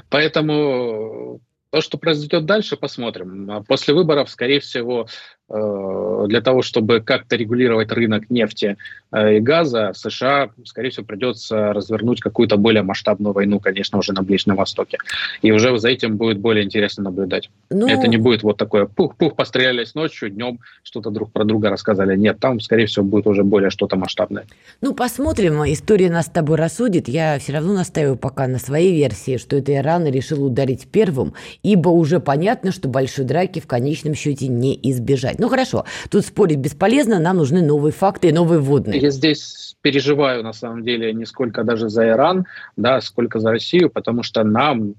Поэтому 0.09 1.41
то, 1.69 1.81
что 1.81 1.97
произойдет 1.97 2.45
дальше, 2.45 2.77
посмотрим. 2.77 3.49
А 3.51 3.61
после 3.61 3.93
выборов, 3.93 4.29
скорее 4.29 4.59
всего, 4.59 5.07
для 5.49 6.41
того, 6.41 6.61
чтобы 6.61 6.99
как-то 6.99 7.35
регулировать 7.37 7.91
рынок 7.91 8.29
нефти 8.29 8.75
э, 9.11 9.37
и 9.37 9.39
газа, 9.39 9.93
США, 9.95 10.49
скорее 10.65 10.89
всего, 10.89 11.05
придется 11.05 11.71
развернуть 11.71 12.19
какую-то 12.19 12.57
более 12.57 12.83
масштабную 12.83 13.33
войну, 13.33 13.59
конечно, 13.59 13.97
уже 13.97 14.11
на 14.11 14.23
Ближнем 14.23 14.55
Востоке. 14.55 14.97
И 15.41 15.51
уже 15.51 15.77
за 15.79 15.89
этим 15.89 16.17
будет 16.17 16.39
более 16.39 16.65
интересно 16.65 17.05
наблюдать. 17.05 17.49
Ну... 17.69 17.87
Это 17.87 18.07
не 18.07 18.17
будет 18.17 18.43
вот 18.43 18.57
такое 18.57 18.85
пух-пух, 18.85 19.35
пострелялись 19.35 19.95
ночью, 19.95 20.29
днем 20.29 20.59
что-то 20.83 21.11
друг 21.11 21.31
про 21.31 21.45
друга 21.45 21.69
рассказали. 21.69 22.17
Нет, 22.17 22.39
там, 22.39 22.59
скорее 22.59 22.87
всего, 22.87 23.05
будет 23.05 23.27
уже 23.27 23.43
более 23.43 23.69
что-то 23.69 23.95
масштабное. 23.95 24.45
Ну, 24.81 24.93
посмотрим. 24.93 25.63
История 25.63 26.09
нас 26.09 26.25
с 26.25 26.29
тобой 26.29 26.57
рассудит. 26.57 27.07
Я 27.07 27.39
все 27.39 27.53
равно 27.53 27.73
настаиваю 27.73 28.17
пока 28.17 28.47
на 28.47 28.59
своей 28.59 28.93
версии, 28.93 29.37
что 29.37 29.55
это 29.55 29.73
Иран 29.73 30.07
решил 30.07 30.43
ударить 30.43 30.87
первым, 30.91 31.33
ибо 31.63 31.89
уже 31.89 32.19
понятно, 32.19 32.71
что 32.71 32.89
большой 32.89 33.23
драки 33.23 33.61
в 33.61 33.67
конечном 33.67 34.13
счете 34.13 34.47
не 34.49 34.77
избежать 34.91 35.36
сказать. 35.37 35.39
Ну 35.39 35.49
хорошо, 35.49 35.85
тут 36.09 36.25
спорить 36.25 36.57
бесполезно, 36.57 37.19
нам 37.19 37.37
нужны 37.37 37.61
новые 37.61 37.93
факты 37.93 38.29
и 38.29 38.31
новые 38.31 38.59
вводные. 38.59 38.99
Я 38.99 39.11
здесь 39.11 39.75
переживаю 39.81 40.43
на 40.43 40.53
самом 40.53 40.83
деле 40.83 41.13
не 41.13 41.25
сколько 41.25 41.63
даже 41.63 41.89
за 41.89 42.09
Иран, 42.09 42.45
да, 42.75 43.01
сколько 43.01 43.39
за 43.39 43.51
Россию, 43.51 43.89
потому 43.89 44.23
что 44.23 44.43
нам, 44.43 44.95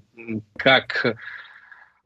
как 0.57 1.17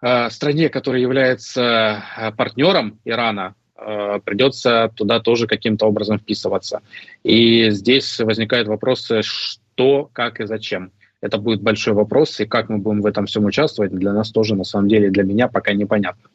э, 0.02 0.30
стране, 0.30 0.70
которая 0.70 1.02
является 1.02 2.04
э, 2.18 2.32
партнером 2.32 3.00
Ирана, 3.06 3.56
э, 3.78 4.20
придется 4.24 4.92
туда 4.96 5.20
тоже 5.20 5.48
каким-то 5.48 5.86
образом 5.86 6.18
вписываться. 6.18 6.82
И 7.24 7.70
здесь 7.70 8.20
возникают 8.20 8.68
вопросы, 8.68 9.22
что, 9.24 10.10
как 10.14 10.40
и 10.40 10.46
зачем. 10.46 10.92
Это 11.22 11.38
будет 11.38 11.62
большой 11.62 11.94
вопрос, 11.94 12.42
и 12.42 12.46
как 12.46 12.68
мы 12.68 12.80
будем 12.80 13.02
в 13.02 13.06
этом 13.06 13.28
всем 13.28 13.46
участвовать, 13.46 13.94
для 13.94 14.12
нас 14.12 14.30
тоже, 14.32 14.56
на 14.56 14.66
самом 14.66 14.90
деле, 14.90 15.10
для 15.10 15.24
меня 15.24 15.48
пока 15.48 15.72
непонятно. 15.72 16.30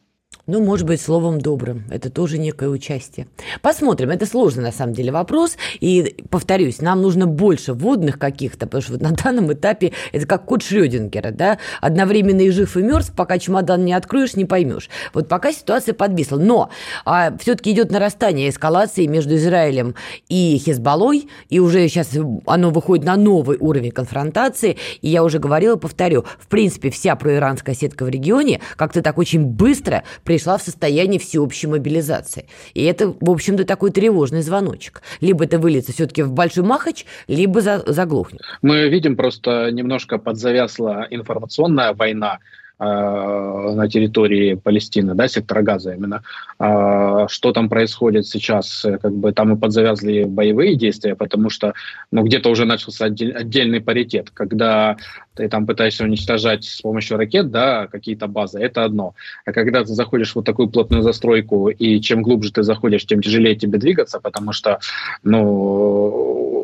Ну, 0.47 0.63
может 0.63 0.87
быть, 0.87 0.99
словом 0.99 1.39
добрым. 1.39 1.83
Это 1.91 2.09
тоже 2.09 2.39
некое 2.39 2.69
участие. 2.69 3.27
Посмотрим. 3.61 4.09
Это 4.09 4.25
сложный, 4.25 4.63
на 4.63 4.71
самом 4.71 4.93
деле, 4.93 5.11
вопрос. 5.11 5.57
И, 5.79 6.23
повторюсь, 6.29 6.81
нам 6.81 7.01
нужно 7.01 7.27
больше 7.27 7.73
водных 7.73 8.17
каких-то, 8.17 8.65
потому 8.65 8.81
что 8.81 8.93
вот 8.93 9.01
на 9.01 9.11
данном 9.11 9.53
этапе 9.53 9.93
это 10.11 10.25
как 10.25 10.45
код 10.45 10.63
Шрёдингера, 10.63 11.31
да? 11.31 11.59
Одновременно 11.81 12.41
и 12.41 12.49
жив, 12.49 12.75
и 12.77 12.81
мертв, 12.81 13.13
пока 13.15 13.37
чемодан 13.37 13.85
не 13.85 13.93
откроешь, 13.93 14.35
не 14.35 14.45
поймешь. 14.45 14.89
Вот 15.13 15.27
пока 15.27 15.51
ситуация 15.51 15.93
подвисла. 15.93 16.37
Но 16.37 16.71
а, 17.05 17.37
все-таки 17.37 17.71
идет 17.71 17.91
нарастание 17.91 18.49
эскалации 18.49 19.05
между 19.05 19.35
Израилем 19.35 19.93
и 20.29 20.59
Хезболой, 20.65 21.27
и 21.49 21.59
уже 21.59 21.87
сейчас 21.87 22.09
оно 22.47 22.71
выходит 22.71 23.05
на 23.05 23.17
новый 23.17 23.57
уровень 23.59 23.91
конфронтации. 23.91 24.77
И 25.01 25.09
я 25.09 25.23
уже 25.23 25.37
говорила, 25.37 25.75
повторю, 25.75 26.25
в 26.39 26.47
принципе, 26.47 26.89
вся 26.89 27.15
проиранская 27.15 27.75
сетка 27.75 28.03
в 28.03 28.09
регионе 28.09 28.61
как-то 28.77 29.03
так 29.03 29.19
очень 29.19 29.45
быстро 29.45 30.03
пришла 30.23 30.38
в 30.57 30.61
состояние 30.61 31.19
всеобщей 31.19 31.67
мобилизации. 31.67 32.45
И 32.73 32.83
это, 32.83 33.13
в 33.19 33.29
общем-то, 33.29 33.65
такой 33.65 33.91
тревожный 33.91 34.41
звоночек. 34.41 35.01
Либо 35.21 35.45
это 35.45 35.59
выльется 35.59 35.93
все-таки 35.93 36.23
в 36.23 36.31
большой 36.31 36.63
махач, 36.63 37.05
либо 37.27 37.61
заглохнет. 37.61 38.41
Мы 38.61 38.89
видим 38.89 39.15
просто 39.15 39.69
немножко 39.71 40.17
подзавязла 40.17 41.07
информационная 41.09 41.93
война 41.93 42.39
на 42.79 43.87
территории 43.89 44.53
Палестины, 44.53 45.13
да, 45.13 45.27
сектора 45.27 45.61
Газа 45.61 45.93
именно. 45.93 46.23
А, 46.57 47.27
что 47.27 47.51
там 47.51 47.67
происходит 47.67 48.25
сейчас? 48.25 48.85
Как 49.01 49.13
бы 49.13 49.33
там 49.33 49.53
и 49.53 49.59
подзавязли 49.59 50.23
боевые 50.23 50.75
действия, 50.75 51.15
потому 51.15 51.49
что 51.49 51.73
ну, 52.11 52.23
где-то 52.23 52.49
уже 52.49 52.65
начался 52.65 53.05
отдельный 53.05 53.81
паритет, 53.81 54.29
когда 54.33 54.95
ты 55.39 55.47
там 55.47 55.65
пытаешься 55.65 56.03
уничтожать 56.03 56.65
с 56.65 56.81
помощью 56.81 57.17
ракет, 57.17 57.49
да, 57.49 57.87
какие-то 57.87 58.27
базы, 58.27 58.59
это 58.59 58.83
одно. 58.83 59.13
А 59.45 59.53
когда 59.53 59.83
ты 59.83 59.93
заходишь 59.93 60.31
в 60.31 60.35
вот 60.35 60.45
такую 60.45 60.69
плотную 60.69 61.01
застройку, 61.01 61.69
и 61.69 62.01
чем 62.01 62.21
глубже 62.21 62.51
ты 62.51 62.63
заходишь, 62.63 63.05
тем 63.05 63.21
тяжелее 63.21 63.55
тебе 63.55 63.77
двигаться, 63.77 64.19
потому 64.19 64.51
что, 64.51 64.79
ну, 65.23 66.58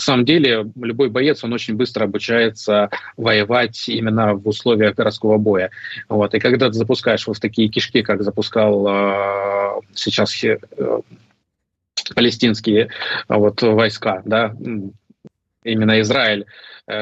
на 0.00 0.04
самом 0.04 0.24
деле 0.24 0.66
любой 0.76 1.10
боец, 1.10 1.44
он 1.44 1.52
очень 1.52 1.74
быстро 1.74 2.04
обучается 2.04 2.88
воевать 3.18 3.86
именно 3.86 4.34
в 4.34 4.48
условиях 4.48 4.94
городского 4.94 5.36
боя. 5.36 5.70
Вот. 6.08 6.34
И 6.34 6.40
когда 6.40 6.68
ты 6.68 6.72
запускаешь 6.72 7.26
вот 7.26 7.38
такие 7.38 7.68
кишки, 7.68 8.02
как 8.02 8.22
запускал 8.22 8.86
э, 8.88 9.80
сейчас 9.94 10.42
э, 10.42 10.58
палестинские 12.14 12.88
вот, 13.28 13.60
войска, 13.60 14.22
да, 14.24 14.56
именно 15.64 16.00
Израиль, 16.00 16.46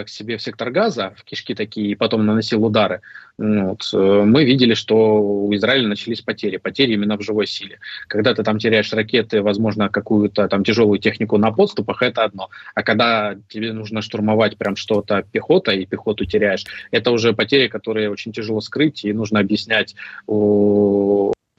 к 0.05 0.09
себе 0.09 0.37
в 0.37 0.43
сектор 0.43 0.71
газа, 0.71 1.15
в 1.17 1.25
кишки 1.25 1.55
такие, 1.55 1.91
и 1.91 1.95
потом 1.95 2.27
наносил 2.27 2.65
удары, 2.65 3.01
вот, 3.39 3.89
э, 3.93 4.23
мы 4.25 4.45
видели, 4.45 4.75
что 4.75 5.23
у 5.23 5.55
Израиля 5.55 5.87
начались 5.87 6.21
потери, 6.23 6.57
потери 6.57 6.95
именно 6.95 7.17
в 7.17 7.23
живой 7.23 7.47
силе. 7.47 7.79
Когда 8.09 8.35
ты 8.35 8.43
там 8.43 8.59
теряешь 8.59 8.93
ракеты, 8.93 9.43
возможно, 9.43 9.89
какую-то 9.89 10.49
там 10.49 10.65
тяжелую 10.65 10.99
технику 10.99 11.39
на 11.39 11.53
подступах, 11.53 12.03
это 12.03 12.25
одно. 12.25 12.51
А 12.75 12.83
когда 12.83 13.37
тебе 13.49 13.73
нужно 13.73 14.03
штурмовать 14.03 14.59
прям 14.59 14.75
что-то 14.75 15.25
пехота, 15.31 15.71
и 15.71 15.87
пехоту 15.87 16.25
теряешь, 16.25 16.65
это 16.91 17.13
уже 17.13 17.33
потери, 17.33 17.69
которые 17.69 18.11
очень 18.11 18.33
тяжело 18.33 18.61
скрыть, 18.61 19.05
и 19.05 19.13
нужно 19.13 19.39
объяснять 19.39 19.95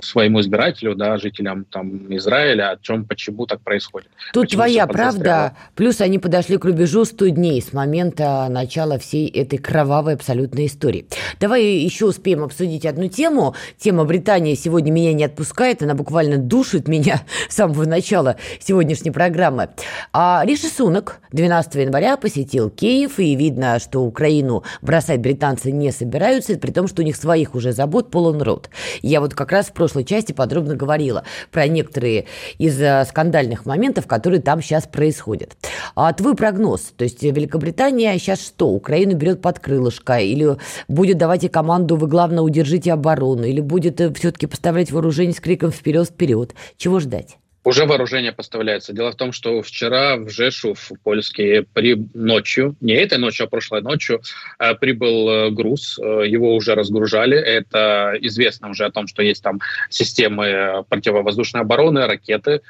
своему 0.02 0.40
избирателю, 0.42 0.96
да, 0.96 1.18
жителям 1.18 1.66
там 1.66 2.14
Израиля, 2.16 2.72
о 2.72 2.78
чем, 2.78 3.06
почему 3.06 3.46
так 3.46 3.62
происходит. 3.62 4.10
Тут 4.34 4.46
почему 4.46 4.62
твоя 4.62 4.88
правда, 4.88 5.56
плюс 5.76 6.02
они 6.02 6.20
подошли 6.20 6.58
к 6.58 6.66
рубежу 6.66 7.06
100 7.06 7.28
дней 7.30 7.62
с 7.62 7.74
момента 7.74 8.48
начала 8.50 8.98
всей 8.98 9.28
этой 9.28 9.60
кровавой 9.60 10.16
абсолютной 10.16 10.68
истории. 10.68 11.08
Давай 11.40 11.64
еще 11.64 12.06
успеем 12.06 12.44
обсудить 12.44 12.86
одну 12.86 13.08
тему. 13.08 13.56
Тема 13.78 14.06
Британии 14.06 14.56
сегодня 14.56 14.92
меня 14.92 15.14
не 15.14 15.26
отпускает, 15.26 15.84
она 15.84 15.96
буквально 15.96 16.38
душит 16.38 16.88
меня 16.88 17.22
с 17.50 17.56
самого 17.56 17.86
начала 17.86 18.38
сегодняшней 18.60 19.12
программы. 19.12 19.70
А 20.14 20.44
Риши 20.46 20.68
Сунок 20.68 21.20
12 21.32 21.76
января 21.76 22.18
посетил 22.18 22.70
Киев, 22.70 23.20
и 23.20 23.36
видно, 23.36 23.80
что 23.80 24.02
Украину 24.02 24.64
бросать 24.82 25.20
британцы 25.20 25.72
не 25.72 25.92
собираются, 25.92 26.58
при 26.58 26.72
том, 26.72 26.88
что 26.88 27.02
у 27.02 27.06
них 27.06 27.16
своих 27.16 27.54
уже 27.54 27.74
забот 27.74 28.12
полон 28.12 28.42
рот. 28.42 28.70
Я 29.02 29.22
вот 29.22 29.34
как 29.34 29.52
раз 29.52 29.68
в 29.68 29.74
прошлом 29.74 29.89
прошлой 29.90 30.04
части 30.04 30.34
подробно 30.34 30.76
говорила 30.76 31.24
про 31.52 31.68
некоторые 31.68 32.26
из 32.60 32.80
э, 32.80 33.04
скандальных 33.06 33.66
моментов, 33.66 34.06
которые 34.06 34.40
там 34.40 34.62
сейчас 34.62 34.86
происходят. 34.86 35.58
А 35.96 36.14
твой 36.14 36.36
прогноз, 36.36 36.94
то 36.96 37.04
есть 37.04 37.24
Великобритания 37.24 38.16
сейчас 38.20 38.40
что, 38.40 38.70
Украину 38.70 39.16
берет 39.16 39.42
под 39.42 39.58
крылышко, 39.58 40.20
или 40.20 40.58
будет 40.88 41.18
давать 41.18 41.42
ей 41.42 41.50
команду 41.50 41.96
«Вы, 41.96 42.08
главное, 42.08 42.42
удержите 42.44 42.94
оборону», 42.94 43.46
или 43.46 43.62
будет 43.62 44.00
э, 44.00 44.14
все-таки 44.14 44.46
поставлять 44.46 44.92
вооружение 44.92 45.34
с 45.34 45.40
криком 45.40 45.72
«Вперед, 45.72 46.08
вперед»? 46.08 46.54
Чего 46.78 47.00
ждать? 47.00 47.39
Уже 47.64 47.86
вооружение 47.86 48.32
поставляется. 48.32 48.94
Дело 48.94 49.12
в 49.12 49.16
том, 49.16 49.34
что 49.34 49.62
вчера 49.62 50.16
в 50.16 50.30
Жешув 50.30 50.92
польский 51.04 51.64
при 51.64 51.96
ночью, 52.14 52.76
не 52.80 52.94
этой 52.94 53.18
ночью, 53.18 53.46
а 53.46 53.50
прошлой 53.50 53.82
ночью, 53.82 54.22
э, 54.60 54.76
прибыл 54.76 55.30
э, 55.30 55.50
груз. 55.52 56.00
Э, 56.00 56.24
его 56.26 56.56
уже 56.56 56.76
разгружали. 56.76 57.38
Это 57.38 58.14
известно 58.22 58.70
уже 58.70 58.86
о 58.86 58.92
том, 58.92 59.08
что 59.08 59.22
есть 59.22 59.44
там 59.44 59.60
системы 59.90 60.86
противовоздушной 60.90 61.62
обороны, 61.62 62.06
ракеты, 62.06 62.62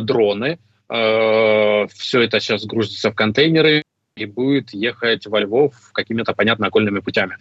дроны. 0.00 0.58
Все 0.88 2.20
это 2.20 2.38
сейчас 2.38 2.64
грузится 2.64 3.10
в 3.10 3.14
контейнеры 3.14 3.82
и 4.16 4.24
будет 4.24 4.72
ехать 4.72 5.26
во 5.26 5.40
Львов 5.40 5.74
какими-то, 5.92 6.32
понятно, 6.32 6.68
окольными 6.68 7.00
путями. 7.00 7.36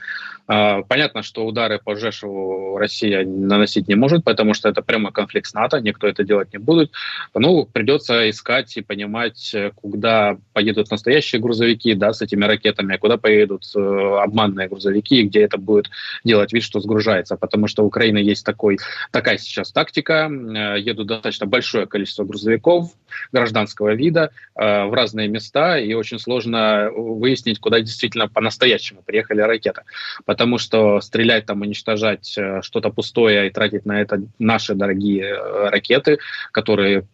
А, 0.45 0.81
понятно, 0.81 1.23
что 1.23 1.45
удары 1.45 1.79
по 1.79 1.95
Жешеву 1.95 2.77
Россия 2.77 3.25
наносить 3.25 3.87
не 3.87 3.95
может, 3.95 4.25
потому 4.25 4.53
что 4.53 4.67
это 4.67 4.81
прямо 4.81 5.13
конфликт 5.13 5.47
с 5.47 5.53
НАТО, 5.53 5.79
никто 5.79 6.05
это 6.05 6.25
делать 6.25 6.51
не 6.51 6.59
будет. 6.59 6.91
Ну, 7.33 7.65
придется 7.65 8.29
искать 8.29 8.75
и 8.75 8.81
понимать, 8.81 9.55
куда 9.75 10.37
поедут 10.51 10.91
настоящие 10.91 11.41
грузовики 11.41 11.93
да, 11.93 12.11
с 12.11 12.21
этими 12.21 12.43
ракетами, 12.43 12.95
а 12.95 12.97
куда 12.97 13.15
поедут 13.15 13.63
э, 13.73 13.79
обманные 13.79 14.67
грузовики, 14.67 15.23
где 15.23 15.43
это 15.43 15.57
будет 15.57 15.89
делать 16.25 16.51
вид, 16.51 16.63
что 16.63 16.81
сгружается. 16.81 17.37
Потому 17.37 17.67
что 17.67 17.83
у 17.83 17.87
Украины 17.87 18.17
есть 18.17 18.45
такой, 18.45 18.79
такая 19.11 19.37
сейчас 19.37 19.71
тактика. 19.71 20.29
Э, 20.29 20.77
едут 20.77 21.07
достаточно 21.07 21.45
большое 21.45 21.85
количество 21.85 22.25
грузовиков 22.25 22.91
гражданского 23.31 23.93
вида 23.93 24.31
э, 24.55 24.85
в 24.85 24.93
разные 24.93 25.29
места, 25.29 25.77
и 25.77 25.93
очень 25.93 26.19
сложно 26.19 26.64
выяснить, 26.95 27.59
куда 27.59 27.79
действительно 27.79 28.27
по-настоящему 28.27 29.01
приехали 29.03 29.41
ракеты. 29.41 29.83
Потому 30.25 30.57
что 30.57 31.01
стрелять 31.01 31.45
там, 31.45 31.61
уничтожать 31.61 32.37
э, 32.37 32.61
что-то 32.61 32.89
пустое 32.89 33.47
и 33.47 33.51
тратить 33.51 33.85
на 33.85 34.01
это 34.01 34.21
наши 34.39 34.75
дорогие 34.75 35.25
э, 35.25 35.69
ракеты, 35.69 36.19
которые 36.51 37.07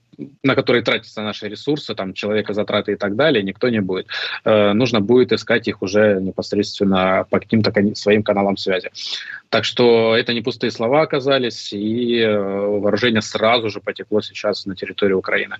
на 0.43 0.55
которые 0.55 0.83
тратятся 0.83 1.21
наши 1.21 1.47
ресурсы, 1.47 1.95
там, 1.95 2.13
человека 2.13 2.53
затраты 2.53 2.93
и 2.93 2.95
так 2.95 3.15
далее, 3.15 3.43
никто 3.43 3.69
не 3.69 3.81
будет. 3.81 4.07
Э, 4.43 4.73
нужно 4.73 5.01
будет 5.01 5.31
искать 5.31 5.67
их 5.67 5.81
уже 5.81 6.19
непосредственно 6.21 7.25
по 7.29 7.39
каким-то 7.39 7.71
своим 7.95 8.23
каналам 8.23 8.57
связи. 8.57 8.91
Так 9.49 9.65
что 9.65 10.15
это 10.15 10.33
не 10.33 10.41
пустые 10.41 10.71
слова 10.71 11.01
оказались, 11.01 11.73
и 11.73 12.19
э, 12.19 12.37
вооружение 12.37 13.21
сразу 13.21 13.69
же 13.69 13.79
потекло 13.79 14.21
сейчас 14.21 14.65
на 14.65 14.75
территорию 14.75 15.17
Украины. 15.17 15.57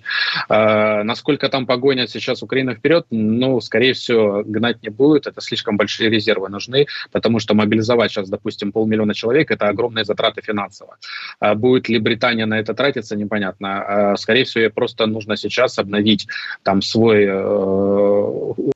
Э, 0.48 1.02
насколько 1.02 1.48
там 1.48 1.66
погонят 1.66 2.10
сейчас 2.10 2.42
Украина 2.42 2.74
вперед, 2.74 3.06
ну, 3.10 3.60
скорее 3.60 3.92
всего, 3.92 4.42
гнать 4.44 4.82
не 4.82 4.88
будет, 4.88 5.26
это 5.26 5.40
слишком 5.40 5.76
большие 5.76 6.10
резервы 6.10 6.48
нужны, 6.48 6.86
потому 7.10 7.38
что 7.38 7.54
мобилизовать 7.54 8.10
сейчас, 8.10 8.28
допустим, 8.28 8.72
полмиллиона 8.72 9.14
человек, 9.14 9.50
это 9.50 9.68
огромные 9.68 10.04
затраты 10.04 10.40
финансово. 10.42 10.96
А 11.40 11.54
будет 11.54 11.88
ли 11.88 11.98
Британия 11.98 12.46
на 12.46 12.58
это 12.58 12.74
тратиться, 12.74 13.16
непонятно. 13.16 14.12
А, 14.12 14.16
скорее 14.16 14.41
всего, 14.44 14.70
просто 14.70 15.06
нужно 15.06 15.36
сейчас 15.36 15.78
обновить 15.78 16.26
там 16.62 16.82
свой 16.82 17.26
э, 17.28 18.72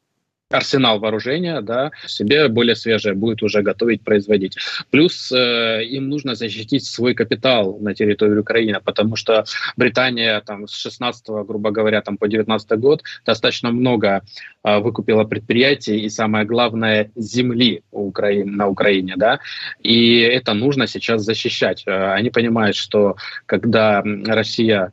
арсенал 0.51 0.99
вооружения, 0.99 1.61
да, 1.61 1.91
себе 2.07 2.49
более 2.49 2.77
свежее 2.77 3.14
будет 3.14 3.43
уже 3.43 3.62
готовить, 3.62 4.03
производить. 4.03 4.57
Плюс 4.91 5.33
э, 5.33 5.85
им 5.85 6.09
нужно 6.09 6.35
защитить 6.35 6.85
свой 6.85 7.14
капитал 7.14 7.79
на 7.81 7.95
территории 7.95 8.39
Украины, 8.39 8.81
потому 8.85 9.17
что 9.17 9.45
Британия 9.77 10.41
там 10.41 10.69
с 10.69 10.77
16 10.77 11.27
грубо 11.47 11.71
говоря, 11.71 12.01
там 12.01 12.17
по 12.17 12.29
19 12.29 12.79
год 12.79 13.03
достаточно 13.25 13.73
много 13.73 14.23
э, 14.62 14.79
выкупила 14.79 15.25
предприятий 15.25 16.01
и 16.01 16.09
самое 16.09 16.45
главное 16.45 17.11
земли 17.17 17.83
у 17.91 18.12
на 18.17 18.69
Украине, 18.69 19.14
да, 19.17 19.41
и 19.83 20.21
это 20.21 20.55
нужно 20.55 20.87
сейчас 20.87 21.23
защищать. 21.23 21.83
Э, 21.87 22.12
они 22.12 22.31
понимают, 22.31 22.77
что 22.77 23.17
когда 23.47 24.03
Россия 24.27 24.93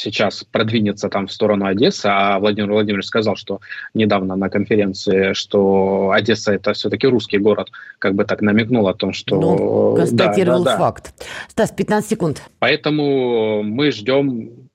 сейчас 0.00 0.44
продвинется 0.44 1.08
там 1.08 1.26
в 1.26 1.32
сторону 1.32 1.66
Одессы, 1.66 2.06
а 2.06 2.38
Владимир 2.38 2.72
Владимирович 2.72 3.06
сказал, 3.06 3.36
что 3.36 3.60
недавно 3.92 4.34
на 4.36 4.48
конференции, 4.48 5.34
что 5.34 6.10
Одесса 6.12 6.52
это 6.52 6.72
все-таки 6.72 7.06
русский 7.06 7.38
город, 7.38 7.68
как 7.98 8.14
бы 8.14 8.24
так 8.24 8.40
намекнул 8.40 8.88
о 8.88 8.94
том, 8.94 9.12
что... 9.12 9.40
Ну, 9.40 9.96
констатировал 9.96 10.64
да, 10.64 10.72
да, 10.72 10.78
да. 10.78 10.84
факт. 10.84 11.26
Стас, 11.48 11.70
15 11.70 12.10
секунд. 12.10 12.42
Поэтому 12.58 13.62
мы 13.62 13.90
ждем 13.90 14.70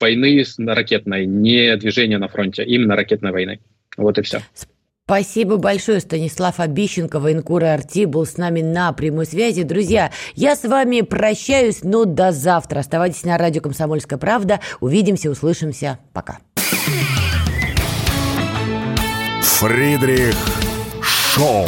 войны 0.00 0.44
ракетной, 0.58 1.26
не 1.26 1.76
движения 1.76 2.18
на 2.18 2.28
фронте, 2.28 2.64
именно 2.64 2.96
ракетной 2.96 3.30
войны. 3.30 3.60
Вот 3.96 4.18
и 4.18 4.22
все. 4.22 4.40
Спасибо 5.10 5.56
большое, 5.56 5.98
Станислав 5.98 6.60
Обищенко, 6.60 7.18
военкор 7.18 7.64
Арти, 7.64 8.04
был 8.04 8.24
с 8.24 8.36
нами 8.36 8.62
на 8.62 8.92
прямой 8.92 9.26
связи. 9.26 9.64
Друзья, 9.64 10.12
я 10.36 10.54
с 10.54 10.62
вами 10.62 11.00
прощаюсь, 11.00 11.80
но 11.82 12.04
до 12.04 12.30
завтра. 12.30 12.78
Оставайтесь 12.78 13.24
на 13.24 13.36
радио 13.36 13.60
«Комсомольская 13.60 14.20
правда». 14.20 14.60
Увидимся, 14.78 15.28
услышимся. 15.28 15.98
Пока. 16.12 16.38
Фридрих 19.42 20.36
Шоу. 21.02 21.66